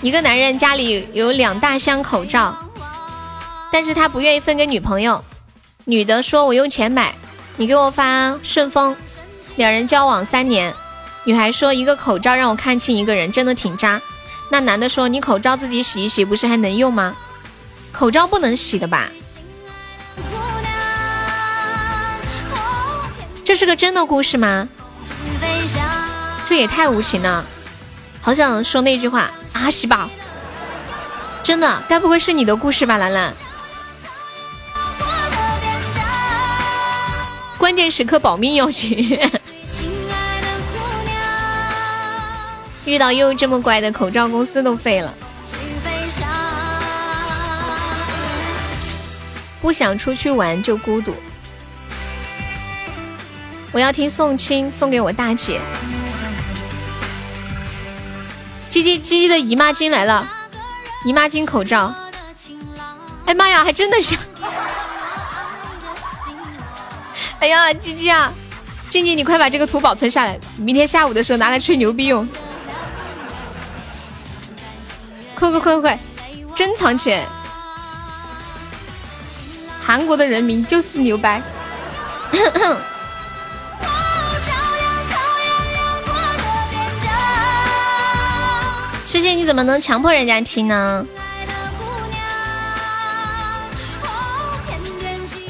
[0.00, 2.56] 一个男人家里有两大箱口罩，
[3.70, 5.22] 但是他不愿意分给女朋友。
[5.84, 7.14] 女的说：“我用钱买，
[7.58, 8.96] 你给我发顺丰。”
[9.56, 10.74] 两人交往三年，
[11.24, 14.00] 女孩说：“一个口罩让我看清一个人，真的挺渣。”
[14.50, 17.14] 那男的说：“你口罩自己洗一洗，不是还能用吗？
[17.92, 19.10] 口罩不能洗的吧？”
[23.56, 24.68] 是个真的故事吗？
[26.44, 27.44] 这也太无情了，
[28.20, 29.30] 好想说那句话。
[29.54, 30.08] 阿西吧，
[31.42, 33.34] 真的，该不会是你的故事吧，兰兰？
[37.56, 39.18] 关键时刻保命要紧。
[42.84, 45.12] 遇到又这么乖的口罩公司都废了。
[49.60, 51.14] 不想出去玩就孤独。
[53.76, 55.60] 我要听宋青送给我大姐。
[58.70, 60.26] 鸡鸡鸡鸡的姨妈巾来了，
[61.04, 61.94] 姨妈巾口罩。
[63.26, 64.16] 哎妈呀，还真的是！
[67.38, 68.32] 哎呀，鸡鸡啊，
[68.88, 72.26] 静静，你快把这个图保存下来，明天下午的时候拿来吹牛逼用。
[75.34, 76.00] 快快快快，
[76.54, 77.26] 珍藏起来！
[79.84, 81.42] 韩国的人民就是牛掰。
[89.16, 91.06] 谢谢，你怎么能强迫人家听呢？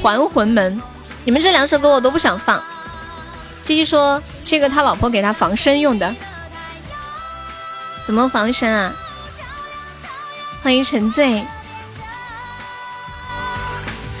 [0.01, 0.81] 还魂门，
[1.25, 2.63] 你们这两首歌我都不想放。
[3.65, 6.15] 鸡鸡说这个他老婆给他防身用的，
[8.05, 8.93] 怎么防身啊？
[10.63, 11.45] 欢迎沉醉，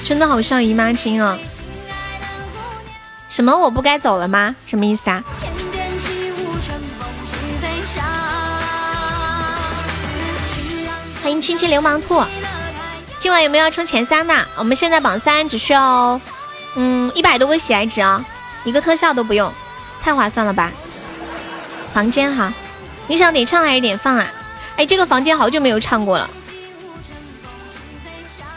[0.03, 1.39] 真的好像姨妈巾啊！
[3.29, 4.53] 什么我不该走了吗？
[4.65, 5.23] 什么意思啊？
[11.27, 12.23] 欢迎亲亲流氓兔，
[13.19, 14.47] 今晚有没有要冲前三的？
[14.55, 16.21] 我们现在榜三只需要，
[16.75, 18.23] 嗯，一百多个喜爱值啊，
[18.63, 19.53] 一个特效都不用，
[20.01, 20.71] 太划算了吧？
[21.91, 22.53] 房间哈，
[23.07, 24.25] 你想点唱还是点放啊？
[24.77, 26.29] 哎，这个房间好久没有唱过了。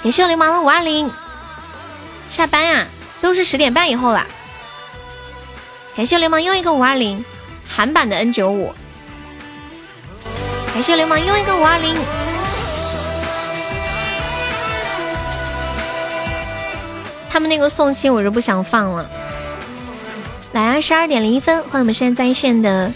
[0.05, 1.11] 感谢流氓的五二零，
[2.31, 2.87] 下班呀，
[3.21, 4.25] 都是十点半以后了。
[5.97, 7.25] 感谢流氓又一个五二零，
[7.69, 8.73] 韩版的 N 九五。
[10.73, 11.97] 感谢流氓又一个五二零。
[17.31, 19.09] 他们那个送亲我就不想放了。
[20.53, 22.93] 来啊，十二点零一分，欢迎我们现在在线的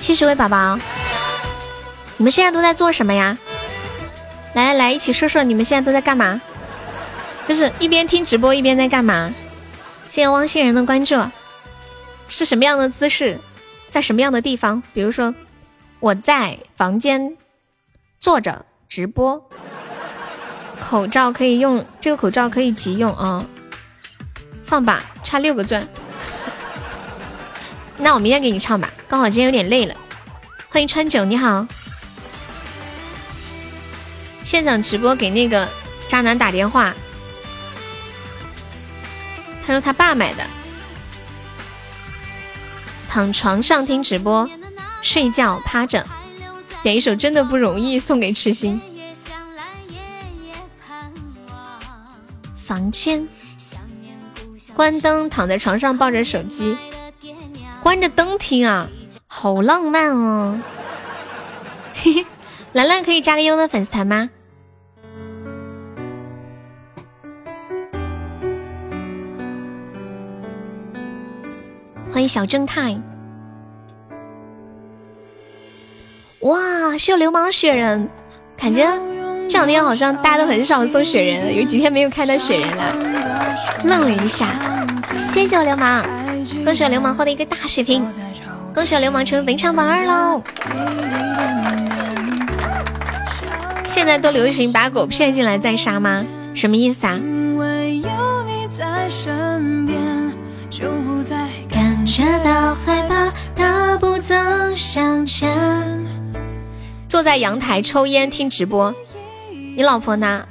[0.00, 0.76] 七十位宝宝。
[2.16, 3.38] 你们现在都在做什么呀？
[4.54, 6.40] 来来，一起说说你们现在都在干嘛？
[7.46, 9.32] 就是一边听直播一边在干嘛？
[10.08, 11.14] 谢谢汪星人的关注，
[12.28, 13.38] 是什么样的姿势，
[13.88, 14.82] 在什么样的地方？
[14.92, 15.32] 比如说
[16.00, 17.36] 我在房间
[18.18, 19.48] 坐着直播，
[20.80, 23.44] 口罩可以用，这个口罩可以急用啊。
[24.62, 25.86] 放吧，差六个钻。
[27.98, 29.94] 那我明天给你唱吧，刚好今天有点累了。
[30.68, 31.66] 欢迎川九，你好。
[34.44, 35.68] 现场直播给那个
[36.06, 36.94] 渣男打电话，
[39.66, 40.46] 他说他爸买的。
[43.10, 44.48] 躺床上听直播，
[45.02, 46.06] 睡觉趴着，
[46.82, 48.80] 点一首真的不容易送给痴心。
[52.68, 53.26] 房间。
[54.74, 56.76] 关灯，躺在床上抱着手机，
[57.82, 58.86] 关着灯听啊，
[59.26, 60.60] 好浪漫哦！
[61.94, 62.26] 嘿嘿，
[62.74, 64.28] 兰兰可以加个优的粉丝团吗？
[72.12, 73.00] 欢迎小正太！
[76.40, 78.10] 哇，是有流氓雪人，
[78.58, 78.86] 感觉
[79.48, 82.94] 这两天好像大家都很少送雪人，有几天没有看到雪人了。
[83.84, 84.48] 愣了一下，
[85.16, 86.04] 谢谢我流氓，
[86.64, 88.04] 恭喜我流氓获得一个大血瓶，
[88.74, 90.42] 恭喜我流氓成为本场榜二喽！
[93.86, 96.24] 现在都流行把狗骗进来再杀吗？
[96.54, 97.18] 什么意思啊？
[101.70, 104.34] 感觉到害怕，大步走
[104.76, 105.48] 向前。
[107.08, 108.94] 坐在阳台抽烟听直播，
[109.78, 110.44] 你老婆呢？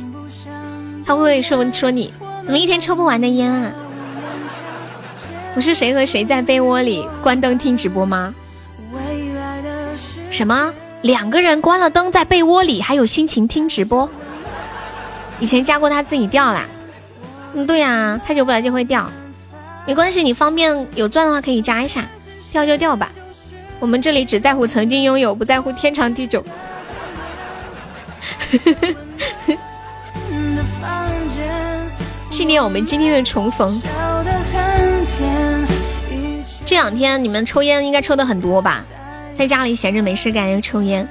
[1.06, 2.12] 他会不会说说你？
[2.44, 3.72] 怎么一天抽不完的烟啊？
[5.54, 8.34] 不是谁和谁在被窝里关灯听直播吗？
[10.30, 10.70] 什么？
[11.00, 14.06] 两个人关了灯在被窝里还有心情听直播？
[15.40, 16.66] 以前加过他自己掉啦。
[17.54, 19.10] 嗯，对呀，太久不来就会掉。
[19.86, 22.04] 没关系，你方便有钻的话可以加一下，
[22.52, 23.10] 掉就掉吧。
[23.80, 26.44] 我们这里只在乎曾经拥有，不在乎天长地久。
[32.30, 33.80] 纪念我们今天的重逢。
[36.64, 38.84] 这两天你们抽烟应该抽的很多吧？
[39.34, 41.08] 在家里闲着没事干又抽烟，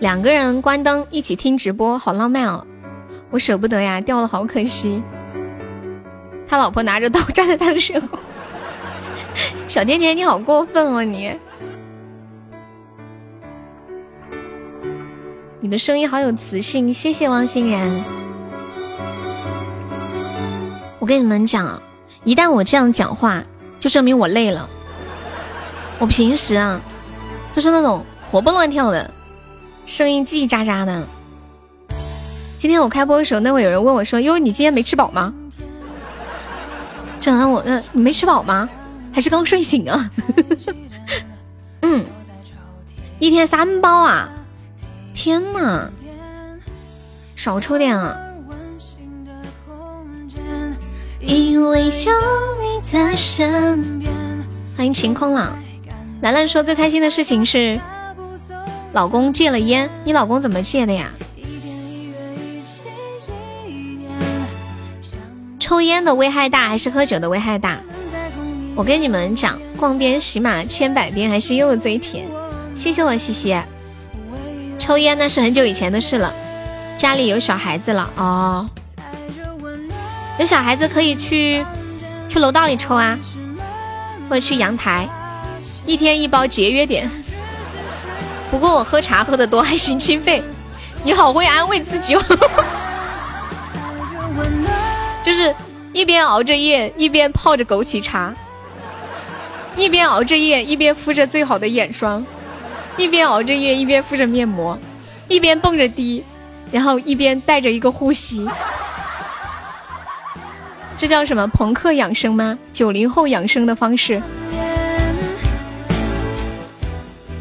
[0.00, 2.66] 两个人关灯一起听直播，好浪漫哦！
[3.30, 5.02] 我舍不得呀，掉了好可惜。
[6.48, 8.18] 他老婆拿着刀 站在他的身后，
[9.68, 11.38] 小甜甜你好过分哦你！
[15.68, 18.02] 你的声音好有磁性，谢谢汪欣然。
[20.98, 21.82] 我跟你们讲，
[22.24, 23.42] 一旦我这样讲话，
[23.78, 24.66] 就证明我累了。
[25.98, 26.80] 我平时啊，
[27.52, 29.10] 就是那种活蹦乱跳的，
[29.84, 31.06] 声音叽叽喳喳的。
[32.56, 35.34] 今天我开播的时候，那会有人问我说：“哟，你今天没吃饱吗？”
[37.20, 38.66] 整的我，嗯，你没吃饱吗？
[39.12, 40.10] 还是刚睡醒啊？
[41.82, 42.06] 嗯，
[43.18, 44.30] 一天三包啊！
[45.20, 45.90] 天呐，
[47.34, 48.16] 少抽点啊！
[51.18, 54.12] 因为有你在身边。
[54.76, 55.58] 欢迎晴空朗，
[56.20, 57.80] 兰兰说最开心的事情是
[58.92, 59.90] 老公戒了烟。
[60.04, 61.10] 你老公怎么戒的呀？
[65.58, 67.80] 抽烟的危害大还是喝酒的危害大？
[68.76, 72.24] 我跟你们讲，逛遍喜马千百遍还是柚子最甜。
[72.72, 73.60] 谢谢我西西。
[74.78, 76.32] 抽烟那是很久以前的事了，
[76.96, 78.68] 家里有小孩子了哦。
[80.38, 81.66] 有小孩子可以去
[82.28, 83.18] 去楼道里抽啊，
[84.28, 85.08] 或者去阳台，
[85.84, 87.10] 一天一包节约点。
[88.50, 90.42] 不过我喝茶喝的多，还心清肺。
[91.02, 92.22] 你好会安慰自己哦，
[95.24, 95.54] 就是
[95.92, 98.32] 一边熬着夜，一边泡着枸杞茶，
[99.76, 102.24] 一边熬着夜，一边敷着最好的眼霜，
[102.98, 104.76] 一边熬着夜，一边敷着面膜，
[105.28, 106.24] 一边蹦着迪，
[106.72, 108.46] 然后一边带着一个呼吸。
[110.96, 112.58] 这叫什么朋克养生吗？
[112.72, 114.20] 九零后养生的方式。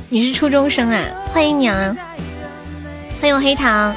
[0.10, 1.04] 你是初中生啊？
[1.34, 1.96] 欢迎你啊！
[3.20, 3.96] 欢迎黑糖。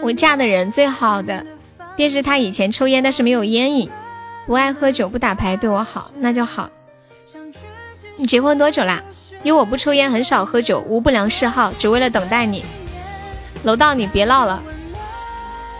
[0.00, 1.44] 我嫁的人最好的，
[1.96, 3.90] 便是他以前抽烟，但是没有烟瘾，
[4.46, 6.70] 不爱喝酒，不打牌，对我好，那就好。
[8.20, 9.02] 你结婚多久啦？
[9.42, 12.62] 因为我不抽烟，很少喝酒，无不良嗜好，只为了等待你。
[13.62, 14.62] 楼道，你别闹了。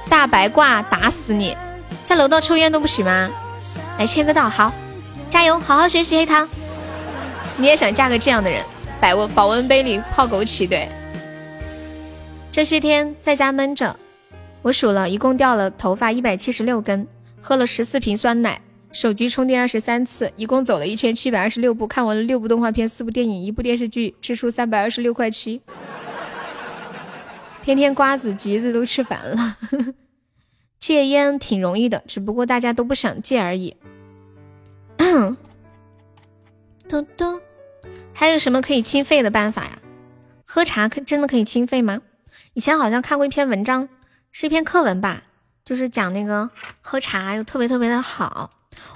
[0.08, 1.54] 大白挂打死你，
[2.02, 3.28] 在楼道抽烟都不行吗？
[3.98, 4.72] 来签个到，好，
[5.28, 6.48] 加油，好好学习黑糖。
[7.58, 8.64] 你也想嫁个这样的人？
[8.98, 10.66] 保温保温杯里泡枸杞。
[10.66, 10.88] 对，
[12.50, 13.94] 这些天在家闷着，
[14.62, 17.06] 我数了一共掉了头发一百七十六根，
[17.42, 18.62] 喝了十四瓶酸奶，
[18.92, 25.60] 手机充电二十三次，一共走了一千七百二十六步，看完了六部动画片、四部电影、一部电视剧，支出三百二十六块七。
[27.62, 29.56] 天天瓜子橘子都吃烦了，
[30.80, 33.76] 戒烟挺容易的，只不过大家都不想戒而已。
[36.88, 37.40] 嘟嘟，
[38.12, 39.78] 还有什么可以清肺的办法呀？
[40.44, 42.00] 喝茶可真的可以清肺吗？
[42.54, 43.88] 以前好像看过一篇文章，
[44.32, 45.22] 是一篇课文吧，
[45.64, 46.50] 就是讲那个
[46.80, 48.50] 喝茶又特别特别的好。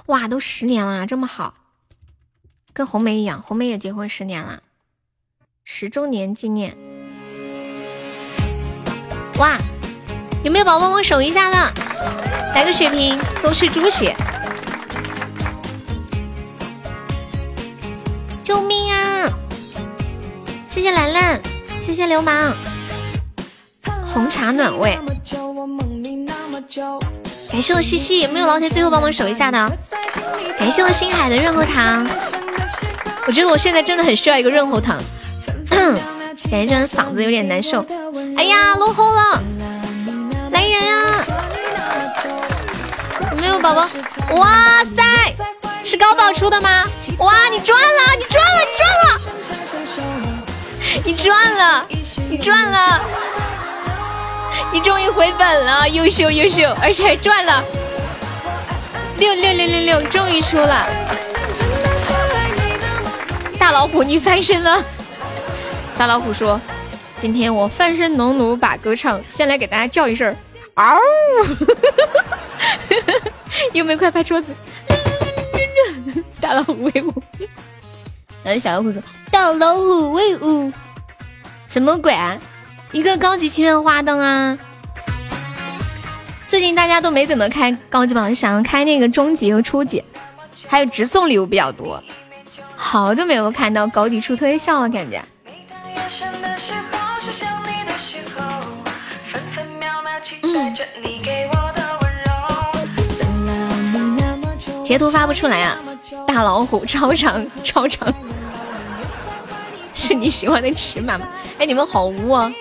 [0.07, 1.55] 哇，都十年了，这么好，
[2.73, 4.61] 跟红梅一样，红梅也结婚十年了，
[5.63, 6.77] 十周年纪念。
[9.37, 9.57] 哇，
[10.43, 11.73] 有没有宝宝帮我守一下的？
[12.53, 14.15] 来个血瓶，都是猪血。
[18.43, 19.27] 救命啊！
[20.69, 21.41] 谢谢兰兰，
[21.79, 22.55] 谢谢流氓。
[24.05, 24.97] 红茶暖胃。
[27.55, 29.77] 感谢我西西，有没有老铁最后帮忙守一下的？
[30.59, 32.05] 感谢我星海的润喉糖。
[33.25, 35.01] 我觉得我现在真的很需要一个润喉糖。
[36.51, 37.85] 感觉这人嗓子有点难受。
[38.35, 39.41] 哎呀，落后了！
[40.51, 41.23] 来人呀！
[43.31, 43.87] 有没有宝宝？
[44.35, 45.01] 哇塞，
[45.81, 46.83] 是高宝出的吗？
[47.19, 50.27] 哇，你赚了，你赚了，你赚了！
[51.05, 51.87] 你赚了，
[52.29, 53.01] 你赚了！
[54.75, 57.63] 你终于回本了，优秀优秀，而且还赚了
[59.17, 60.85] 六六六六六，终于出了！
[63.57, 64.83] 大老虎，你翻身了！
[65.97, 66.59] 大老虎说。
[67.17, 70.35] 今天我翻身农奴把歌唱，先来给大家叫一声
[70.73, 70.97] 嗷！
[73.71, 74.51] 有没有快拍桌子？
[76.41, 77.23] 大老虎威武！
[78.43, 80.69] 然后小老虎说：“大老虎威武！”
[81.69, 82.37] 什么鬼啊？
[82.91, 84.57] 一个高级情缘花灯啊！
[86.47, 90.03] 最近大家都没怎么开高级榜，想要开那个中级和初级，
[90.67, 92.01] 还有直送礼物比较多。
[92.75, 95.21] 好久没有看到高级出特效了，感觉。
[104.83, 105.77] 截图发不出来啊！
[106.27, 108.13] 大老虎超长 超长，
[109.93, 111.27] 是你喜欢的尺码吗？
[111.57, 112.51] 哎，你们好污啊！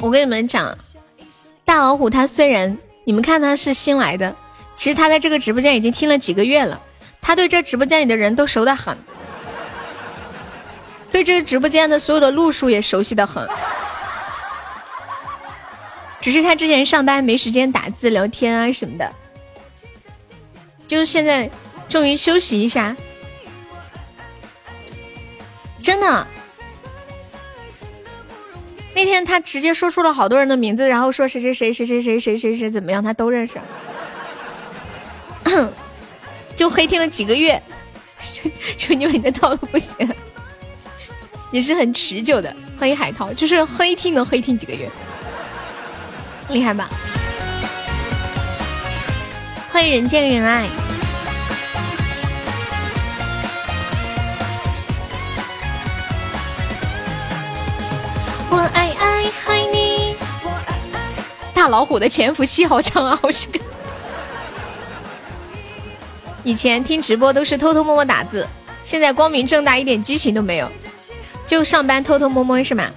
[0.00, 0.76] 我跟你们讲，
[1.64, 4.36] 大老虎他虽然你们看他是新来的，
[4.76, 6.80] 其实他在这个直播间已经听了几个月了，
[7.22, 8.96] 他对这直播间里的人都熟得很，
[11.10, 13.48] 对这个直播间的所有的路数也熟悉的很。
[16.20, 19.10] 只是他之前上班没时间打字聊天啊什么的，
[20.86, 21.50] 就是现在
[21.88, 22.94] 终于休息一下，
[25.82, 26.26] 真的。
[28.94, 33.54] 那天他直接说出了好多人的名字，然后说谁谁谁谁谁谁谁谁谁怎么样，他都认识，
[36.54, 37.60] 就黑听了几个月，
[38.78, 40.08] 说你们的套路不行，
[41.50, 42.54] 也是很持久的。
[42.78, 44.88] 欢迎海涛，就是黑听能黑听几个月。
[46.50, 46.88] 厉害吧！
[49.70, 50.68] 欢迎人见人爱。
[58.54, 60.14] 我爱爱爱你。
[61.52, 63.58] 大老虎的潜伏期好长啊，好几个。
[66.44, 68.46] 以前听直播都是偷偷摸摸打字，
[68.84, 70.70] 现在光明正大一点激情都没有，
[71.48, 72.88] 就上班偷偷摸摸是吗？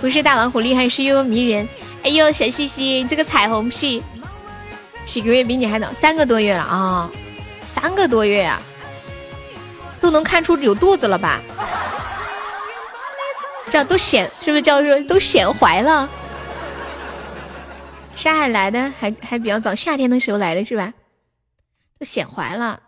[0.00, 1.68] 不是大老虎厉害，是悠悠迷人。
[2.02, 4.02] 哎呦，小西西，你这个彩虹屁，
[5.04, 7.08] 几个月比你还早，三个多月了啊，
[7.64, 8.60] 三个多月啊，
[10.00, 11.40] 都能看出有肚子了吧？
[13.70, 16.08] 叫都显是不是叫做都显怀了？
[18.14, 20.94] 山海来的还还比较早，夏天的时候来的是吧？
[21.98, 22.82] 都显怀了，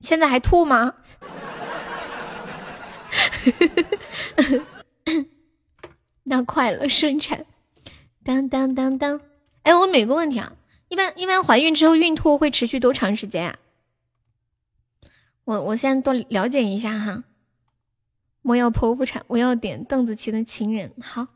[0.00, 0.94] 现在还吐吗？
[6.24, 7.44] 那快了，生产。
[8.24, 9.20] 当当当当！
[9.64, 10.52] 哎，我每个问题啊，
[10.88, 13.56] 一般一般怀孕之后孕吐会持续多长时间啊？
[15.44, 17.24] 我我现在多了解一下哈。
[18.42, 20.92] 我要剖腹产，我要点邓紫棋的情人。
[21.00, 21.28] 好，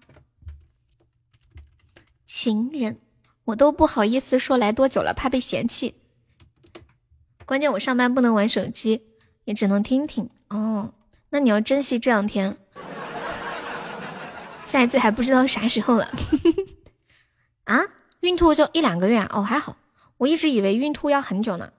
[2.24, 2.98] 情人，
[3.44, 5.94] 我都不好意思说来多久了，怕被嫌弃。
[7.44, 9.06] 关键我上班不能玩手机，
[9.44, 10.28] 也只能听听。
[10.48, 10.94] 哦，
[11.30, 12.56] 那你要珍惜这两天。
[14.66, 16.10] 下一次还不知道啥时候了。
[17.64, 17.80] 啊，
[18.20, 19.30] 孕吐就一两个月啊？
[19.32, 19.76] 哦，还好，
[20.16, 21.72] 我一直以为孕吐要很久呢。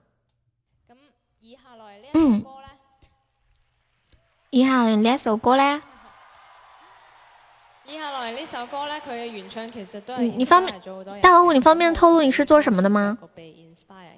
[2.14, 2.42] 嗯，
[4.50, 5.82] 以下呢首歌咧？
[7.86, 10.80] 以下来呢首歌呢，佢嘅原唱其實都係你方便
[11.22, 13.18] 大老虎，你方便透露你是做什麼的嗎？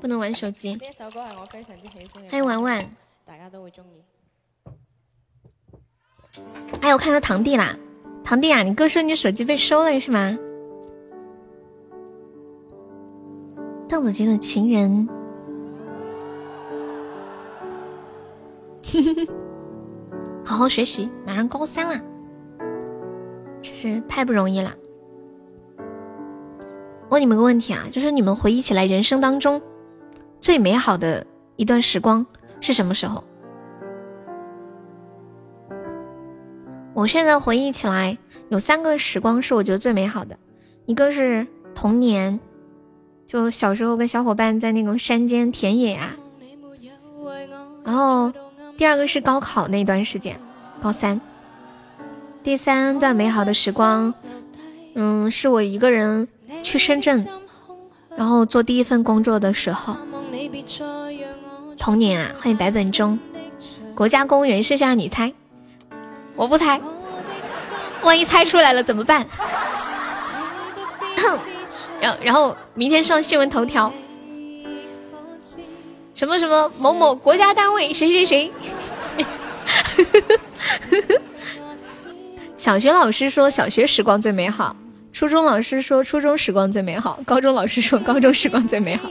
[0.01, 0.73] 不能玩手機。
[0.75, 2.31] 呢一首歌係我非常之喜歡嘅。
[2.31, 2.81] 歡迎玩玩，
[3.25, 4.03] 大家都會中意。
[6.81, 7.77] 哎，我看到堂弟啦，
[8.25, 10.39] 堂弟啊，你哥說你手機被收了是嗎？
[13.89, 15.09] 鄧紫棋的情人，
[20.45, 22.01] 好好学习，马上高三了，
[23.63, 24.75] 真是太不容易了。
[27.09, 29.61] 问你们个问题啊，就是你们回忆起来人生当中
[30.41, 31.27] 最美好的
[31.57, 32.25] 一段时光
[32.61, 33.25] 是什么时候？
[36.95, 38.19] 我现在回忆起来
[38.49, 40.39] 有三个时光是我觉得最美好的，
[40.87, 42.39] 一个是童年。
[43.27, 46.17] 就小时候跟小伙伴在那个山间田野啊，
[47.85, 48.33] 然后
[48.81, 50.41] 第二个是高考那段时间，
[50.81, 51.21] 高三，
[52.43, 54.15] 第三段美好的时光，
[54.95, 56.27] 嗯，是我一个人
[56.63, 57.29] 去深圳，
[58.17, 59.99] 然后做第一份工作的时候。
[61.77, 63.19] 童年啊，欢迎白本鐘，
[63.95, 65.31] 國家公務員剩下你猜，
[66.35, 66.81] 我不猜，
[68.03, 69.27] 万一猜出来了怎么办？
[72.01, 73.93] 然然后明天上新闻头条，
[76.21, 78.53] 什么什么某某国家单位谁谁谁。
[82.59, 84.77] 小学老师说小学时光最美好，
[85.15, 89.09] 初中老师说初中时光最美好，高中老师说高中时光最美好。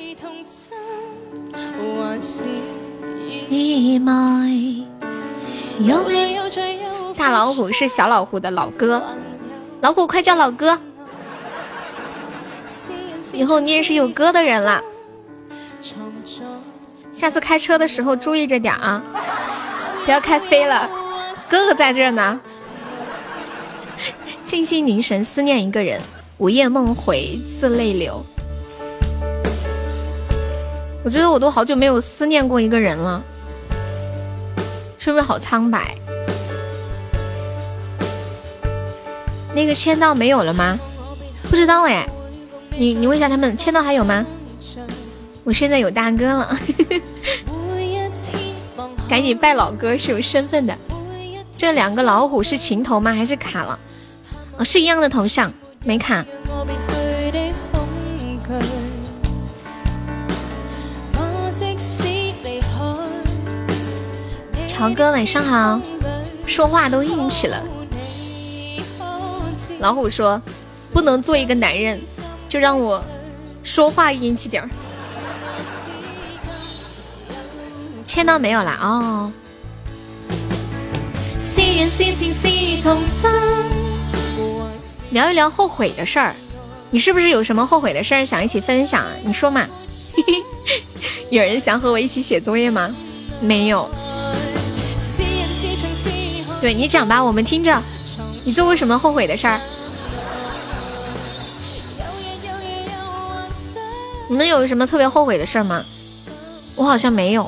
[7.17, 9.01] 大老虎是小老虎的老哥，
[9.81, 10.79] 老虎快叫老哥。
[13.33, 14.83] 以后你也是有哥的人了，
[17.19, 19.03] 下次开车的时候注意着点啊，
[20.05, 20.89] 不要开飞了。
[21.49, 22.39] 哥哥在这呢，
[24.45, 25.99] 静心凝神思念一个人，
[26.37, 28.25] 午夜梦回自泪流。
[31.03, 33.21] 我觉得我都好久没有思念过一个人了，
[34.97, 35.93] 是不是好苍白？
[39.53, 40.79] 那个签到没有了吗？
[41.49, 42.07] 不知道哎。
[42.77, 44.25] 你你问一下他们，签到还有吗？
[45.49, 46.55] 我现在有大哥了，
[49.09, 50.77] 赶紧拜老哥是有身份的。
[51.57, 53.11] 这两个老虎是情头吗？
[53.11, 53.79] 还是卡了？
[54.57, 55.51] 哦，是一样的头像，
[55.83, 56.23] 没卡。
[64.67, 65.81] 潮哥晚上好，
[66.45, 67.63] 说话都硬气了。
[69.79, 70.39] 老虎说，
[70.93, 71.99] 不能做一个男人。
[72.47, 73.03] 就让我
[73.63, 74.69] 说话硬氣點兒。
[78.09, 78.75] 签到没有啦？
[78.81, 79.31] 哦。
[85.11, 86.35] 聊一聊后悔的事儿，
[86.89, 89.11] 你是不是有什么后悔的事儿想一起分享啊？
[89.23, 89.67] 你说嘛。
[91.29, 92.89] 有人想和我一起写作业吗？
[93.41, 93.87] 没有。
[96.59, 97.79] 对，你讲吧，我们听着。
[98.43, 99.61] 你做过什么后悔的事儿？
[104.27, 105.85] 你们有什么特别后悔的事吗？
[106.75, 107.47] 我好像没有。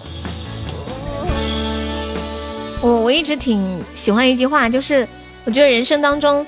[2.82, 5.08] 我我一直挺喜欢一句话，就是
[5.44, 6.46] 我觉得人生当中，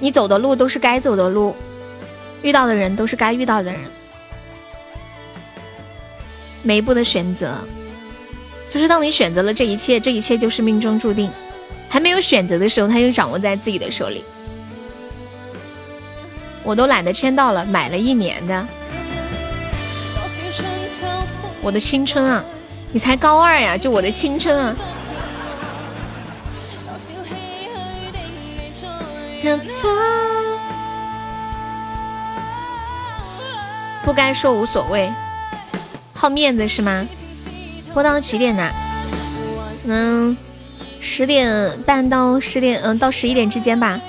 [0.00, 1.54] 你走的路都是该走的路，
[2.40, 3.80] 遇到的人都是该遇到的人。
[6.62, 7.58] 每一步的选择，
[8.70, 11.30] 就是当你选择了这一切，这一切就是命中注定。
[11.88, 14.24] 还没有选择的时候，它就掌握在自己的手里。
[16.62, 18.66] 我都懒得签到了，买了一年的。
[21.60, 22.42] 我的青春啊，
[22.92, 24.76] 你才高二呀，就我的青春啊。
[34.04, 35.12] 不该说无所谓，
[36.12, 37.06] 好面子是吗？
[37.94, 38.70] 播到几点呢？
[39.88, 40.36] 嗯，
[41.00, 44.00] 十点半到十点，嗯，到十一点之间吧。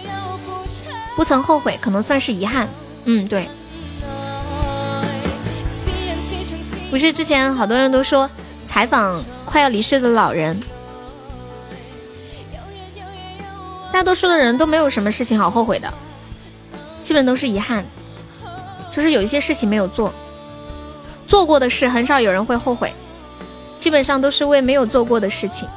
[1.15, 2.68] 不曾后悔，可能算是遗憾。
[3.05, 3.47] 嗯，对。
[6.91, 8.30] 不是之前好多人都说
[8.73, 10.59] 采访快要离世的老人，
[13.91, 15.93] 大多数的人都没有什么事情好后悔的，
[17.03, 17.85] 基本都是遗憾，
[18.89, 20.11] 就是有一些事情没有做，
[21.27, 22.91] 做过的事很少有人会后悔，
[23.77, 25.69] 基本上都是为没有做过的事情。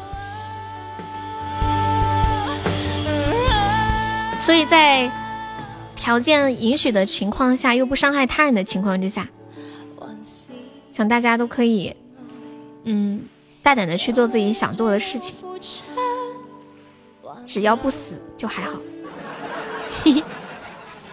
[4.40, 5.12] 所以在。
[5.94, 9.26] 条件允许的情况下，又不伤害他人的情况之下，
[10.92, 11.96] 想大家都可以，
[12.88, 13.28] 嗯，
[13.64, 15.36] 大胆的去做自己想做的事情，
[17.44, 18.78] 只要不死就还好。
[20.04, 20.22] 谢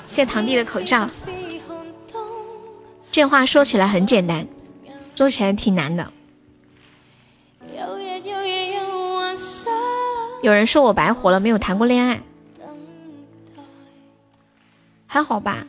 [0.03, 1.09] 谢堂弟的口罩。
[3.11, 4.47] 这话说起来很简单，
[5.15, 6.11] 做起来挺难的。
[10.43, 12.21] 有人说我白活了，没有谈过恋爱，
[15.07, 15.65] 还好吧？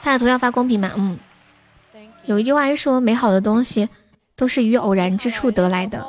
[0.00, 0.90] 发的图要发公屏吗？
[0.96, 1.18] 嗯。
[2.24, 3.88] 有一句话是说，美好的东西
[4.36, 6.06] 都是于偶然之处得来的。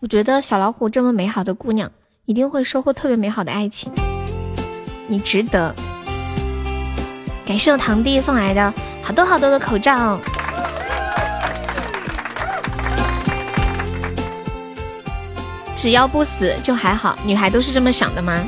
[0.00, 1.90] 我觉得小老虎这么美好的姑娘，
[2.24, 3.92] 一定会收获特别美好的爱情。
[5.06, 5.74] 你值得。
[7.46, 8.72] 感谢我堂弟送来的
[9.02, 10.18] 好多好多的口罩。
[15.74, 18.38] 只要不死就还好，女孩都是这么想的吗？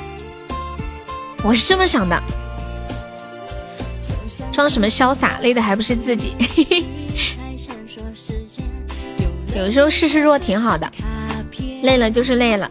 [1.43, 2.23] 我是这么想的。
[4.53, 6.37] 装什么潇洒，累的还不是自己。
[9.57, 10.91] 有时候示示弱挺好的，
[11.83, 12.71] 累了就是累了，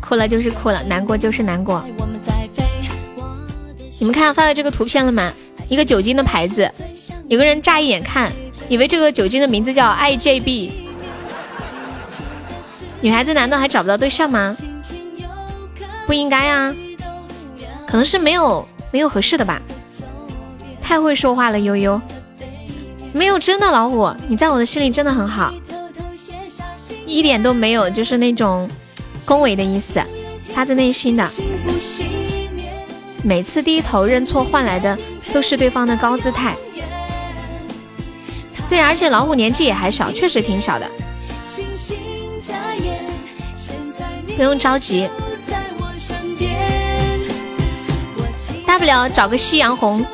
[0.00, 1.84] 哭了就是哭了，难过就是难过。
[3.98, 5.32] 你们看发的这个图片了吗？
[5.68, 6.70] 一个酒精的牌子，
[7.28, 8.30] 有个人乍一眼看，
[8.68, 10.72] 以为这个酒精的名字叫 IJB。
[13.00, 14.56] 女孩子难道还找不到对象吗？
[16.06, 16.74] 不应该啊，
[17.86, 19.62] 可能是没有没有合适的吧。
[20.92, 21.98] 太会说话了，悠悠。
[23.14, 25.50] 没有真的老虎，你在我的心里真的很好，
[27.06, 28.68] 一点都没有就是那种
[29.24, 30.02] 恭维的意思，
[30.52, 31.26] 发自内心的。
[33.24, 34.98] 每次低头认错换来的
[35.32, 36.54] 都是对方的高姿态。
[38.68, 40.86] 对，而且老虎年纪也还小，确实挺小的。
[44.36, 45.08] 不用着急，
[48.66, 50.04] 大不了找个夕阳红，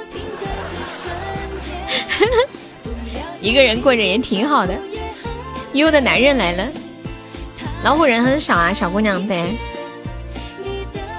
[3.48, 4.74] 一个人过着也挺好的。
[5.72, 6.68] 优的男人来了，
[7.82, 9.56] 老虎人很少啊，小姑娘对。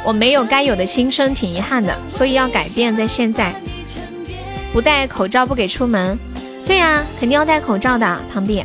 [0.03, 3.51] 我没有该有的青春，挺遗憾的，所以要改变，在现在。
[4.71, 6.19] 不戴口罩不给出门，
[6.67, 8.63] 对呀，肯定要戴口罩的，堂弟。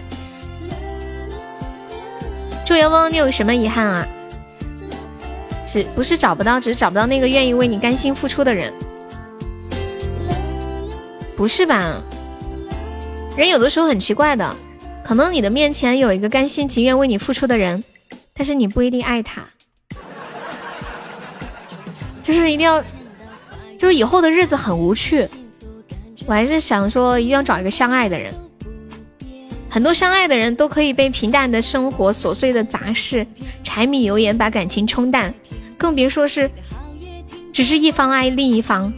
[2.67, 4.07] 祝愿翁，你有什么遗憾啊？
[5.67, 8.71] 只不是找不到，只是找不到那个愿意为你甘心付出的人，
[11.35, 12.03] 不是吧？
[13.37, 14.57] 人有的时候很奇怪的，
[15.05, 17.83] 可能你的面前有一个甘心情愿为你付出的人，
[18.33, 19.43] 但是你不一定爱他，
[22.23, 22.83] 就是一定要，
[23.77, 25.27] 就是以后的日子很无趣。
[26.27, 28.33] 我还是想说，一定要找一个相爱的人。
[29.69, 33.27] 很多相爱的人都可以被平淡的生活、琐碎的杂事、
[33.65, 35.35] 柴米油盐把感情冲淡。
[35.77, 36.49] 更别说是，
[37.53, 38.93] 只是一方爱另一方。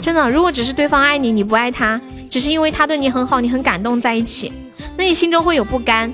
[0.00, 2.00] 真的，如果只是对方爱你，你不爱他，
[2.32, 4.50] 只是因为他对你很好，你很感动在一起，
[4.96, 6.10] 那你心中会有不甘。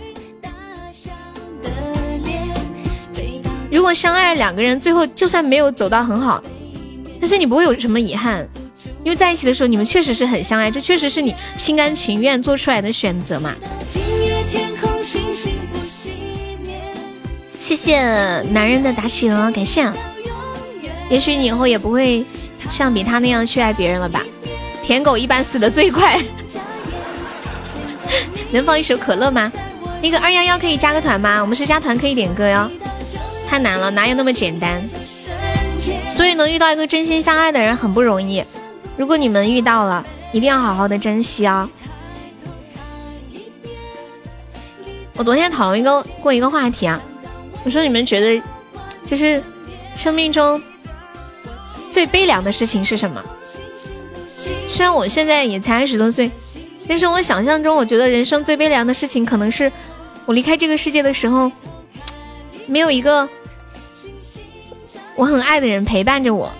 [3.71, 6.43] 如果相爱两个人最后就算没有走到很好，
[7.21, 8.45] 但是你不会有什么遗憾，
[9.05, 13.55] 因为在一起的时候你们确实是很相爱，这确实是你心甘情愿做出来的选择嘛。
[17.61, 18.03] 谢谢
[18.51, 19.89] 男人的打喜鹅，感谢。
[21.09, 22.25] 也许你以后也不会
[22.69, 24.25] 像比他那样去爱别人了吧？
[24.89, 26.19] 舔狗一般死的最快。
[28.51, 29.53] 能放一首可乐吗？
[30.01, 31.43] 那个二幺幺可以加个团吗？
[31.43, 32.71] 我们是加团可以点歌哟。
[33.47, 34.83] 太难了，哪有那么简单？
[36.17, 38.43] 所以能遇到一个真心相爱的人很不容易。
[38.97, 40.03] 如果你们遇到了，
[40.33, 41.69] 一定要好好的珍惜哦。
[45.17, 46.99] 我昨天讨论一个过一个话题啊。
[47.63, 48.43] 我说你们觉得，
[49.07, 49.43] 就是
[49.95, 50.59] 生命中
[51.91, 53.23] 最悲凉的事情是什么？
[54.69, 56.31] 虽然我现在也才二十多岁，
[56.87, 59.73] 但是我想象中，我觉得人生最悲凉的事情，可能是
[60.25, 61.51] 我离开这个世界的时候，
[62.67, 63.29] 没有一个
[65.17, 66.53] 我很爱的人陪伴着我。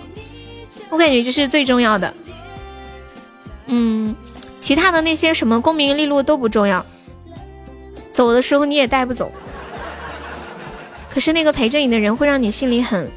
[0.89, 2.13] 我感觉这是最重要的。
[3.67, 4.15] 嗯，
[4.59, 6.85] 其他的那些什么功名利禄都不重要，
[8.11, 9.31] 走的时候你也带不走。
[11.09, 13.09] 可是那个陪着你的人会让你心里很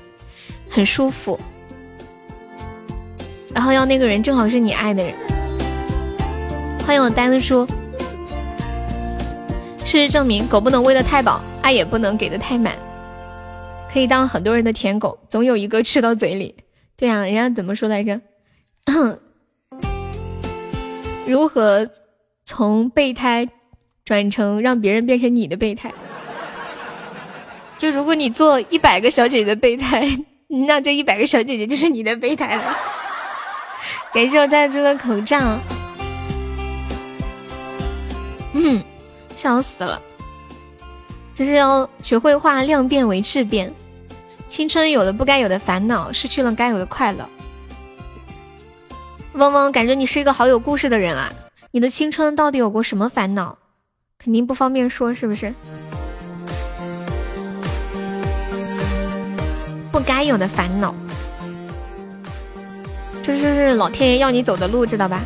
[0.68, 1.40] 很舒服，
[3.54, 5.14] 然后要那个人正好是你爱的人。
[6.86, 7.66] 欢迎我呆子叔。
[9.84, 12.74] 事实证明，狗不能喂得太饱，爱也不能给的太满。
[13.92, 16.56] 可以当很多人的舔狗，总有一个吃到嘴里。
[16.96, 18.20] 对啊，人家怎么说来着？
[21.26, 21.86] 如何
[22.46, 23.48] 从备胎
[24.04, 25.92] 转成让别人变成你的备胎？
[27.76, 30.08] 就如果你做一百个小姐姐的备胎，
[30.66, 32.76] 那这一百个小姐姐就是你的备胎了。
[34.12, 35.58] 感谢我带猪的口罩，
[38.52, 38.82] 嗯，
[39.34, 40.00] 笑死了。
[41.34, 43.72] 就是要学会化量变为质变。
[44.50, 47.26] 青春有了不该有的烦恼，失去了该有的快乐。
[49.32, 51.32] 嗡嗡，感觉你是一个好有故事的人啊！
[51.70, 53.56] 你的青春到底有过什么烦恼？
[54.18, 55.54] 肯定不方便说，是不是？
[59.90, 60.94] 不该有的烦恼，
[63.22, 65.20] 这是老天爷要你走的路，知道吧？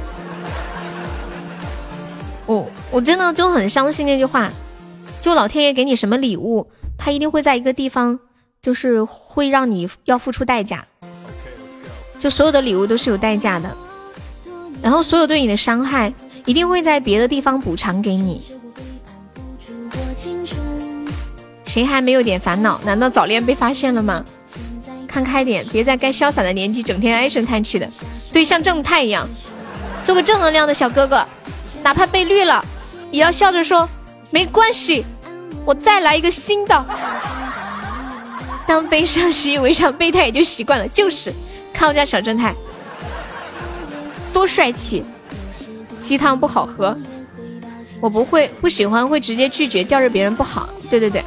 [2.46, 4.52] 我我真的就很相信那句话，
[5.20, 8.18] 就老天爷给你什么礼物，他一定会在一个地方。
[8.62, 10.84] 就是会让你要付出代价，
[12.18, 13.70] 就所有的礼物都是有代价的，
[14.82, 16.12] 然后所有对你的伤害
[16.46, 18.42] 一定会在别的地方补偿给你。
[21.64, 22.80] 谁还没有点烦恼？
[22.84, 24.24] 难道早恋被发现了吗？
[25.16, 27.88] 看开点，别在该潇洒的年纪整天唉声叹气的。
[28.34, 29.26] 对，像正太一样，
[30.04, 31.26] 做个正能量的小哥哥，
[31.82, 32.62] 哪怕被绿了，
[33.10, 33.88] 也要笑着说
[34.30, 35.06] 没关系，
[35.64, 36.86] 我再来一个新的。
[38.66, 40.86] 当悲伤习以为常，备胎也就习惯了。
[40.88, 41.32] 就是，
[41.72, 42.54] 看我家小正太，
[44.34, 45.02] 多帅气！
[45.98, 46.94] 鸡汤不好喝，
[48.02, 50.68] 我不会不喜欢，会直接拒绝，吊着别人不好。
[50.90, 51.24] 对对对。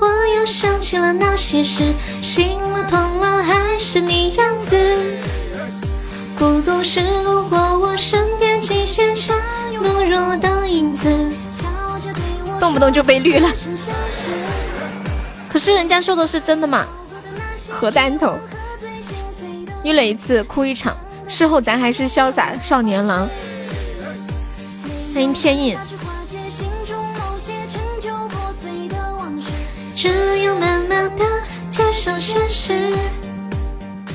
[0.00, 4.76] 我又想起了那些事，心了痛了还是你样子。
[6.38, 9.34] 孤独是路过我身边极限下
[9.82, 11.06] 懦弱的影子，
[12.58, 13.50] 动不动就被绿了。
[15.50, 16.86] 可是人家说的是真的嘛？
[17.68, 18.38] 核弹头，
[19.84, 20.96] 晕了一次哭一场，
[21.28, 23.28] 事后咱还是潇洒少年郎。
[25.12, 25.76] 欢迎天印。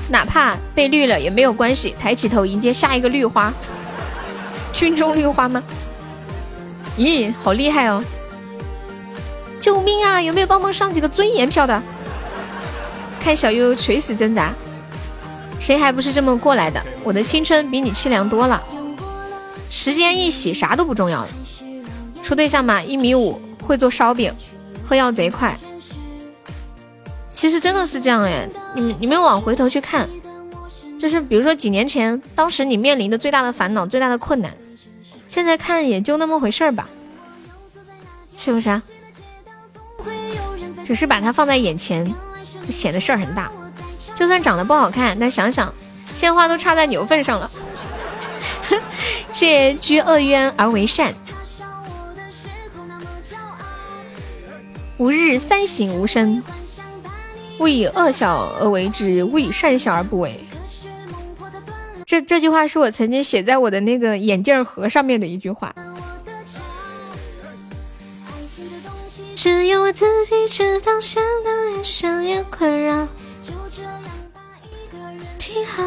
[0.09, 3.53] 哪怕被绿了也没有关系，抬起头迎接下一个绿花。
[4.73, 5.61] 军中绿花吗？
[6.97, 8.03] 咦，好厉害哦！
[9.61, 10.21] 救命啊！
[10.21, 11.81] 有没有帮忙上几个尊严票的？
[13.19, 14.53] 看小优垂死挣扎，
[15.59, 16.81] 谁还不是这么过来的？
[17.03, 18.61] 我的青春比你凄凉多了。
[19.69, 21.29] 时间一洗，啥都不重要了。
[22.23, 24.33] 处对象嘛，一米五，会做烧饼，
[24.87, 25.57] 喝药贼快。
[27.35, 30.09] 其实真的是这样哎，你你们往回头去看，
[30.97, 34.51] 就是比如说几年前，当时你面临的最大的烦恼、最大的困难，
[35.27, 36.89] 现在看也就那么回事儿吧，
[38.37, 38.81] 是不是啊？
[40.85, 42.11] 只是把它放在眼前，
[42.69, 43.51] 显得事儿很大。
[44.15, 45.73] 就算长得不好看，但想想
[46.13, 47.51] 鲜花都插在牛粪上了。
[49.33, 51.13] 谢居恶冤而为善，
[54.97, 56.41] 吾日三省吾身：
[57.59, 60.39] 勿以恶小而为之，勿以善小而不为。
[62.05, 65.73] 这这句话是我曾经写在我的那个眼镜盒上面的一句话。
[69.35, 73.07] 只有我自己知道，想到也想也困扰。
[75.37, 75.83] 挺好。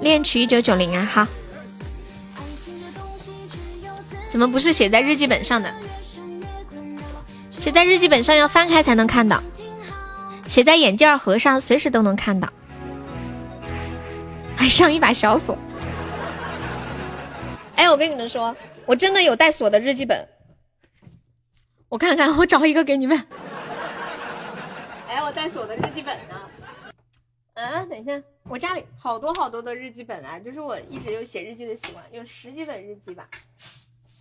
[0.00, 1.26] 恋曲一九九零啊，好。
[4.30, 5.74] 怎么不是写在日记本上的？
[7.52, 9.42] 写在日记本上要翻开才能看到，
[10.46, 12.48] 写在眼镜盒上随时都能看到。
[14.56, 15.56] 还上一把小锁，
[17.76, 18.54] 哎，我跟你们说，
[18.86, 20.28] 我真的有带锁的日记本，
[21.88, 23.16] 我看看，我找一个给你们。
[25.08, 26.40] 哎，我带锁的日记本呢？
[27.54, 33.28] 啊，等一下，我家里好多好多的日记本啊，就是我一直有写日记的习惯，有十几本日记吧。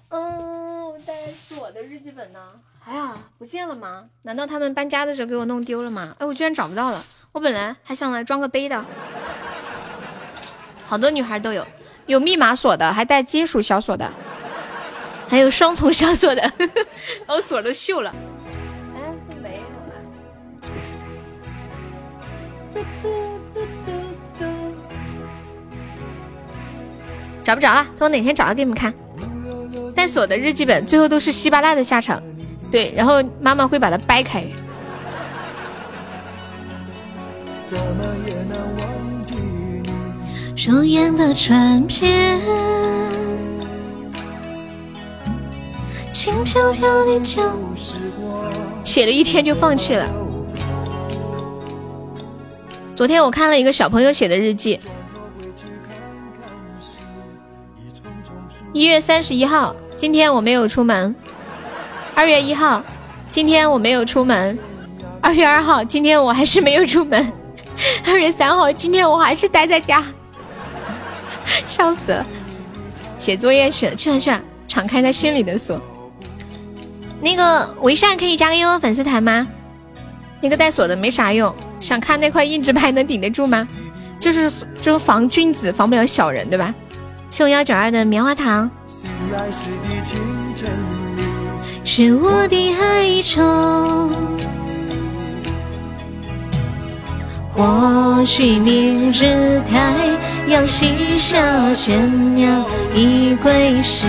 [0.10, 2.40] 嗯，我带锁的日记本呢？
[2.86, 4.06] 哎呀，不见了吗？
[4.22, 6.16] 难道他们搬家的时候给我弄丢了吗？
[6.20, 7.04] 哎，我居然找不到了，
[7.34, 8.86] 我本来还想来装个杯的。
[10.86, 11.68] 好多女孩都有，
[12.06, 14.10] 有密码锁的，还带金属小锁的，
[15.28, 16.42] 还有双重小锁的，
[17.26, 18.16] 把 我锁都锈了。
[18.96, 19.02] 哎，
[19.44, 19.94] 没有了。
[27.44, 28.94] 找不着了，等我哪天找到给你们看。
[29.98, 32.22] 带锁的日记本最后都是稀巴烂的下场，
[32.72, 34.46] 对，然后妈妈会把它掰开。
[40.56, 42.40] 双眼的转变，
[46.14, 47.42] 轻飘飘的酒，
[48.84, 50.08] 写了一天就放弃了。
[52.96, 54.80] 昨天我看了一个小朋友写的日记，
[58.74, 61.12] 一月三十一号，今天我没有出门；
[62.14, 62.84] 二月一号，
[63.32, 64.56] 今天我没有出门；
[65.20, 67.34] 二月二号，今天我还是没有出门。
[68.06, 70.04] 二月三号，今天我还是待在家，
[71.68, 72.26] 笑死了。
[73.18, 75.82] 写作业去了，去了去了，敞开他心里的锁。
[77.20, 79.48] 那个维善可以加个悠悠粉丝团吗？
[80.40, 83.68] 那个带锁的没啥用，想看那块硬纸牌能顶得住吗？
[84.20, 86.72] 就是就是防君子，防不了小人，对吧？
[87.32, 88.70] 送幺九二的棉花糖。
[89.00, 90.18] 醒来时的清
[90.56, 90.68] 晨
[91.18, 91.22] 里
[91.84, 93.44] 是我的哀愁。
[97.54, 99.94] 或许明日太
[100.48, 101.38] 阳西下，
[101.76, 102.66] 倦鸟
[102.96, 104.08] 已归时。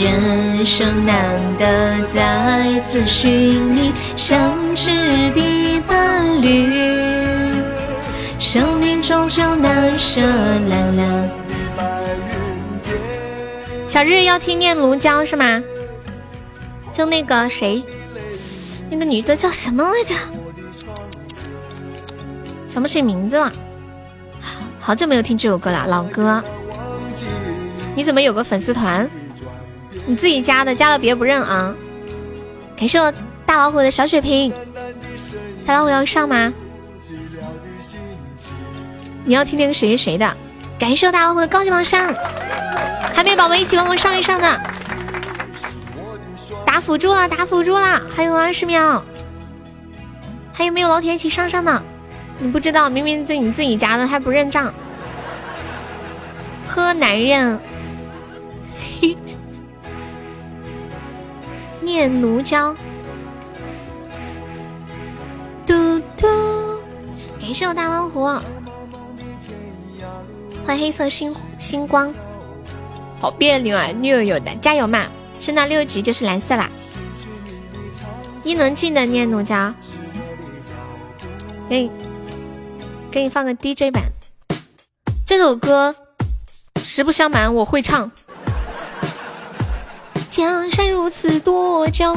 [0.00, 4.90] 人生难得再次寻觅相知
[5.32, 6.66] 的伴侣，
[8.38, 11.30] 生命终究难舍蓝蓝。
[13.86, 15.62] 小日要听念奴娇是吗？
[16.94, 17.84] 就那个谁，
[18.88, 20.14] 那个女的叫什么来着？
[22.66, 23.52] 想不起名字了。
[24.78, 26.42] 好久没有听这首歌了，老歌。
[27.94, 29.06] 你怎么有个粉丝团？
[30.10, 31.72] 你自己加的，加了别不认啊！
[32.76, 33.12] 感谢我
[33.46, 34.52] 大老虎的小血瓶，
[35.64, 36.52] 大老虎要上吗？
[39.22, 40.36] 你要听那个谁谁谁的？
[40.80, 42.12] 感谢我大老虎的高级榜上，
[43.14, 44.60] 还没宝宝一起帮我上一上的，
[46.66, 49.00] 打辅助了，打辅助了，还有二十秒，
[50.52, 51.80] 还有没有老铁一起上上的？
[52.40, 54.74] 你不知道，明明是你自己加的，还不认账，
[56.66, 57.60] 呵男人。
[61.90, 62.72] 念奴娇，
[65.66, 66.24] 嘟嘟，
[67.40, 68.26] 感谢我大老虎，
[70.64, 72.14] 欢迎黑色星星光，
[73.20, 75.04] 好别扭啊，虐有的，加油嘛！
[75.40, 76.70] 升到六级就是蓝色啦。
[78.44, 79.74] 伊能静的念奴娇，
[81.68, 81.90] 给你
[83.10, 84.04] 给你放个 DJ 版，
[85.26, 85.92] 这首歌
[86.76, 88.08] 实不相瞒，我会唱。
[90.40, 92.14] 江山如此多娇，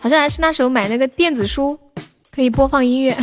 [0.00, 1.78] 好像还是那时候买那个电子书，
[2.34, 3.14] 可以播放音乐。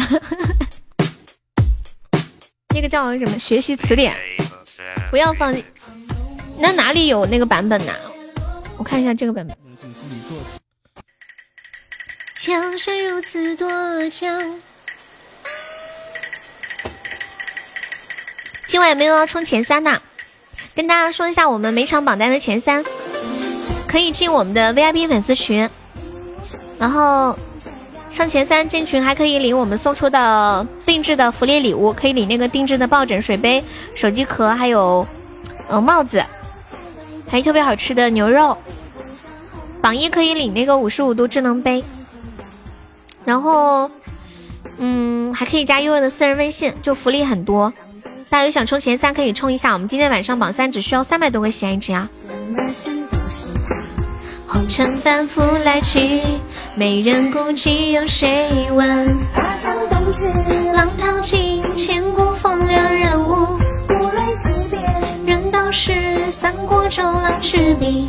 [2.76, 3.40] 那个叫什么？
[3.40, 4.16] 学习词典。
[5.10, 5.52] 不要放。
[6.60, 7.94] 那哪里有那个版本呢？
[8.78, 9.58] 我看一下这个版本。
[12.36, 13.68] 江山如此多
[14.10, 14.28] 娇。
[18.68, 20.00] 今晚有没有要冲前三的？
[20.76, 22.86] 跟大家说一下我们每场榜单的前三。
[23.96, 25.70] 可以进我们的 VIP 粉丝群，
[26.78, 27.34] 然后
[28.12, 33.64] 上前三进群还可以领我们送出的定制的福利礼物，可以领那个定制的抱枕、水杯、
[33.96, 35.08] 手机壳，还有
[35.70, 36.22] 嗯帽子，
[37.30, 38.58] 还有特别好吃的牛肉。
[39.80, 41.82] 榜一可以领那个五十五度智能杯，
[43.24, 43.90] 然后
[44.78, 47.72] 嗯还可以加悠悠的私人微信，就福利很多。
[48.30, 52.10] 大家有想冲前三可以冲一下，我们今天晚上榜三只需要三百多个喜爱值啊。
[54.56, 56.22] 红尘反复来去，
[56.76, 59.06] 没人顾及，有谁问？
[60.74, 63.60] 浪淘尽，千古风凉人物。
[65.26, 68.08] 人道是三国周郎赤壁。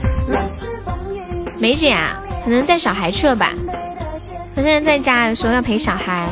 [1.58, 3.52] 梅姐啊，可能带小孩去了吧？
[4.54, 6.28] 她现在在家，说要陪小孩。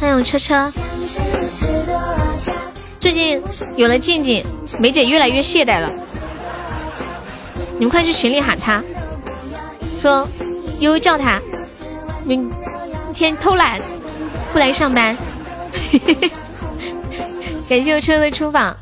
[0.00, 0.72] 欢迎车车。
[2.98, 3.42] 最近
[3.76, 4.42] 有了静静，
[4.80, 5.92] 梅姐越来越懈怠了。
[7.78, 8.82] 你们快去群里喊他，
[10.02, 10.28] 说
[10.80, 11.40] 悠悠叫他，
[12.24, 12.50] 明
[13.14, 13.80] 天偷懒
[14.52, 15.16] 不来上班。
[17.68, 18.76] 感谢我车的出访。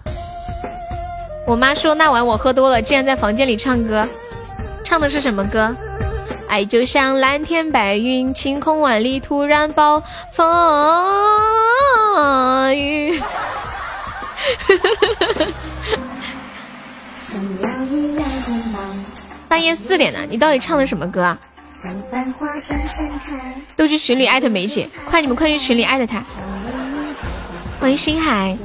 [1.46, 4.08] 我妈说那晚我喝多了，竟然在房间里唱歌，
[4.82, 5.76] 唱的是什么歌？
[6.48, 10.02] 爱就像蓝天白云，晴空万里，突然暴
[10.32, 10.46] 风
[12.74, 13.20] 雨。
[19.48, 21.38] 半夜四点呢，你到底唱的什么歌啊？
[23.76, 26.22] 都去群里艾特梅姐，快你们快去群里艾特她。
[27.78, 28.56] 欢迎星海。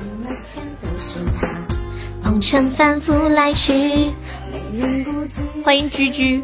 [2.24, 4.12] 红尘反复来去。
[5.64, 6.44] 欢迎居居。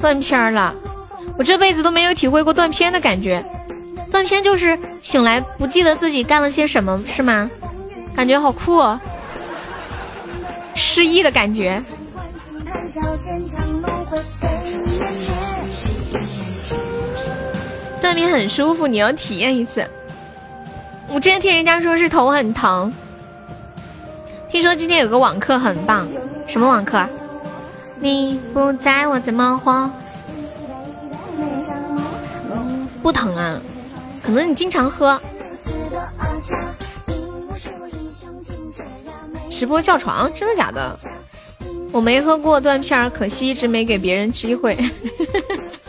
[0.00, 0.74] 断片了，
[1.36, 3.44] 我这辈子都没有体会过断片的感觉。
[4.10, 7.50] 断片就是醒来不记得自己干了些什么，是吗？
[8.14, 9.00] 感觉好酷哦。
[10.76, 11.82] 失忆的感觉，
[18.00, 19.88] 断面很舒服，你要体验一次。
[21.08, 22.92] 我之前听人家说是头很疼，
[24.50, 26.06] 听说今天有个网课很棒，
[26.46, 27.04] 什么网课？
[27.98, 29.90] 你不在我怎么活？
[33.02, 33.58] 不疼啊，
[34.22, 35.18] 可能你经常喝。
[39.48, 40.98] 直播叫床，真的假的？
[41.92, 44.76] 我没喝过断片儿，可惜一直没给别人机会。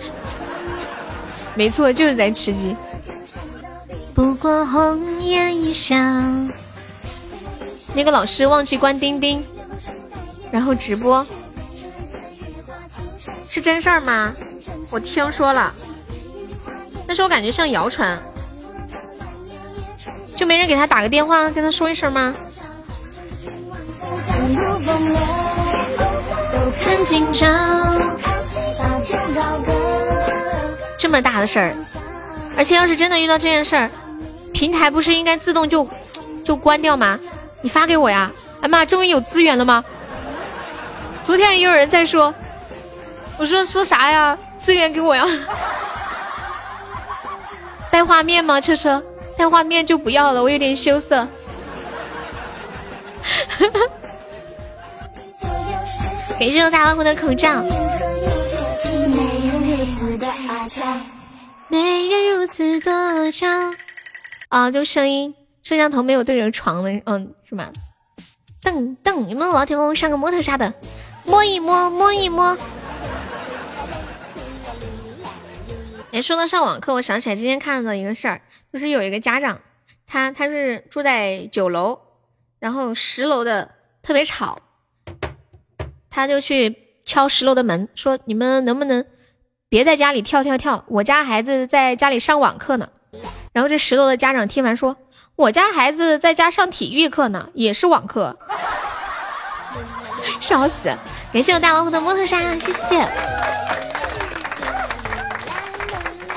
[1.54, 2.76] 没错，就是在吃鸡。
[4.14, 5.96] 不过红颜一笑。
[7.94, 9.44] 那个老师忘记关钉钉，
[10.52, 11.26] 然后直播，
[13.50, 14.34] 是真事儿吗？
[14.90, 15.74] 我听说了，
[17.08, 18.18] 但是我感觉像谣传，
[20.36, 22.34] 就没人给他打个电话跟他说一声吗？
[30.98, 31.76] 这么大的事儿，
[32.58, 33.90] 而且要是真的遇到这件事儿，
[34.54, 35.88] 平台不是应该自动就
[36.44, 37.20] 就关掉吗？
[37.62, 38.32] 你发给我呀！
[38.62, 39.84] 哎妈，终于有资源了吗？
[41.24, 42.34] 昨天也有人在说，
[43.38, 44.38] 我说说啥呀？
[44.60, 45.26] 资源给我呀！
[47.92, 48.60] 带画面吗？
[48.60, 49.02] 车车
[49.38, 51.28] 带画面就不要了，我有点羞涩。
[56.40, 57.64] 感谢我大老虎的口罩。
[61.68, 63.48] 没人如此多娇。
[64.50, 65.34] 啊，就声音。
[65.64, 67.72] 摄像头没有对着床的，嗯，是吗？
[68.62, 70.74] 噔噔，有没有老铁帮我上个模特啥的？
[71.26, 72.56] 摸一摸，摸一摸。
[76.12, 78.42] 哎，说到上网课，我想起来之前看到一个事儿，
[78.72, 79.60] 就是有一个家长，
[80.06, 82.00] 他他是住在九楼，
[82.60, 84.58] 然后十楼的特别吵，
[86.18, 86.76] 他就去
[87.06, 89.06] 敲十楼的门，说你们能不能
[89.70, 90.84] 别在家里跳跳跳？
[90.88, 92.90] 我家孩子在家里上网课呢。
[93.54, 94.98] 然后这十楼的家长听完说。
[95.36, 98.36] 我家孩子在家上体育课呢，也是网课，
[100.40, 100.98] 笑死！
[101.32, 103.08] 感谢我大老虎的摩托车，谢谢。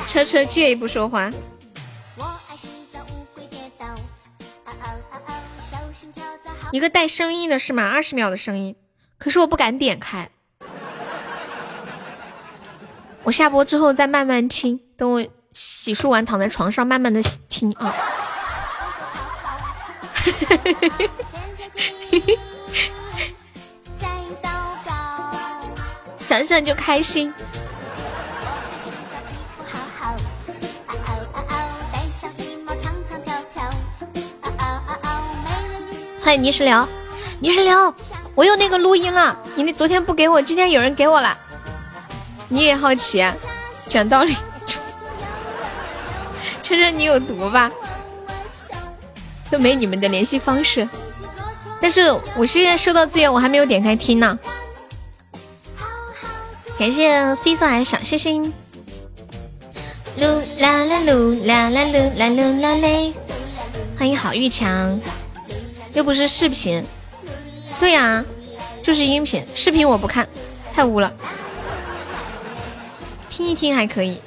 [0.06, 1.30] 车车借一步说话。
[6.70, 7.88] 一个带声音的是吗？
[7.90, 8.76] 二十秒的声音，
[9.20, 10.28] 可是我不敢点开。
[13.22, 15.22] 我下播之后再慢慢听，等我
[15.52, 17.94] 洗漱完躺在床上慢慢的听啊。
[26.16, 27.30] 想想就开心。
[36.22, 36.88] 欢迎泥石流，
[37.40, 37.94] 泥石流，
[38.40, 39.38] 我有那个录音了。
[39.54, 41.36] 你那昨天不给我，今天有人给我了。
[42.48, 43.36] 你也好奇啊？
[43.86, 44.34] 讲道理，
[46.62, 47.70] 趁着你有毒吧。
[49.50, 50.88] 都没你们的联系方式，
[51.82, 54.38] 但是我现在收到资源，我还没有点开听呢。
[56.78, 58.50] 感谢飞送来的小星星，
[60.16, 63.12] 噜啦啦噜啦啦噜啦噜啦嘞！
[63.98, 64.98] 欢迎郝玉强，
[65.92, 66.82] 又不是视频，
[67.80, 68.22] 对呀，
[68.82, 70.28] 就是音频，视频我不看，
[70.74, 71.10] 太污了。
[73.30, 74.20] 听一听还可以，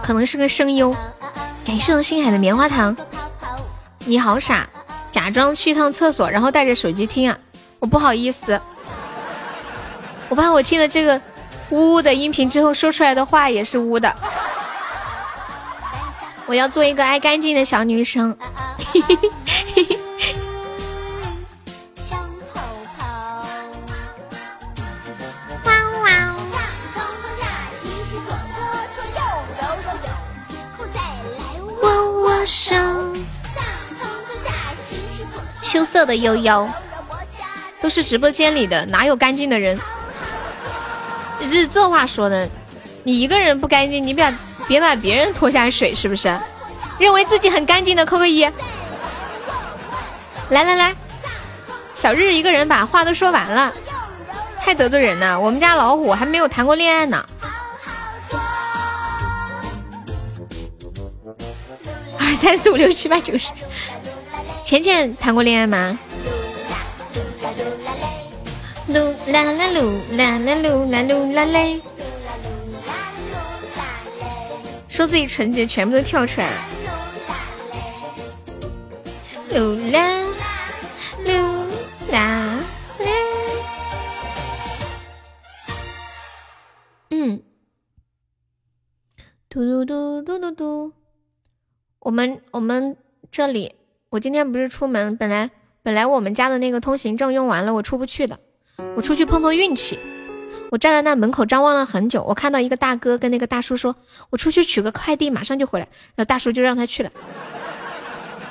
[0.00, 0.94] 可能是个声优。
[1.66, 2.96] 感谢我星海的棉花糖。
[4.04, 4.68] 你好傻，
[5.10, 7.36] 假装去趟厕所，然后带着手机听啊！
[7.80, 8.60] 我不好意思，
[10.28, 11.20] 我怕我听了这个
[11.70, 14.14] 呜呜的音频之后，说出来的话也是污的。
[16.46, 18.36] 我要做一个爱干净的小女生。
[18.92, 19.30] 嘿嘿嘿
[35.62, 36.68] 羞涩的悠悠，
[37.80, 39.78] 都是直播间里的，哪有干净的人？
[41.40, 42.48] 是这话说的，
[43.02, 44.34] 你一个人不干净，你别
[44.66, 46.38] 别把别人拖下水，是不是？
[46.98, 48.42] 认为自己很干净的扣个一。
[50.50, 50.94] 来来来，
[51.92, 53.72] 小日一个人把话都说完了，
[54.60, 55.38] 太得罪人了。
[55.38, 57.24] 我们家老虎还没有谈过恋爱呢。
[62.24, 63.52] 二三四五六七八九十。
[64.64, 65.98] 浅浅谈过恋爱吗？
[68.88, 71.82] 噜啦啦噜啦啦噜啦噜啦嘞，
[74.88, 76.56] 说自己纯洁，全部都跳出来了。
[79.50, 80.00] 噜啦
[81.24, 81.30] 噜
[82.10, 82.58] 啦
[82.98, 83.10] 嘞，
[87.10, 87.42] 嗯，
[89.48, 90.92] 嘟嘟嘟嘟嘟嘟，
[92.04, 92.96] 我们我们
[93.32, 93.74] 这里。
[94.10, 95.50] 我今天不是出门，本来
[95.82, 98.38] 本来我们家的那个通行证用完了，我出不去的，
[98.94, 99.98] 我出去碰碰运气。
[100.70, 103.96] 我站在那门口张望了很久，我看到一个大哥跟那个大叔说
[104.28, 107.10] ：“我出去取个快递，马上就回来。”那大叔就让他去了。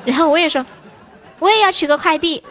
[0.04, 0.66] 然后我也说
[1.38, 2.44] ：“我也要取个快递，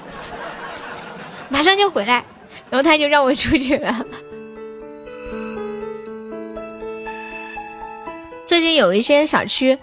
[1.49, 2.25] 马上就回来。”
[2.71, 4.07] 然后他就让我出去了。
[8.47, 9.79] 最近有一些小区，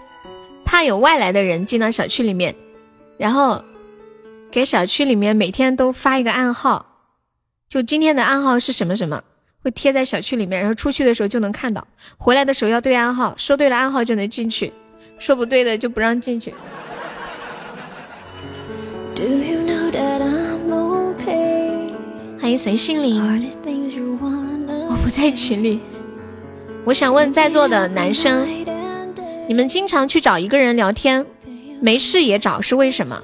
[0.70, 2.54] 怕有外来的人进到小区里面，
[3.18, 3.64] 然后
[4.52, 6.86] 给小区里面每天都发一个暗号，
[7.68, 9.20] 就今天的暗号是什么什么。
[9.64, 11.84] 会贴在小区里面，然后出去的时候就能看到，
[12.16, 14.72] 回来的时候要对暗号，说对了暗号就能进去，
[15.18, 16.54] 说不对的就不让进去。
[22.40, 23.20] 欢迎随心灵，
[24.88, 25.80] 我不在群里。
[26.84, 28.59] 我想问在座的男生，
[29.50, 31.26] 你们经常去找一个人聊天，
[31.80, 33.20] 没事也找是为什么？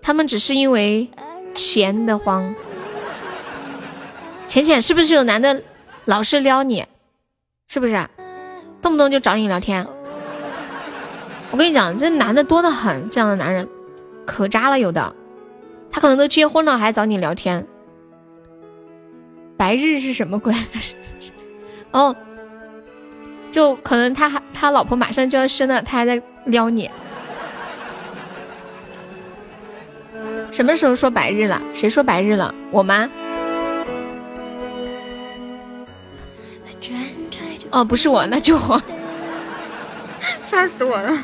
[0.00, 1.10] 他们只是因为
[1.54, 2.54] 闲得慌。
[4.48, 5.62] 浅浅是不是有男的
[6.06, 6.86] 老是撩你？
[7.68, 8.08] 是不是？
[8.80, 9.86] 动不动就找你聊天？
[11.50, 13.68] 我跟你讲，这男的多的很，这样的男人
[14.24, 15.14] 可渣了，有的
[15.90, 17.66] 他可能都结婚了还找你聊天。
[19.58, 20.54] 白日是什么鬼？
[21.92, 22.16] 哦，
[23.50, 26.88] 就可能他还他老婆马上就要生了，他还在撩你。
[30.52, 31.60] 什么时候说白日了？
[31.74, 32.54] 谁说白日了？
[32.70, 33.10] 我吗？
[37.72, 38.80] 哦，不是我，那就我，
[40.46, 41.18] 吓死我了。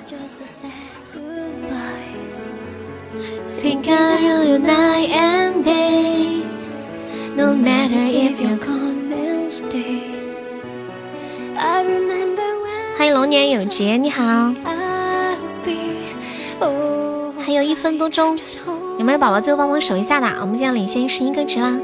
[12.98, 14.52] 欢迎龙年有节，你好。
[17.46, 18.36] 还有一分多钟，
[18.98, 20.26] 有没有宝宝最后帮忙守一下的？
[20.40, 21.78] 我们现在领先十一个值啦。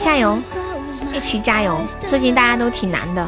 [0.00, 0.36] 加油，
[1.14, 1.78] 一起加油！
[2.00, 3.24] 最近大家都挺难的。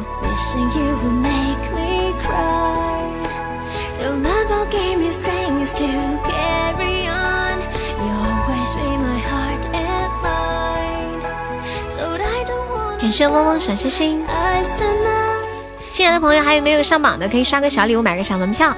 [13.09, 14.23] 感谢汪汪小星星。
[15.91, 17.27] 进来的朋友还有没有上榜的？
[17.27, 18.71] 可以刷个小礼物，买个小门票。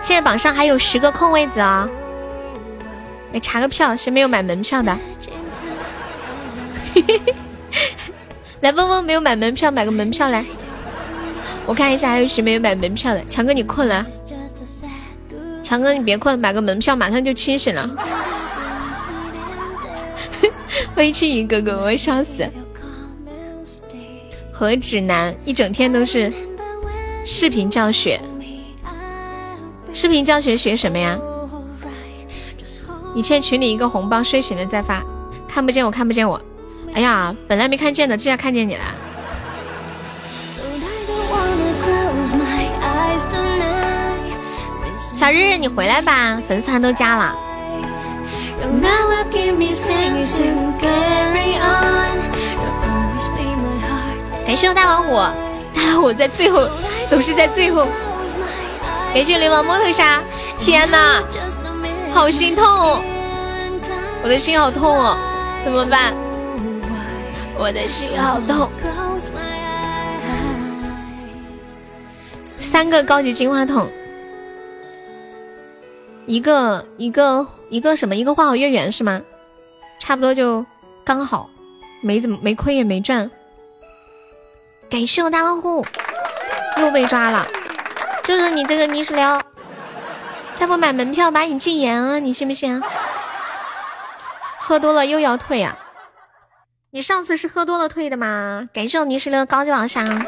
[0.00, 1.86] 现在榜上还有十个空位子啊！
[3.34, 4.98] 来查个票，谁没有买门票的？
[8.60, 10.42] 来，嗡嗡没有买门票，买个门票来。
[11.66, 13.22] 我看一下还有谁没有买门票的。
[13.28, 14.06] 强哥，你困了？
[15.62, 17.90] 强哥，你别困，买个门票，马上就清醒了。
[20.96, 22.50] 欢迎青云哥哥，我会笑死。
[24.58, 26.32] 和指南一整天都是
[27.24, 28.20] 视频教学，
[29.92, 31.16] 视频教学学什么呀？
[33.14, 35.00] 你欠群里一个红包，睡醒了再发。
[35.46, 36.40] 看不见我，看不见我。
[36.92, 38.82] 哎呀，本来没看见的，这下看见你了。
[45.14, 47.36] 小日日，你回来吧，粉丝团都加了。
[54.48, 55.14] 感谢我大王虎，
[55.74, 56.66] 大王虎在最后，
[57.06, 57.86] 总是在最后。
[59.12, 60.22] 感谢流氓摸头杀，
[60.58, 61.22] 天哪，
[62.14, 62.64] 好心痛，
[64.22, 65.18] 我的心好痛哦，
[65.62, 66.14] 怎么办？
[67.58, 68.70] 我的心好痛。
[72.58, 73.86] 三个高级金话筒，
[76.24, 78.16] 一个一个一个什么？
[78.16, 79.20] 一个花好月圆是吗？
[80.00, 80.64] 差不多就
[81.04, 81.50] 刚好，
[82.00, 83.30] 没怎么没亏也没赚。
[84.90, 85.84] 感谢我大老虎，
[86.78, 87.46] 又被抓了，
[88.24, 89.42] 就是你这个泥石流，
[90.54, 92.18] 再不买门票把你禁言啊！
[92.18, 92.82] 你信不信？
[94.58, 95.76] 喝多了又要退呀？
[96.90, 98.66] 你上次是喝多了退的吗？
[98.72, 100.26] 感谢我泥石流高级宝箱。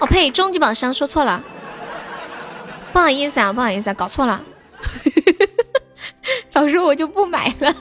[0.00, 1.42] 哦呸，终极宝箱说错了，
[2.92, 4.40] 不好意思啊，不好意思啊，搞错了。
[6.48, 7.74] 早说我就不买了。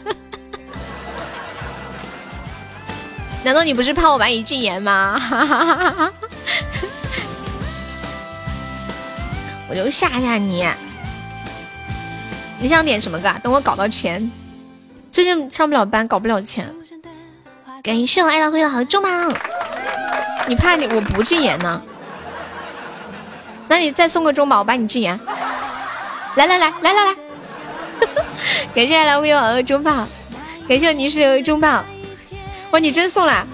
[3.48, 5.18] 难道你不是怕我把你禁言吗？
[9.70, 10.68] 我就吓吓你。
[12.60, 13.34] 你想点什么歌？
[13.42, 14.30] 等我搞到钱。
[15.14, 16.70] 最近上不了班，搞不了钱。
[17.82, 19.10] 感谢我爱老会的好重宝。
[20.46, 21.82] 你怕你我不禁言呢？
[23.70, 25.18] 那你再送个中宝，我把你禁言。
[26.36, 27.16] 来来来来来来！
[28.76, 30.06] 感谢爱老会的好中宝，
[30.68, 31.86] 感谢你是中宝。
[32.72, 33.48] 哇，你真送了？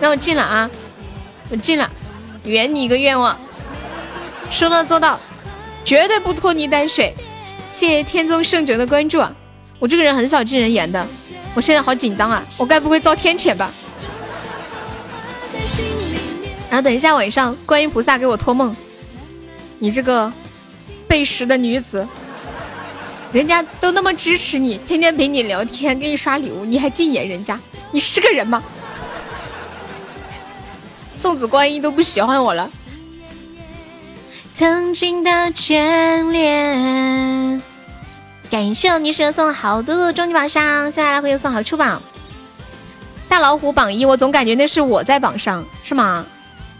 [0.00, 0.70] 那我进了啊！
[1.50, 1.90] 我进了，
[2.44, 3.38] 圆你一个愿望。
[4.50, 5.18] 说到做到，
[5.84, 7.14] 绝对不拖泥带水。
[7.68, 9.32] 谢谢天宗圣者的关注啊！
[9.78, 11.06] 我这个人很少进人言的，
[11.54, 12.44] 我现在好紧张啊！
[12.56, 13.72] 我该不会遭天谴吧？
[16.68, 18.74] 然后等一下晚上，观音菩萨给我托梦，
[19.78, 20.32] 你这个
[21.06, 22.06] 背时的女子，
[23.34, 27.58] 人家都那么支持你，天天陪你聊天，给你刷礼物，你还禁言人家，
[27.90, 28.62] 你是个人吗？
[31.10, 32.70] 送子观音都不喜欢我了。
[34.52, 37.60] 曾经的眷恋，
[38.48, 42.00] 感谢女神送好多的终极宝箱，现在来回又送好处榜。
[43.28, 46.24] 大老虎榜一，我总感觉那是我在榜上，是吗？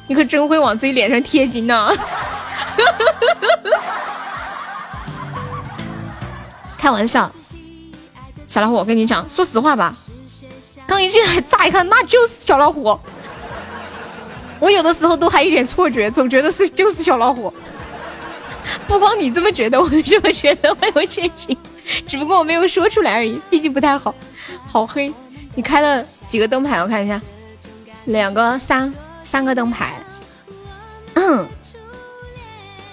[0.06, 1.92] 你可真会往自己脸上贴金呢！
[6.84, 7.32] 开玩笑，
[8.46, 9.96] 小老虎，我跟你讲，说实话吧，
[10.86, 13.00] 刚一进来乍一看那就是小老虎，
[14.60, 17.50] 我有的时候都还有点错觉，总觉得是就是小老虎。
[18.86, 21.56] 不光你这么觉得，我这么觉得，我有确信，
[22.06, 24.14] 只不过我没有说出来而已，毕竟不太好，
[24.66, 25.10] 好黑。
[25.54, 26.82] 你开了几个灯牌？
[26.82, 27.18] 我看一下，
[28.04, 28.92] 两个、三。
[29.22, 29.94] 三个灯牌，
[31.14, 31.48] 嗯，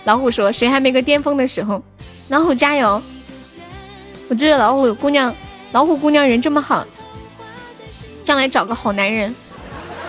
[0.05, 1.83] 老虎说：“谁还没个巅峰的时候？”
[2.29, 3.01] 老虎加油！
[4.31, 5.35] 我觉得老虎姑娘，
[5.73, 6.87] 老虎姑娘人这么好，
[8.23, 9.35] 将来找个好男人，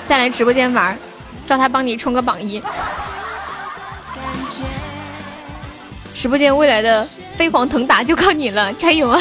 [0.06, 0.96] 再来直播间玩，
[1.44, 2.62] 叫他帮你冲个榜一。
[6.14, 7.04] 直播间未来的
[7.34, 9.20] 飞黄腾达就靠你了，加油啊！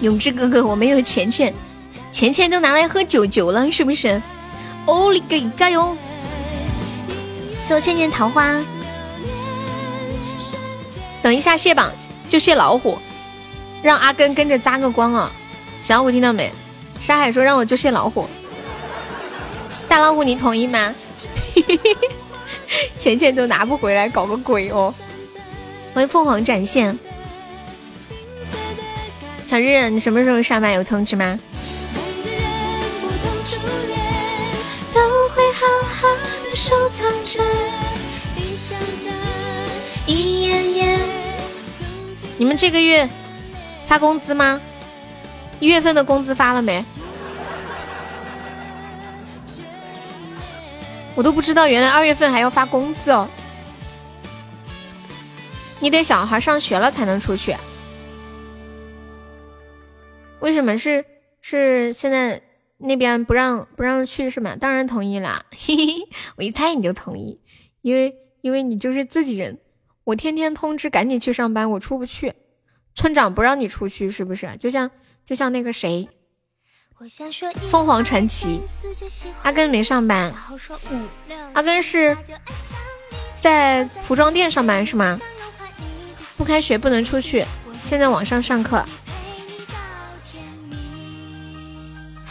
[0.00, 1.54] 永志哥哥，我没有钱钱，
[2.18, 4.20] 钱钱都拿来喝酒酒了，是不是？
[4.86, 5.96] 欧里给加油！
[7.64, 8.60] 谢千年桃花，
[11.22, 11.92] 等一下卸榜
[12.28, 12.98] 就卸老虎，
[13.84, 15.30] 让阿根跟着扎个光啊！
[15.80, 16.52] 小老虎听到没？
[17.00, 18.28] 沙海说让我就卸老虎，
[19.88, 20.92] 大老虎你同意吗？
[22.98, 24.92] 钱钱都拿不回来，搞个鬼哦！
[25.94, 26.98] 欢迎凤凰展现。
[29.46, 30.74] 小日，你什么时候上班？
[30.74, 31.38] 有通知吗？
[33.48, 33.56] 初
[33.86, 33.98] 恋，
[34.92, 35.00] 都
[35.30, 36.06] 会好好
[36.44, 37.42] 的收藏着，
[38.36, 39.10] 一盏盏，
[40.06, 41.00] 一眼眼
[42.36, 43.08] 你们这个月
[43.86, 44.60] 发工资吗？
[45.60, 46.84] 一月份的工资发了没？
[51.14, 53.26] 我都不知道，原来二月份还要发工资哦。
[55.80, 57.56] 你得小孩上学了才能出去。
[60.40, 61.02] 为什么是
[61.40, 62.42] 是现在
[62.78, 64.56] 那边不让不让去是吗？
[64.56, 67.40] 当然同意啦，嘿嘿，我一猜你就同意，
[67.82, 69.58] 因为因为你就是自己人，
[70.04, 72.34] 我天天通知赶紧去上班，我出不去，
[72.94, 74.56] 村长不让你出去是不是？
[74.58, 74.90] 就像
[75.26, 76.08] 就像那个谁，
[77.68, 78.60] 凤凰传奇，
[79.42, 80.32] 阿根没上班，
[81.54, 82.16] 阿根是
[83.40, 85.20] 在服装店上班是吗？
[86.36, 87.44] 不开学不能出去，
[87.84, 88.84] 现在网上上课。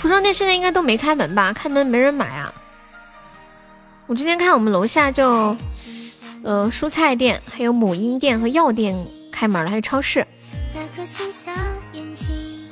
[0.08, 1.52] 服装店现在应该都没开门吧？
[1.52, 2.54] 开门没人买啊！
[4.06, 5.54] 我今天看我们楼下就，
[6.44, 10.26] 呃，蔬菜店、还有母婴店和药店开门了，还有超市。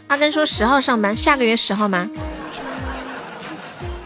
[0.08, 2.10] 阿根说十号上班，下个月十号吗？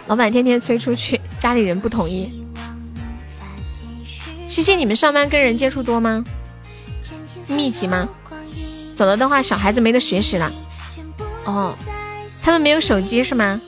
[0.07, 2.43] 老板天天催出去，家里人不同意。
[4.47, 6.25] 西西，你们上班跟人接触多吗？
[7.47, 8.09] 密集吗？
[8.95, 10.51] 走了的话，小孩子没得学习了。
[11.45, 11.75] 哦。
[12.41, 13.59] 他们没有手机是吗？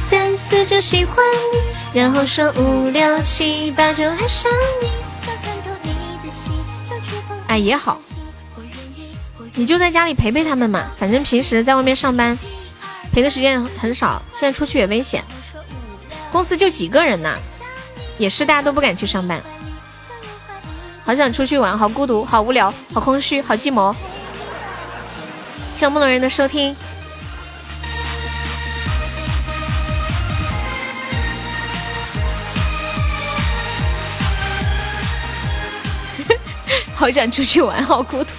[0.00, 1.16] 三四就喜欢
[1.52, 4.50] 你，然后说五六七八就爱上
[4.82, 4.88] 你。
[7.46, 7.98] 哎，也好，
[9.54, 10.90] 你就在家里陪陪他们嘛。
[10.96, 12.36] 反正平时在外面上班，
[13.12, 14.20] 陪的时间很少。
[14.32, 15.22] 现在出去也危险，
[16.32, 17.38] 公司就几个人呢，
[18.18, 19.40] 也是大家都不敢去上班。
[21.04, 23.94] 好想出去玩，好孤独，好无聊，好空虚，好寂寞。
[25.74, 26.74] 谢木龙人的收听，
[36.94, 38.30] 好想出去玩，好孤独。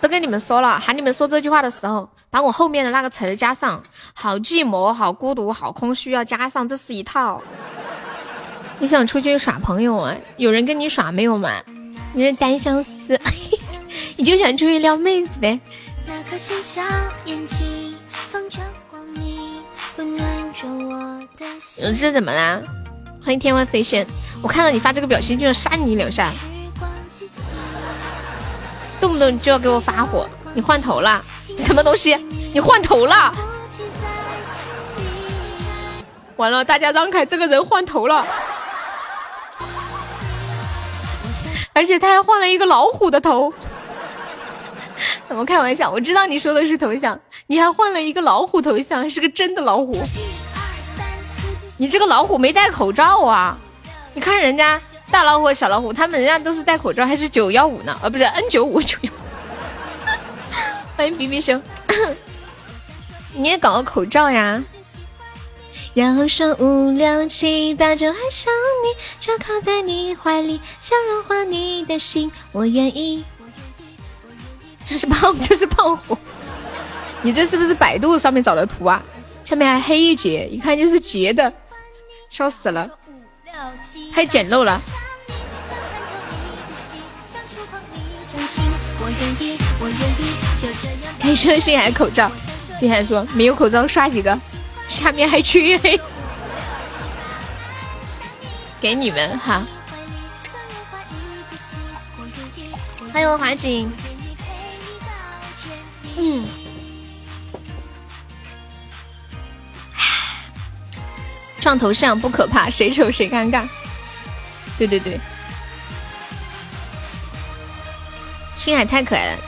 [0.00, 3.82] 都跟你们说了，喊你们说这句话的时候，把我后面的那个词儿加上。
[4.14, 7.40] 好寂寞，好孤独，好空虚，要加上，这是一套。
[8.78, 10.14] 你想出去耍朋友啊？
[10.36, 11.62] 有人跟你耍没有嘛？
[12.12, 13.18] 你是单相思。
[14.16, 15.58] 你就想出去撩妹子呗？
[21.82, 22.60] 我这怎么啦？
[23.24, 24.06] 欢迎天外飞仙，
[24.42, 26.30] 我看到你发这个表情就想扇你两下。
[29.00, 30.28] 动不动就要给我发火。
[30.54, 31.24] 你换头了？
[31.56, 32.14] 什么东西？
[32.52, 33.34] 你换头了？
[36.36, 38.26] 完了，大家让开，这个人换头了，
[41.72, 43.52] 而且他还换了一个老虎的头。
[45.28, 45.90] 怎么开玩笑？
[45.90, 49.96] 我知道你说的是头像，你还换了一个老虎头像，是个真的老虎。
[51.78, 53.58] 你这个老虎没戴口罩啊？
[54.14, 54.80] 你看人家
[55.10, 57.98] 大老虎、小老虎，他们人家都是戴口罩，还是九幺五呢？
[58.02, 59.10] 啊，不是 N 九五九幺。
[60.96, 61.60] 欢迎比比熊，
[63.34, 64.62] 你也搞个口罩呀？
[65.94, 68.52] 然后说五六七八九，爱上
[68.84, 73.24] 你就靠在你怀里，想融化你的心，我愿意。
[74.84, 76.16] 这是胖， 这是胖虎。
[77.22, 79.02] 你这是不是百度上面找的图啊？
[79.44, 81.52] 下面还黑一截，一看就是截的，
[82.30, 82.88] 笑死了，
[84.12, 84.80] 太简陋了。
[91.18, 92.30] 开车心海口罩，
[92.78, 94.38] 心海说没有口罩刷几个，
[94.88, 96.00] 下面还缺黑，
[98.80, 99.64] 给你们哈。
[103.12, 103.92] 欢迎华锦，
[106.16, 106.44] 嗯，
[111.60, 113.66] 撞头像不可怕，谁丑谁尴尬。
[114.78, 115.18] 对对对。
[118.54, 119.38] 星海太可爱了，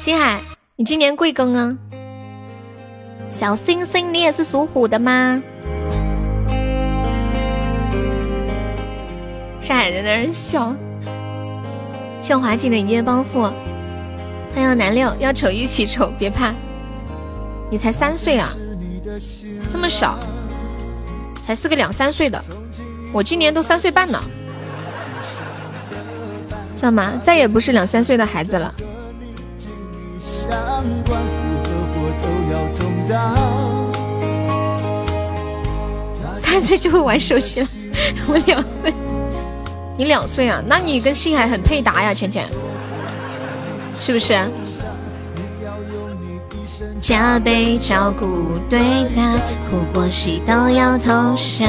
[0.00, 0.40] 星海，
[0.76, 1.76] 你今年贵庚啊？
[3.28, 5.42] 小星星，你也是属虎的吗？
[9.60, 10.74] 上海在那儿笑。
[12.20, 13.50] 谢华锦的一夜暴富，
[14.54, 16.54] 欢迎南六，要丑一起丑，别怕。
[17.68, 18.48] 你才三岁啊，
[19.68, 20.16] 这么小，
[21.42, 22.40] 才是个两三岁的，
[23.12, 24.22] 我今年都三岁半了。
[26.76, 27.14] 知道吗？
[27.24, 28.72] 再也不是两三岁的孩子了。
[36.32, 37.66] 三岁就会玩手机了，
[38.28, 38.94] 我两岁。
[39.98, 40.62] 你两岁啊？
[40.64, 42.48] 那你跟星海很配搭呀，浅浅，
[44.00, 44.34] 是不是？
[47.00, 48.78] 加倍照顾对
[49.14, 49.36] 待，
[49.68, 51.68] 哭或喜都要同享。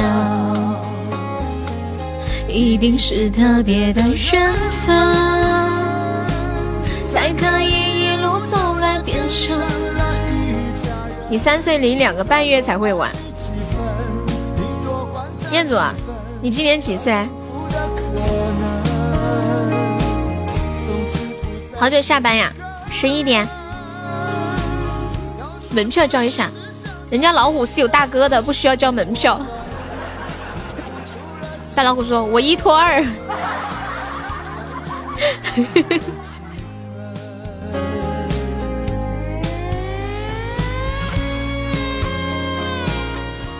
[2.48, 4.96] 一定是特别的缘分，
[7.04, 9.60] 才可以一路走来变成。
[11.28, 13.10] 你三岁零两个半月才会玩。
[15.50, 15.94] 彦祖啊，
[16.40, 17.12] 你今年几岁？
[21.78, 22.50] 好久下班呀？
[22.90, 23.46] 十一点。
[25.70, 26.50] 门票交一下，
[27.10, 29.38] 人家老虎是有大哥的，不需要交门票。
[31.74, 33.04] 大老虎说：“我一拖二。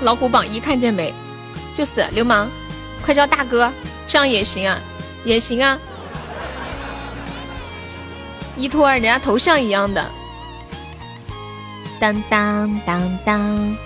[0.00, 1.12] 老虎榜一看见没？
[1.76, 2.48] 就是流氓，
[3.04, 3.70] 快叫大哥，
[4.06, 4.80] 这样也行啊，
[5.24, 5.78] 也行啊。
[8.56, 10.04] 一拖二，人家头像一样的。
[12.00, 13.76] 当当当当，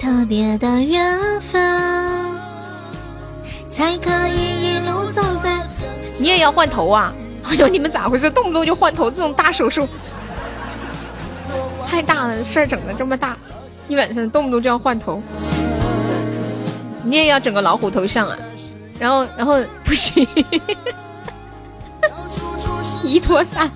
[0.00, 2.32] 特别的缘分。
[3.70, 5.66] 才可以一路走在。
[6.18, 7.12] 你也要换头啊？
[7.44, 8.30] 哎呦，你们咋回事？
[8.30, 9.88] 动不动就换头，这种大手术
[11.86, 13.36] 太大了，事儿整的这么大，
[13.88, 15.22] 一晚上动不动就要换头。
[17.04, 18.36] 你也要整个老虎头像啊？
[18.98, 20.26] 然后，然后不行，
[23.02, 23.70] 一拖三。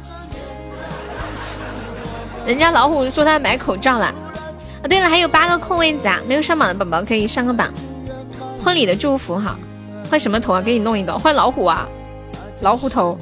[2.46, 4.04] 人家老虎说他买口罩了。
[4.06, 7.72] 啊，对了，还有八个空位子啊，没有上榜的宝宝可以上个榜。
[8.62, 9.56] 婚礼的祝福哈。
[10.08, 10.62] 换什么头啊？
[10.62, 11.88] 给你弄一个，换老虎啊，
[12.60, 13.18] 老虎头。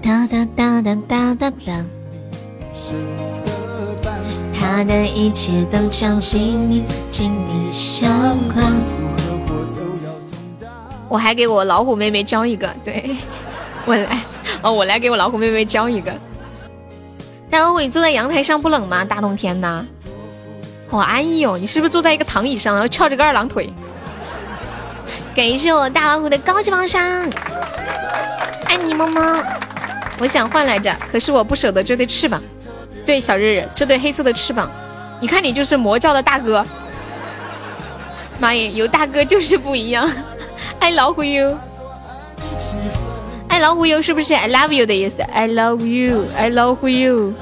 [0.00, 1.84] 哒哒哒哒哒哒哒。
[4.60, 8.08] 他的一切都将紧密紧密相
[8.54, 8.97] 关。
[11.08, 13.16] 我还给我老虎妹妹教一个，对
[13.84, 14.20] 我来，
[14.62, 16.12] 哦，我来给我老虎妹妹教一个。
[17.50, 19.04] 大老虎，你坐在阳台上不冷吗？
[19.04, 19.84] 大冬天的。
[20.90, 21.58] 好安逸哦！
[21.58, 23.72] 你是不是坐在一个躺椅上，然后翘着个二郎腿？
[25.34, 27.00] 感谢我大老虎的高级榜上，
[28.64, 29.42] 爱你么么。
[30.18, 32.42] 我想换来着，可是我不舍得这对翅膀。
[33.06, 34.70] 对，小日日，这对黑色的翅膀，
[35.20, 36.64] 你看你就是魔教的大哥。
[38.38, 40.10] 妈耶，有大哥就是不一样。
[40.80, 41.56] 爱老虎哟
[43.48, 47.34] 爱老虎哟是不是 I love you 的意思？I love you，I love you。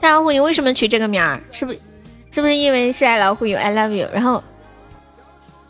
[0.00, 1.40] 大老虎，你为什么取这个名儿？
[1.52, 1.78] 是不是，
[2.30, 4.08] 是不是因为是爱老虎有 I love you？
[4.12, 4.42] 然后，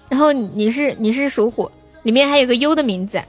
[0.09, 1.71] 然后你是你是属虎，
[2.03, 3.21] 里面还有个优的名字。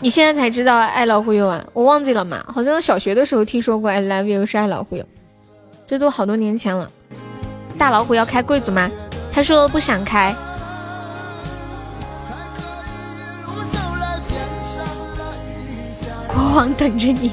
[0.00, 1.64] 你现在才知道爱老虎油啊？
[1.72, 5.04] 我忘记了嘛，好像小学的时候听说过 I love you 是爱老虎油，
[5.86, 6.90] 这都好多年前了。
[7.78, 8.90] 大老虎要开贵族吗？
[9.32, 10.34] 他说不想开。
[16.26, 17.32] 国王等着你。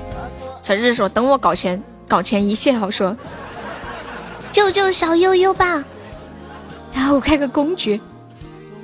[0.61, 3.15] 小日说等我搞钱，搞钱一切好说。
[4.51, 5.83] 救救小悠悠吧！
[6.93, 7.99] 然后我开个公爵。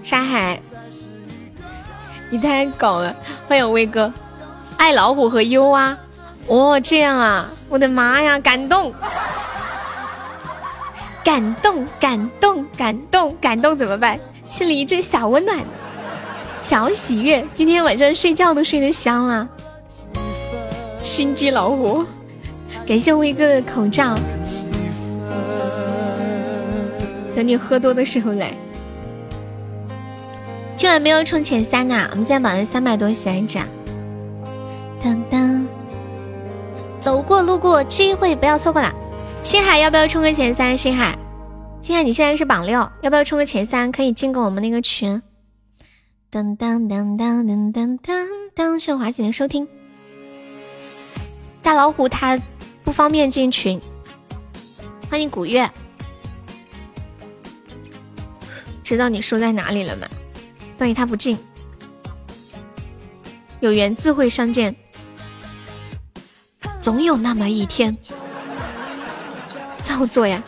[0.01, 0.59] 沙海。
[2.29, 3.15] 你太搞了！
[3.47, 4.11] 欢迎威哥，
[4.77, 5.97] 爱老虎和优啊！
[6.47, 7.47] 哦，这样啊！
[7.69, 8.93] 我的妈呀，感动，
[11.23, 14.19] 感动，感动，感动，感动，怎么办？
[14.45, 15.57] 心里一阵小温暖，
[16.61, 17.45] 小喜悦。
[17.55, 19.47] 今天晚上睡觉都睡得香啊！
[21.01, 22.03] 心机老虎，
[22.85, 24.15] 感谢威哥的口罩。
[27.33, 28.53] 等你喝多的时候来。
[30.75, 32.09] 今晚没有冲前三啊！
[32.11, 33.57] 我们现在榜上三百多喜爱值。
[35.01, 35.65] 当当，
[36.99, 38.93] 走过路过，机会不要错过了。
[39.43, 40.77] 星海要不要冲个前三？
[40.77, 41.17] 星海，
[41.81, 43.91] 星海你现在是榜六，要不要冲个前三？
[43.91, 45.21] 可以进个我们那个群。
[46.29, 49.67] 当当当当当当当当，谢华姐的收听。
[51.61, 52.39] 大老虎他
[52.85, 53.79] 不方便进群，
[55.09, 55.69] 欢迎古月。
[58.81, 60.07] 知道你输在哪里了吗？
[60.77, 61.37] 所以他不进，
[63.59, 64.73] 有缘自会相见，
[66.79, 67.95] 总有那么一天。
[69.83, 70.41] 照做呀！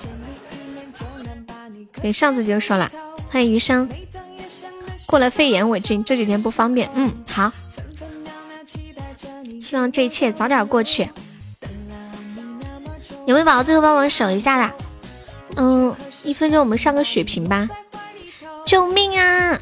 [2.02, 2.92] 对，上次就说了，
[3.30, 3.88] 欢迎余生。
[5.06, 6.90] 过了肺炎我进，这几天不方便。
[6.96, 7.52] 嗯，好。
[9.62, 11.10] 希望这一切早点过去。
[13.26, 14.74] 有没有宝宝最后帮我守一下的？
[15.58, 17.68] 嗯，一分钟我们上个血瓶吧。
[18.66, 19.60] 救命啊！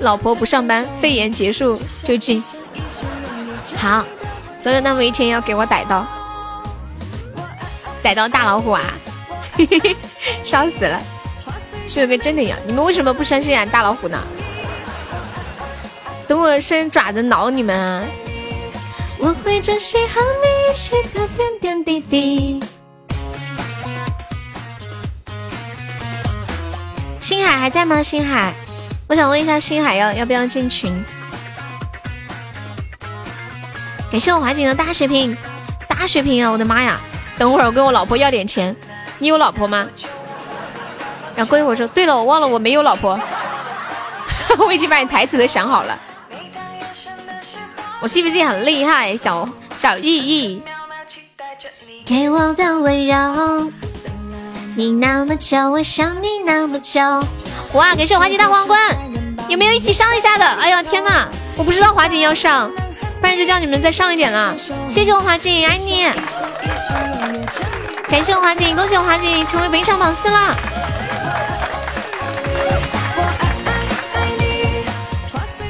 [0.00, 2.42] 老婆不上班，肺炎结束就进。
[3.76, 4.04] 好，
[4.60, 6.06] 总有那么一天要给我逮到，
[8.02, 8.82] 逮到大老虎啊！
[9.52, 9.96] 嘿嘿嘿，
[10.42, 11.00] 笑死了，
[11.86, 12.56] 是个真的呀！
[12.66, 13.66] 你们为什么不相信啊？
[13.66, 14.18] 大老虎呢？
[16.26, 18.04] 等我伸爪子挠你们啊！
[19.18, 22.60] 我会珍惜和你一起的点点滴滴。
[27.20, 28.02] 星海还在吗？
[28.02, 28.54] 星海。
[29.06, 31.04] 我想问一下星海要要不要进群？
[34.10, 35.36] 感谢我华锦的大血瓶，
[35.86, 36.50] 大血瓶啊！
[36.50, 37.00] 我的妈呀！
[37.40, 38.76] 等会儿我跟我老婆要点钱。
[39.18, 39.88] 你有老婆吗？
[41.34, 43.18] 然后过一会儿说，对了，我忘了我没有老婆。
[44.60, 45.98] 我已经把你台词都想好了。
[48.00, 49.16] 我是不是很厉害？
[49.16, 50.62] 小小意义。
[52.04, 53.72] 给我的温柔，
[54.76, 57.00] 你那么久，我想你那么久。
[57.72, 57.94] 哇！
[57.94, 58.78] 感谢我华姐大皇冠，
[59.48, 60.44] 有没有一起上一下的？
[60.44, 62.70] 哎呀天呐，我不知道华姐要上，
[63.20, 64.56] 不然就叫你们再上一点了。
[64.88, 66.06] 谢谢我华锦，爱你。
[68.08, 70.56] 感谢我华锦，恭喜我华锦成为本场榜四啦！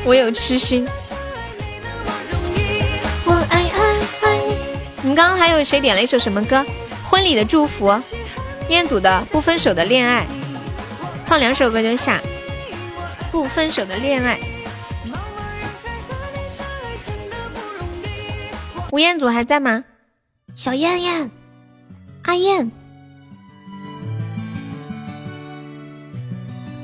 [0.05, 0.89] 我有痴心。
[3.27, 3.79] 我爱爱
[4.23, 4.57] 爱你。
[5.03, 6.65] 你刚刚还有谁点了一首什么歌？
[7.05, 7.93] 婚礼的祝福，
[8.69, 10.27] 彦祖的不分手的恋爱。
[11.27, 12.21] 放两首歌就下，
[13.31, 14.39] 不分手的恋爱。
[18.93, 19.85] 吴彦祖还在吗？
[20.53, 21.31] 小燕燕，
[22.25, 22.69] 阿燕，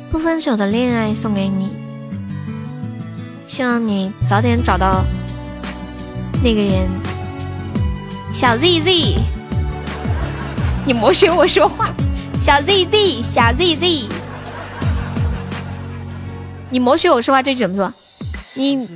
[0.09, 1.73] 不分手的恋爱送给你，
[3.49, 5.05] 希望你早点找到
[6.44, 6.89] 那个人。
[8.33, 9.18] 小 ZZ，
[10.86, 11.93] 你莫学我说话。
[12.39, 14.09] 小 ZZ，小 ZZ。
[16.70, 17.93] 你默许我说话这句怎么说？
[18.55, 18.89] 你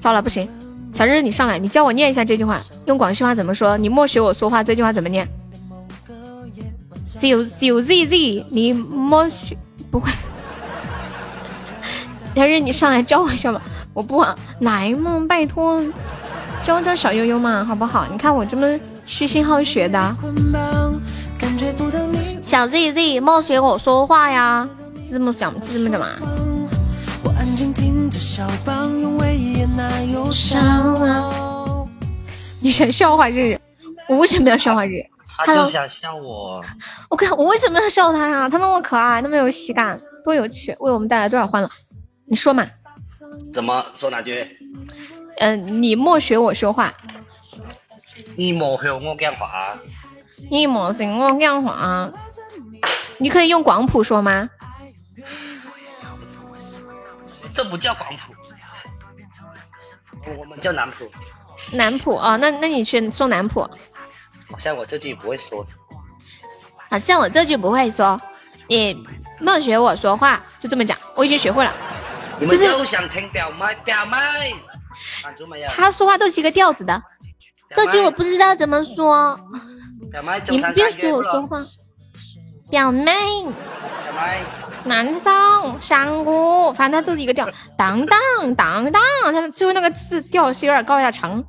[0.00, 0.48] 糟了不行，
[0.96, 3.76] 小日你上来，你教我念一下这句话，用广西话怎么说？
[3.76, 5.28] 你默许我说话这句话怎么念？
[7.04, 9.58] 小小 z z，你默许
[9.90, 10.10] 不会？
[12.34, 13.60] 小日你上来教我一下吧，
[13.92, 14.24] 我不
[14.60, 15.82] 来嘛，拜托，
[16.62, 18.06] 教教小悠悠嘛，好不好？
[18.10, 18.66] 你看我这么
[19.04, 20.16] 虚心好学的，
[22.40, 24.66] 小 z z，默许我说话呀，
[25.06, 26.00] 是这么讲，是这么讲
[30.98, 31.88] 吗？
[32.60, 33.58] 你想笑话日？
[34.08, 35.02] 我为什么要笑话日？
[35.38, 36.62] 他就想笑我。
[37.08, 38.48] 我看我为什么要笑他呀？
[38.48, 41.70] 他那么可爱，那么有喜感，多有趣，为我们带来多少欢乐？
[42.26, 42.66] 你说嘛？
[43.54, 44.44] 怎么说哪句？
[45.38, 46.92] 嗯，你莫学我说话。
[48.36, 49.78] 你莫学我讲话。
[50.50, 52.10] 你莫学我讲话。
[53.18, 54.50] 你可以用广普说吗？
[57.56, 58.34] 这不叫广普，
[60.36, 61.10] 我们叫南普。
[61.72, 63.62] 南普哦，那那你去送南普。
[63.62, 65.64] 好像我这句不会说。
[66.90, 68.20] 好像我这句不会说，
[68.68, 69.02] 你
[69.40, 71.72] 莫学我说话，就这么讲，我已经学会了。
[72.38, 74.54] 你们都想听表妹，表妹？
[75.74, 77.02] 他说话都是一个调子的，
[77.74, 79.34] 这句我不知道怎么说。
[80.12, 81.64] 表妹，你别学我说话。
[82.68, 84.42] 表妹，表妹，
[84.86, 88.18] 男生，香菇，反正它就是一个调，当当
[88.54, 91.44] 当当，他最后那个字调是有点高有点长。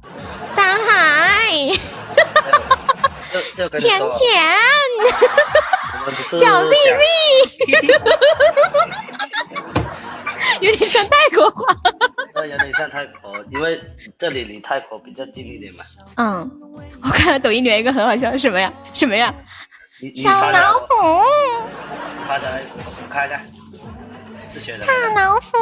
[0.49, 1.51] 山海，
[3.80, 4.19] 浅浅，
[6.24, 7.93] 小弟弟，
[10.61, 11.64] 有点像泰国话。
[12.35, 13.80] 有点像泰国，因为
[14.17, 15.83] 这里离泰国比较近一点嘛。
[16.17, 16.49] 嗯，
[17.03, 18.72] 我看到抖音里面一个很好笑，什么呀？
[18.93, 19.33] 什么呀？
[20.16, 21.24] 小老虎，
[22.27, 23.42] 发来，我看一下，
[24.53, 24.85] 是学的。
[24.85, 25.58] 大老虎，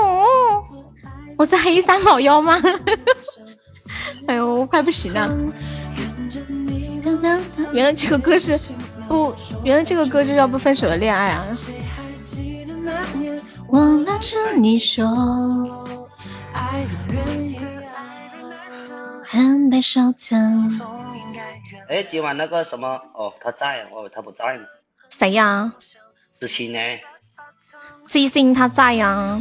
[1.37, 2.61] 我是黑山老妖吗？
[4.27, 5.29] 哎呦，我快不行了。
[7.71, 8.59] 原来这个歌是
[9.07, 9.33] 不，
[9.63, 11.45] 原来这个歌就叫不分手的恋爱啊。
[13.69, 15.05] 我拉着你手，
[19.23, 20.19] 很悲伤的。
[21.87, 24.65] 哎，今晚那个什么哦，他在哦，他不在呢。
[25.09, 25.75] 谁呀？
[26.31, 26.79] 知心呢？
[28.07, 29.39] 知心他在呀。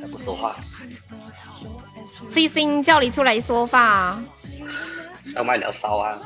[0.00, 0.56] 他不说话。
[2.28, 4.20] 知心叫你出来说话。
[5.24, 6.18] 上麦聊骚啊？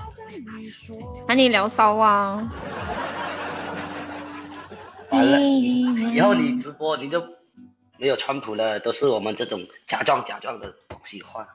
[1.28, 2.50] 喊你聊骚啊？
[5.10, 7.22] 完了，以后你直播你就
[7.98, 11.46] 没有川普了，都是我们这种假装假装的广西话。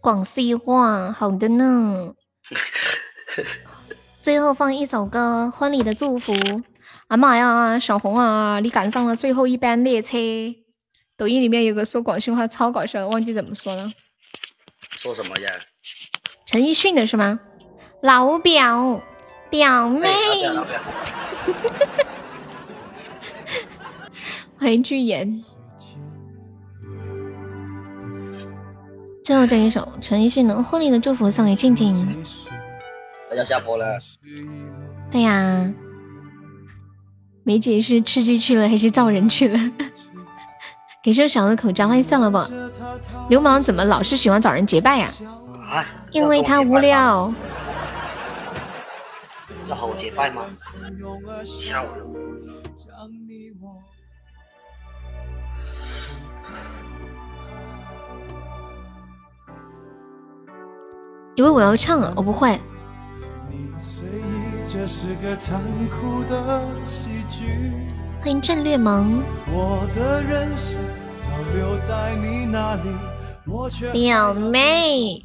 [0.00, 2.14] 广西话，好的呢。
[4.22, 6.32] 最后放一首歌，《婚礼的祝福》。
[7.08, 10.16] 啊妈呀，小红啊，你赶上了最后一班列车。
[11.16, 13.92] 抖音里面有个说广西话超搞笑，忘记怎么说了。
[14.90, 15.50] 说什么呀？
[16.46, 17.40] 陈奕迅的是吗？
[18.02, 19.02] 老表，
[19.50, 20.08] 表妹。
[24.58, 25.44] 欢迎巨言。
[29.24, 32.22] 最后这一首陈奕迅的《婚礼的祝福》送给静静。
[33.34, 33.98] 要下播了。
[35.10, 35.72] 对呀，
[37.42, 39.58] 梅姐是吃鸡去了还是造人去了？
[41.02, 42.48] 给这小的口罩，欢迎算了吧。
[43.30, 45.10] 流氓怎么老是喜欢找人结拜呀？
[45.70, 45.86] 啊？
[46.10, 47.32] 因为他无聊。
[49.66, 50.44] 要和我结拜吗？
[51.44, 52.04] 吓我了。
[61.36, 62.48] 以为我要唱啊，我不会。
[68.20, 69.22] 欢迎战略萌。
[73.92, 75.24] 表妹，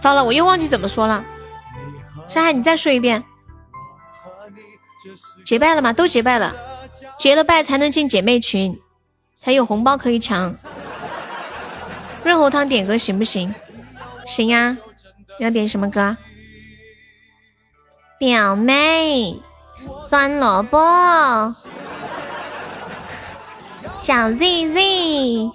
[0.00, 1.24] 糟了，我又忘记怎么说了。
[2.26, 3.22] 山海，你再说一遍。
[5.44, 5.92] 结拜了吗？
[5.92, 6.52] 都结拜了，
[7.16, 8.78] 结了拜才能进姐妹群，
[9.34, 10.54] 才有红包可以抢。
[12.24, 13.54] 润喉糖点歌行不行？
[14.26, 14.76] 行呀。
[15.38, 16.16] 要点什么歌？
[18.18, 19.40] 表妹，
[20.08, 20.78] 酸萝卜，
[23.96, 25.50] 小 Z Z，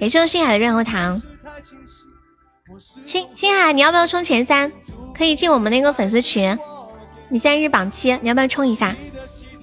[0.00, 1.20] 感谢星海的润喉糖。
[3.04, 4.72] 星星海，你要不要冲前三？
[5.14, 6.58] 可以进我们那个粉丝群。
[7.28, 8.96] 你现在是榜七，你要不要冲一下？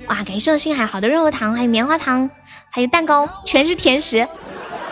[0.07, 2.29] 哇，感谢星海好的润喉糖，还有棉花糖，
[2.69, 4.27] 还有蛋糕，全是甜食。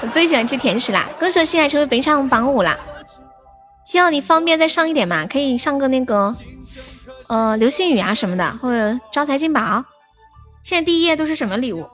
[0.01, 1.07] 我最喜欢吃甜食啦！
[1.19, 2.77] 恭喜星海成为本场榜五啦！
[3.85, 6.35] 希望你方便再上一点嘛，可以上个那个，
[7.29, 9.85] 呃，流星雨啊什么的，或者招财进宝。
[10.63, 11.87] 现在第一页都是什么礼物？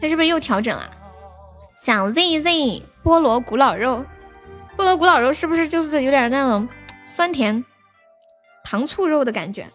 [0.00, 0.90] 它是不是又调整了？
[1.78, 4.04] 小 Z Z 菠萝古老肉，
[4.76, 6.68] 菠萝古老肉是不是就是有点那种
[7.04, 7.64] 酸甜
[8.64, 9.68] 糖醋肉的感觉？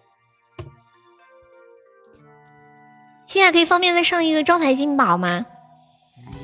[3.26, 5.46] 现在可以方便再上一个招财进宝吗？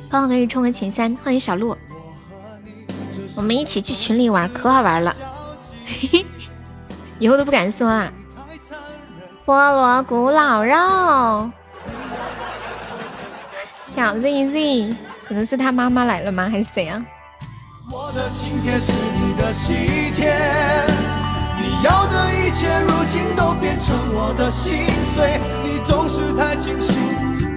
[0.09, 1.13] 刚好可以冲个前三。
[1.17, 1.75] 欢迎小鹿。
[3.37, 5.15] 我们一起去群里玩，可好玩了，
[7.19, 8.11] 以后都不敢说啊。
[9.45, 11.49] 菠萝古老肉，
[13.85, 16.49] 小 Z Z，可能是他妈妈来了吗？
[16.49, 17.05] 还是怎样？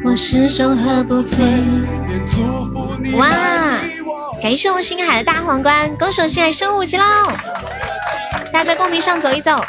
[0.04, 1.44] 我始终喝不醉。
[3.16, 3.28] 哇！
[4.40, 7.04] 感谢我星海的大皇冠，恭喜我星海升五级喽！
[8.52, 9.60] 大家在公屏上走一走。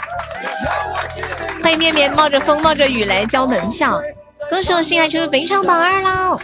[1.62, 4.02] 欢迎面面冒着风冒着雨来交门票，
[4.50, 6.40] 恭喜我星海成为本场榜二喽！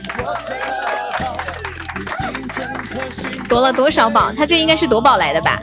[3.48, 4.32] 夺了多少宝？
[4.34, 5.60] 他这应该是夺宝来的吧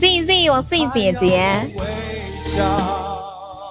[0.00, 1.70] ？Z Z，我 Z 姐姐。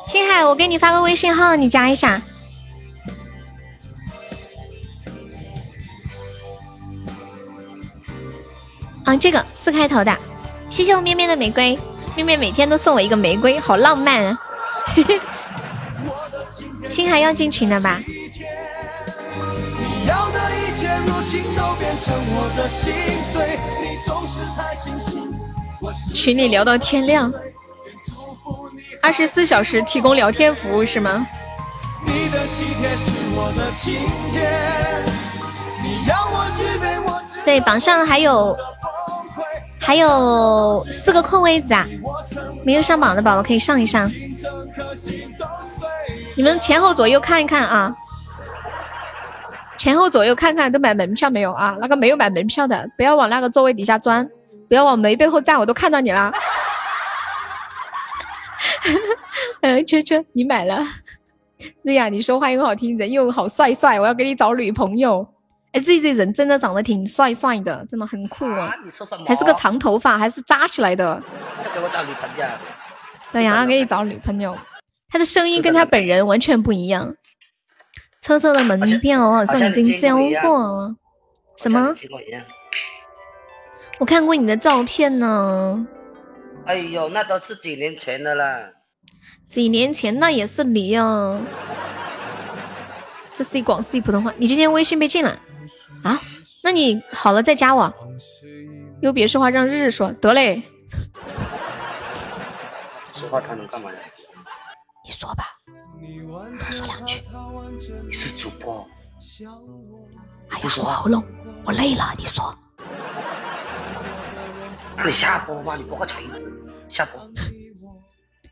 [0.07, 2.21] 星海，我给你发个微信号，你加一下。
[9.05, 10.15] 啊，这个四开头的，
[10.69, 11.77] 谢谢我面面的玫瑰，
[12.15, 14.37] 面面每天都送我一个玫瑰，好浪漫啊！
[16.89, 18.01] 星海要进群了吧？
[26.13, 27.31] 群里聊到天亮，
[29.01, 31.25] 二十四小时提供聊天服务是吗？
[37.43, 38.57] 对，榜上还有
[39.85, 41.87] 还有四个空位子啊，
[42.63, 44.11] 没有上榜的宝宝可以上一上。
[46.35, 47.95] 你们前后左右看一看啊，
[49.77, 51.77] 前后左右看看都买门票没有啊？
[51.79, 54.27] 那个没有买门票的，不要往那个座位底下钻，
[54.67, 56.33] 不要往门背后站，我都看到你了。
[59.61, 60.83] 嗯， 车车，你买了？
[61.83, 65.27] 对呀，你说话又好听，人又好帅帅，我要给你找女朋友。
[65.75, 68.73] 哎，这这人真的长得挺帅帅的，真的很酷啊！
[69.27, 71.21] 还是个长头发，还是扎起来的。
[71.73, 72.45] 给我找女朋友。
[73.33, 74.57] 对呀，给你找女朋友。
[75.09, 77.15] 他的声音跟他本人完全不一样。
[78.21, 80.95] 车车的门票好像已经交过了。
[81.57, 81.93] 什么？
[83.99, 85.85] 我看过你的照片呢。
[86.65, 88.71] 哎呦，那都是几年前的了。
[89.45, 91.41] 几年前那也是你啊。
[93.33, 94.33] 这是一广西普通话。
[94.37, 95.37] 你今天微信被禁了
[96.03, 96.19] 啊？
[96.63, 97.93] 那你好了再加我。
[99.01, 100.63] 又别说话，让日日说得嘞。
[103.13, 103.99] 说话他能干嘛呀？
[105.05, 105.45] 你说吧，
[105.99, 107.21] 多说两句。
[108.07, 108.87] 你是主播。
[110.49, 111.23] 哎呀，我喉咙，
[111.65, 112.13] 我累了。
[112.17, 112.57] 你说。
[114.97, 116.51] 那你下播吧，你播个锤子，
[116.89, 117.29] 下播。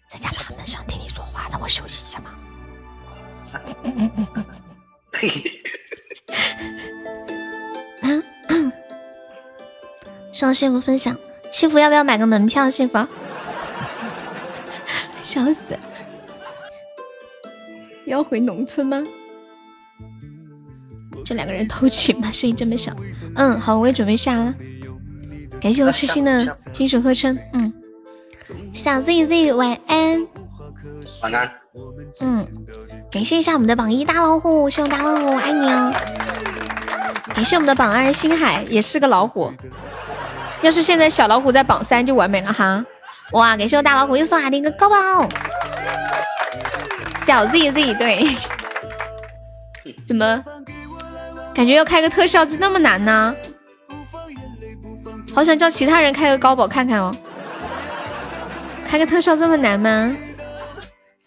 [0.07, 2.35] 在家他们想听你说话，让我休息一下嘛。
[5.13, 5.63] 嘿 嘿。
[10.31, 11.15] 谢幸福分享，
[11.51, 12.69] 幸福要不要买个门票？
[12.69, 12.97] 幸福。
[15.21, 15.77] 笑死。
[18.05, 19.01] 要回农村吗？
[21.23, 22.29] 这两个人偷情吗？
[22.31, 22.93] 声音这么小。
[23.35, 24.53] 嗯，好，我也准备下了。
[25.61, 27.37] 感谢我痴心的金属合成。
[27.53, 27.71] 嗯，
[28.73, 30.27] 小 Z Z 晚安。
[31.21, 31.49] 晚安。
[32.19, 32.45] 嗯，
[33.09, 35.93] 感谢一下我们的榜一大老虎，谢谢大老虎，爱你哦。
[37.33, 39.53] 感谢我们的榜二星海，也是个老虎。
[40.61, 42.83] 要是现在小老虎在榜三就完美了哈。
[43.31, 44.95] 哇，感谢我大老虎又送来的一个高宝。
[47.17, 48.27] 小 Z Z 对，
[50.05, 50.43] 怎么
[51.53, 53.33] 感觉要开个特效就那么难呢？
[55.33, 57.13] 好想叫其他人开个高宝看看哦。
[58.87, 60.15] 开个特效这么难吗？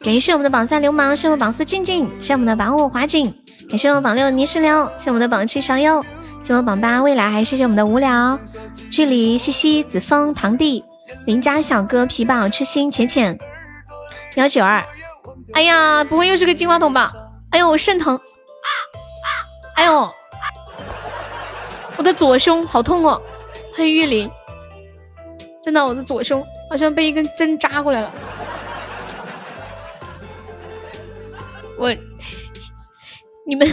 [0.05, 3.35] 感谢我们的榜三流氓，谢我们榜四静静，谢我们的榜五华锦，
[3.69, 6.01] 感谢我榜六泥石流，谢我们的榜七小优，
[6.43, 8.39] 谢我们榜八未来，还谢谢我们的无聊
[8.91, 10.85] 距离西西子枫堂弟
[11.25, 13.37] 邻家小哥皮宝痴心浅浅
[14.37, 14.83] 幺九二。
[15.55, 17.13] 哎呀，不会又是个金话筒吧？
[17.51, 18.19] 哎呦，我肾疼！
[19.75, 20.09] 哎呦，
[21.97, 23.21] 我的左胸好痛哦！
[23.75, 24.31] 黑玉林，
[25.63, 28.11] 真的，我的左胸好像被一根针扎过来了。
[31.79, 31.95] 我，
[33.47, 33.69] 你们，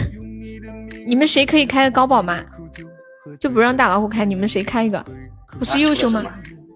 [1.06, 2.40] 你们谁可以开个高保吗？
[3.40, 5.04] 就不让大老虎开，你们谁开一个？
[5.58, 6.22] 不是右胸吗？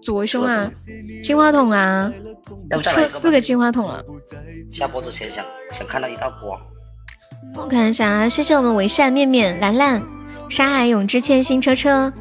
[0.01, 0.69] 左胸啊，
[1.23, 2.11] 金话筒啊，
[2.83, 4.03] 出四个金话筒了。
[4.71, 6.59] 下播之前想想看到一道光。
[7.55, 10.01] 我看一下啊，谢谢我们伪善面面兰兰
[10.49, 12.11] 沙海永之千星车车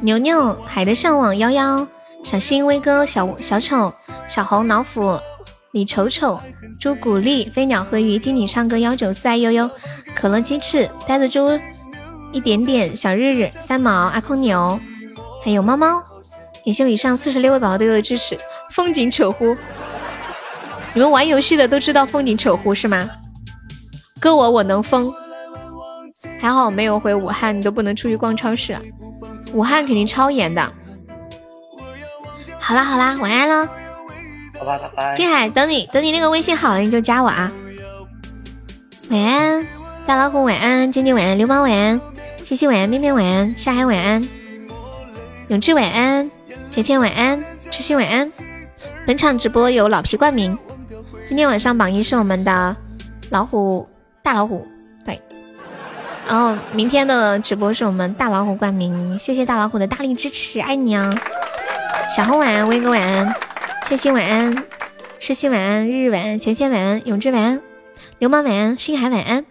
[0.00, 1.86] 牛牛海的向往幺幺
[2.22, 3.92] 小新威哥小小丑
[4.28, 5.18] 小红老虎
[5.72, 6.40] 李丑丑
[6.80, 9.70] 朱古力飞鸟和鱼听你唱歌幺九四爱悠悠
[10.14, 11.58] 可乐鸡翅呆子猪
[12.32, 14.78] 一点点小日日三毛阿空牛
[15.44, 16.02] 还有猫猫。
[16.64, 18.38] 感谢以上四十六位宝宝对我的支持。
[18.70, 19.56] 风景扯呼，
[20.92, 23.08] 你们玩游戏的都知道风景扯呼是吗？
[24.20, 25.12] 哥我我能疯，
[26.38, 28.78] 还好没有回武汉，你都不能出去逛超市。
[29.52, 30.72] 武汉肯定超严的。
[32.58, 33.66] 好啦好啦，晚安喽。
[34.58, 35.16] 好吧拜拜。
[35.16, 37.50] 金海，等你等你那个微信好了你就加我啊。
[39.08, 39.66] 晚安，
[40.10, 42.00] 大老虎晚安，今天晚安，流氓晚安，
[42.42, 44.28] 西西晚安，面面晚安，沙海晚安，
[45.46, 46.28] 永志晚安，
[46.68, 47.40] 甜甜晚安，
[47.70, 48.28] 痴心晚安。
[49.06, 50.58] 本场直播由老皮冠名，
[51.28, 52.76] 今天晚上榜一是我们的
[53.30, 53.88] 老虎
[54.20, 54.66] 大老虎，
[55.04, 55.22] 对。
[56.26, 61.14] 然后明天的直播是我们大老虎冠名，谢谢大老虎的大力支持，爱你啊！
[62.16, 63.32] 小红晚安，威哥晚安，
[63.86, 64.64] 千心晚安，
[65.20, 67.60] 诗心晚安，日日晚安，钱钱晚安，永志晚安，
[68.18, 69.44] 流氓晚安，星海晚安。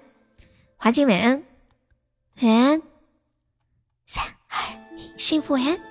[0.81, 1.43] 华静晚安。
[2.41, 2.81] 晚安。
[4.05, 4.57] 三二
[4.97, 5.88] 一幸福晚安。